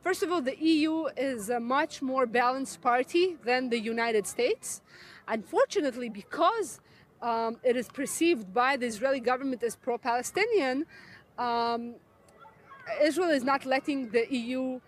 first 0.00 0.22
of 0.22 0.32
all, 0.32 0.40
the 0.40 0.56
EU 0.58 1.08
is 1.18 1.50
a 1.50 1.60
much 1.60 2.00
more 2.00 2.24
balanced 2.24 2.80
party 2.80 3.36
than 3.44 3.68
the 3.68 3.78
United 3.78 4.26
States. 4.26 4.80
Unfortunately, 5.28 6.08
because 6.08 6.80
um, 7.20 7.58
it 7.62 7.76
is 7.76 7.88
perceived 7.88 8.54
by 8.54 8.78
the 8.78 8.86
Israeli 8.86 9.20
government 9.20 9.62
as 9.62 9.76
pro 9.76 9.98
Palestinian, 9.98 10.86
um, 11.36 11.96
Israel 13.02 13.28
is 13.28 13.44
not 13.44 13.66
letting 13.66 14.08
the 14.08 14.26
EU 14.34 14.80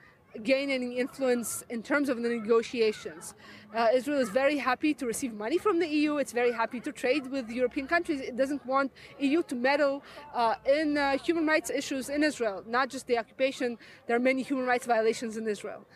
gain 0.43 0.70
any 0.70 0.99
influence 0.99 1.64
in 1.68 1.83
terms 1.83 2.09
of 2.09 2.22
the 2.22 2.28
negotiations. 2.28 3.35
Uh, 3.74 3.89
Israel 3.95 4.20
is 4.20 4.31
very 4.31 4.59
happy 4.59 4.93
to 4.95 5.07
receive 5.07 5.33
money 5.33 5.59
from 5.59 5.78
the 5.78 5.87
EU. 5.87 6.16
It's 6.16 6.33
very 6.33 6.53
happy 6.53 6.81
to 6.81 6.93
trade 6.93 7.31
with 7.31 7.49
European 7.51 7.87
countries. 7.87 8.20
It 8.20 8.37
doesn't 8.37 8.64
want 8.66 8.93
EU 9.18 9.43
to 9.45 9.55
meddle 9.55 10.03
uh, 10.35 10.55
in 10.66 10.97
uh, 10.97 11.18
human 11.18 11.47
rights 11.47 11.70
issues 11.70 12.09
in 12.09 12.22
Israel, 12.24 12.64
not 12.66 12.89
just 12.89 13.07
the 13.07 13.18
occupation. 13.18 13.78
There 14.07 14.16
are 14.16 14.20
many 14.20 14.43
human 14.43 14.66
rights 14.66 14.86
violations 14.86 15.36
in 15.36 15.47
Israel. 15.47 15.86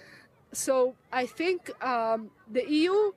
So 0.53 0.95
I 1.13 1.27
think 1.27 1.71
um, 1.83 2.31
the 2.51 2.65
EU, 2.71 3.13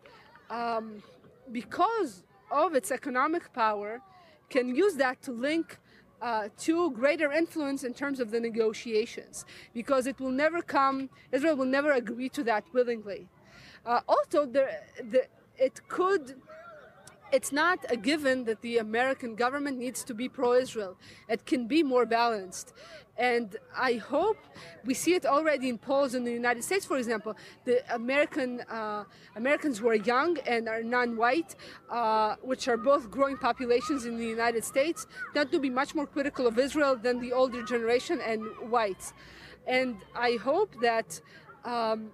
um, 0.50 1.04
because 1.52 2.24
of 2.50 2.74
its 2.74 2.92
economic 2.92 3.54
power, 3.54 4.02
can 4.50 4.74
use 4.74 4.96
that 4.96 5.22
to 5.24 5.32
link 5.32 5.78
uh, 6.22 6.50
to 6.58 6.92
greater 6.92 7.32
influence 7.32 7.84
in 7.84 7.94
terms 7.94 8.20
of 8.20 8.32
the 8.32 8.40
negotiations 8.40 9.46
because 9.74 10.08
it 10.08 10.20
will 10.20 10.32
never 10.32 10.62
come, 10.62 11.10
Israel 11.32 11.56
will 11.56 11.66
never 11.66 11.92
agree 11.92 12.30
to 12.30 12.44
that 12.44 12.64
willingly. 12.74 13.28
Uh, 13.86 14.02
also, 14.08 14.46
there, 14.46 14.84
the, 15.12 15.26
it 15.58 15.80
could 15.88 16.36
it's 17.32 17.52
not 17.52 17.80
a 17.90 17.98
given 17.98 18.46
that 18.46 18.62
the 18.62 18.78
American 18.78 19.36
government 19.36 19.78
needs 19.78 20.04
to 20.06 20.14
be 20.14 20.30
pro 20.30 20.54
Israel. 20.54 20.98
It 21.28 21.46
can 21.46 21.68
be 21.68 21.84
more 21.84 22.06
balanced. 22.06 22.74
And 23.18 23.56
I 23.76 23.94
hope 23.94 24.38
we 24.86 24.94
see 24.94 25.16
it 25.16 25.26
already 25.26 25.70
in 25.70 25.80
polls 25.80 26.14
in 26.14 26.24
the 26.24 26.32
United 26.32 26.64
States, 26.64 26.86
for 26.86 26.98
example. 26.98 27.36
The 27.66 27.82
American 27.94 28.62
uh, 28.62 29.06
Americans 29.36 29.80
who 29.80 29.90
are 29.90 29.96
young 29.96 30.38
and 30.46 30.70
are 30.70 30.84
non-white, 30.84 31.56
uh, 31.90 32.36
which 32.44 32.68
are 32.68 32.78
both 32.78 33.10
growing 33.10 33.38
populations 33.38 34.06
in 34.06 34.18
the 34.18 34.26
United 34.26 34.64
States, 34.64 35.08
tend 35.34 35.52
to 35.52 35.60
be 35.60 35.70
much 35.70 35.96
more 35.96 36.06
critical 36.06 36.46
of 36.46 36.60
Israel 36.60 36.96
than 36.96 37.20
the 37.20 37.34
older 37.34 37.64
generation 37.64 38.22
and 38.22 38.44
whites. 38.70 39.14
And 39.66 39.98
I 40.16 40.38
hope 40.44 40.80
that 40.82 41.20
um, 41.66 42.12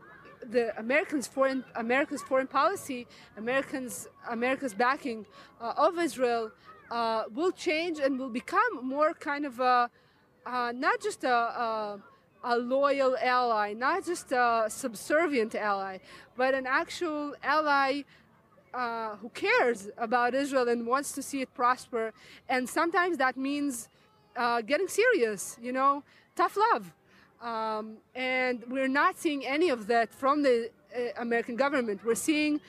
the 0.49 0.77
Americans' 0.79 1.27
foreign 1.27 1.63
America's 1.75 2.21
foreign 2.21 2.47
policy, 2.47 3.07
Americans 3.37 4.07
America's 4.29 4.73
backing 4.73 5.25
uh, 5.61 5.73
of 5.77 5.97
Israel 5.99 6.51
uh, 6.91 7.23
will 7.33 7.51
change 7.51 7.99
and 7.99 8.19
will 8.19 8.29
become 8.29 8.73
more 8.81 9.13
kind 9.13 9.45
of 9.45 9.59
a 9.59 9.89
uh, 10.45 10.71
not 10.75 11.01
just 11.01 11.23
a, 11.23 11.33
a, 11.33 11.99
a 12.43 12.57
loyal 12.57 13.15
ally, 13.21 13.73
not 13.73 14.05
just 14.05 14.31
a 14.31 14.65
subservient 14.69 15.55
ally, 15.55 15.97
but 16.35 16.53
an 16.53 16.65
actual 16.67 17.33
ally 17.43 18.01
uh, 18.73 19.15
who 19.17 19.29
cares 19.29 19.89
about 19.97 20.33
Israel 20.33 20.67
and 20.67 20.85
wants 20.85 21.11
to 21.13 21.21
see 21.21 21.41
it 21.41 21.53
prosper. 21.53 22.11
And 22.49 22.67
sometimes 22.67 23.17
that 23.17 23.37
means 23.37 23.87
uh, 24.35 24.61
getting 24.61 24.87
serious, 24.87 25.57
you 25.61 25.71
know, 25.71 26.03
tough 26.35 26.57
love. 26.57 26.91
Um, 27.43 27.97
and 28.15 28.63
we're 28.69 28.87
not 28.87 29.19
seeing 29.19 29.45
any 29.45 29.69
of 29.69 29.87
that 29.87 30.13
from 30.13 30.43
the 30.43 30.69
uh, 30.95 30.99
American 31.17 31.57
government. 31.57 31.99
We're 32.05 32.15
seeing 32.15 32.61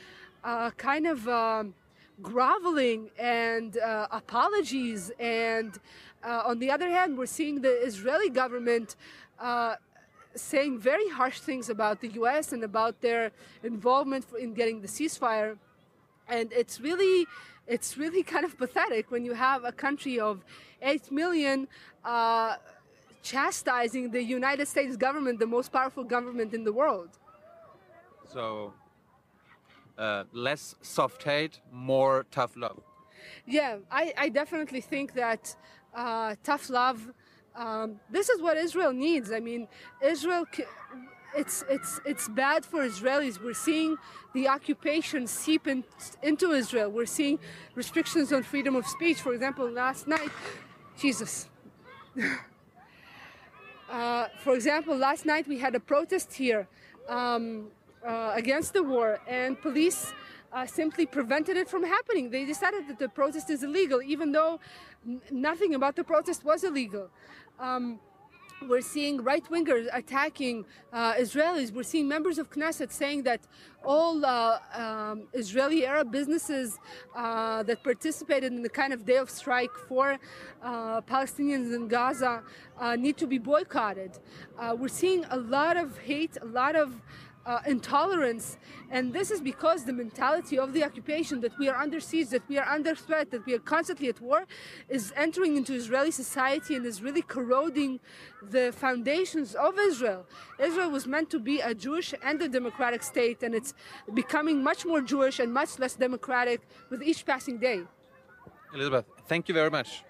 uh, 0.42 0.70
kind 0.70 1.06
of 1.06 1.28
um, 1.28 1.74
groveling 2.20 3.09
and 3.16 3.78
uh, 3.78 4.09
apologies. 4.10 5.12
And 5.20 5.78
uh, 6.24 6.42
on 6.44 6.59
the 6.59 6.72
other 6.72 6.90
hand, 6.90 7.16
we're 7.16 7.26
seeing 7.26 7.60
the 7.60 7.86
Israeli 7.86 8.30
government 8.30 8.96
saying 10.36 10.80
very 10.80 11.09
harsh 11.09 11.38
things 11.38 11.70
about 11.70 12.01
the 12.01 12.09
US 12.20 12.52
and 12.52 12.64
about 12.64 13.01
their 13.01 13.30
involvement 13.62 14.26
in 14.36 14.52
getting 14.52 14.80
the 14.80 14.88
ceasefire 14.88 15.56
and 16.28 16.52
it's 16.52 16.80
really 16.80 17.26
it's 17.66 17.96
really 17.96 18.22
kind 18.34 18.44
of 18.44 18.56
pathetic 18.59 19.10
when 19.10 19.24
you 19.24 19.34
have 19.34 19.64
a 19.64 19.72
country 19.72 20.18
of 20.18 20.44
8 20.82 21.12
million 21.12 21.68
uh, 22.05 22.56
chastising 23.24 24.10
the 24.10 24.22
united 24.22 24.66
states 24.68 24.96
government 24.96 25.36
the 25.38 25.51
most 25.56 25.72
powerful 25.72 26.05
government 26.05 26.52
in 26.55 26.62
the 26.62 26.72
world 26.72 27.10
so 28.32 28.72
uh, 29.98 30.24
less 30.32 30.74
soft 30.82 31.22
hate 31.22 31.60
more 31.72 32.26
tough 32.30 32.52
love 32.56 32.80
yeah 33.46 33.78
i, 33.90 34.12
I 34.24 34.28
definitely 34.28 34.82
think 34.82 35.14
that 35.14 35.56
uh, 35.94 36.34
tough 36.42 36.68
love 36.68 37.01
um, 37.56 38.01
this 38.10 38.28
is 38.28 38.42
what 38.42 38.56
israel 38.56 38.92
needs 38.92 39.32
i 39.32 39.40
mean 39.40 39.68
israel 40.02 40.44
it's 41.36 41.64
it's 41.68 42.01
it's 42.05 42.28
bad 42.28 42.64
for 42.64 42.80
Israelis. 42.86 43.42
We're 43.42 43.55
seeing 43.55 43.96
the 44.34 44.46
occupation 44.48 45.26
seep 45.26 45.66
in, 45.66 45.82
into 46.22 46.52
Israel. 46.52 46.90
We're 46.90 47.06
seeing 47.06 47.40
restrictions 47.74 48.32
on 48.32 48.44
freedom 48.44 48.76
of 48.76 48.86
speech. 48.86 49.20
For 49.20 49.34
example, 49.34 49.68
last 49.68 50.06
night, 50.06 50.30
Jesus. 50.96 51.48
uh, 53.95 54.29
for 54.39 54.55
example, 54.55 54.97
last 54.97 55.25
night 55.25 55.47
we 55.47 55.57
had 55.57 55.75
a 55.77 55.81
protest 55.81 56.35
here 56.35 56.66
um, 57.09 57.69
uh, 58.05 58.33
against 58.35 58.73
the 58.73 58.83
war, 58.83 59.21
and 59.29 59.61
police 59.61 60.12
uh, 60.53 60.66
simply 60.66 61.07
prevented 61.07 61.57
it 61.57 61.69
from 61.69 61.85
happening. 61.85 62.29
They 62.29 62.45
decided 62.45 62.89
that 62.89 62.99
the 62.99 63.09
protest 63.09 63.51
is 63.51 63.62
illegal, 63.62 64.03
even 64.03 64.33
though 64.33 64.59
nothing 65.31 65.75
about 65.77 65.95
the 65.95 66.03
protest 66.03 66.45
was 66.45 66.65
illegal. 66.65 67.09
Um, 67.61 68.01
we're 68.68 68.81
seeing 68.81 69.22
right 69.22 69.44
wingers 69.51 69.89
attacking 69.93 70.64
uh, 70.93 71.14
Israelis. 71.14 71.72
We're 71.72 71.82
seeing 71.82 72.09
members 72.09 72.39
of 72.39 72.51
Knesset 72.51 72.90
saying 72.90 73.24
that 73.24 73.40
all 73.85 74.24
uh, 74.24 74.59
um, 74.74 75.28
Israeli 75.32 75.85
Arab 75.86 76.10
businesses 76.10 76.78
uh, 77.14 77.62
that 77.64 77.82
participated 77.82 78.52
in 78.52 78.62
the 78.62 78.68
kind 78.68 78.93
of 78.93 79.05
day 79.05 79.16
of 79.16 79.28
strike 79.28 79.74
for 79.89 80.18
uh, 80.62 81.01
Palestinians 81.02 81.74
in 81.74 81.89
Gaza 81.89 82.43
uh, 82.78 82.97
need 82.97 83.16
to 83.18 83.26
be 83.26 83.39
boycotted. 83.39 84.18
Uh, 84.59 84.74
we're 84.78 84.89
seeing 84.89 85.24
a 85.31 85.36
lot 85.36 85.76
of 85.76 85.98
hate, 85.98 86.36
a 86.40 86.47
lot 86.47 86.76
of 86.76 87.01
uh, 87.47 87.61
intolerance. 87.66 88.57
And 88.91 89.12
this 89.12 89.31
is 89.31 89.41
because 89.41 89.85
the 89.85 89.93
mentality 89.93 90.59
of 90.59 90.73
the 90.73 90.85
occupation 90.85 91.41
that 91.41 91.59
we 91.59 91.69
are 91.69 91.77
under 91.77 92.01
siege, 92.01 92.29
that 92.29 92.47
we 92.49 92.59
are 92.59 92.66
under 92.66 92.95
threat, 92.95 93.31
that 93.31 93.45
we 93.47 93.55
are 93.55 93.59
constantly 93.59 94.09
at 94.09 94.21
war, 94.21 94.47
is 94.89 95.12
entering 95.16 95.57
into 95.57 95.75
Israeli 95.75 96.11
society 96.11 96.75
and 96.77 96.87
is 96.87 97.03
really 97.03 97.23
corroding 97.23 98.01
the 98.43 98.73
foundations 98.73 99.55
of 99.55 99.79
Israel. 99.79 100.27
Israel 100.59 100.91
was 100.91 101.07
meant 101.07 101.31
to 101.31 101.39
be 101.39 101.61
a 101.61 101.75
Jewish 101.75 102.15
and 102.23 102.41
a 102.43 102.49
democratic 102.49 103.03
state, 103.03 103.43
and 103.43 103.55
it's 103.55 103.75
becoming 104.12 104.62
much 104.62 104.85
more 104.87 105.01
Jewish 105.01 105.39
and 105.39 105.53
much 105.53 105.79
less 105.79 105.95
democratic 105.95 106.61
with 106.91 107.03
each 107.03 107.25
passing 107.25 107.59
day. 107.59 107.83
Elizabeth, 108.75 109.07
thank 109.27 109.49
you 109.49 109.55
very 109.55 109.71
much. 109.71 110.05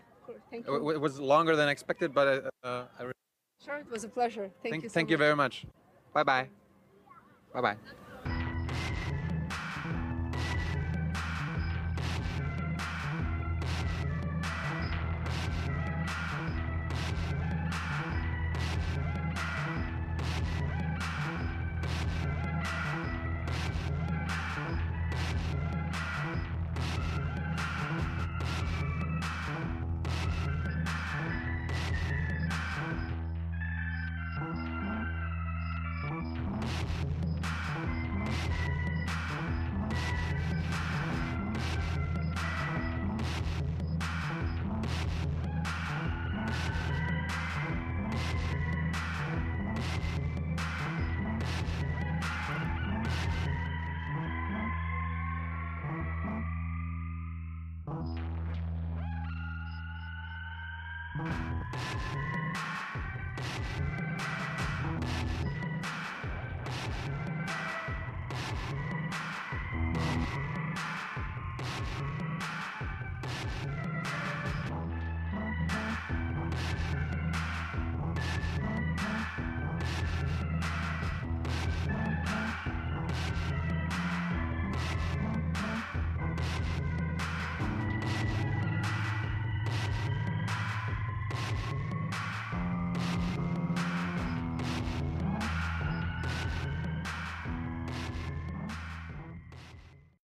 Thank 0.51 0.67
you. 0.67 0.91
It 0.91 1.01
was 1.01 1.21
longer 1.21 1.55
than 1.57 1.69
expected, 1.69 2.15
but 2.15 2.51
uh, 2.63 2.85
I. 2.99 3.13
Sure, 3.65 3.77
it 3.77 3.91
was 3.91 4.05
a 4.05 4.09
pleasure. 4.09 4.51
Thank, 4.63 4.75
thank 4.75 4.83
you. 4.85 4.89
So 4.89 4.95
thank 4.95 5.07
much. 5.07 5.11
you 5.13 5.17
very 5.17 5.37
much. 5.37 5.67
Bye 6.13 6.23
bye. 6.23 6.64
Bye 7.55 7.63
bye. 7.63 7.79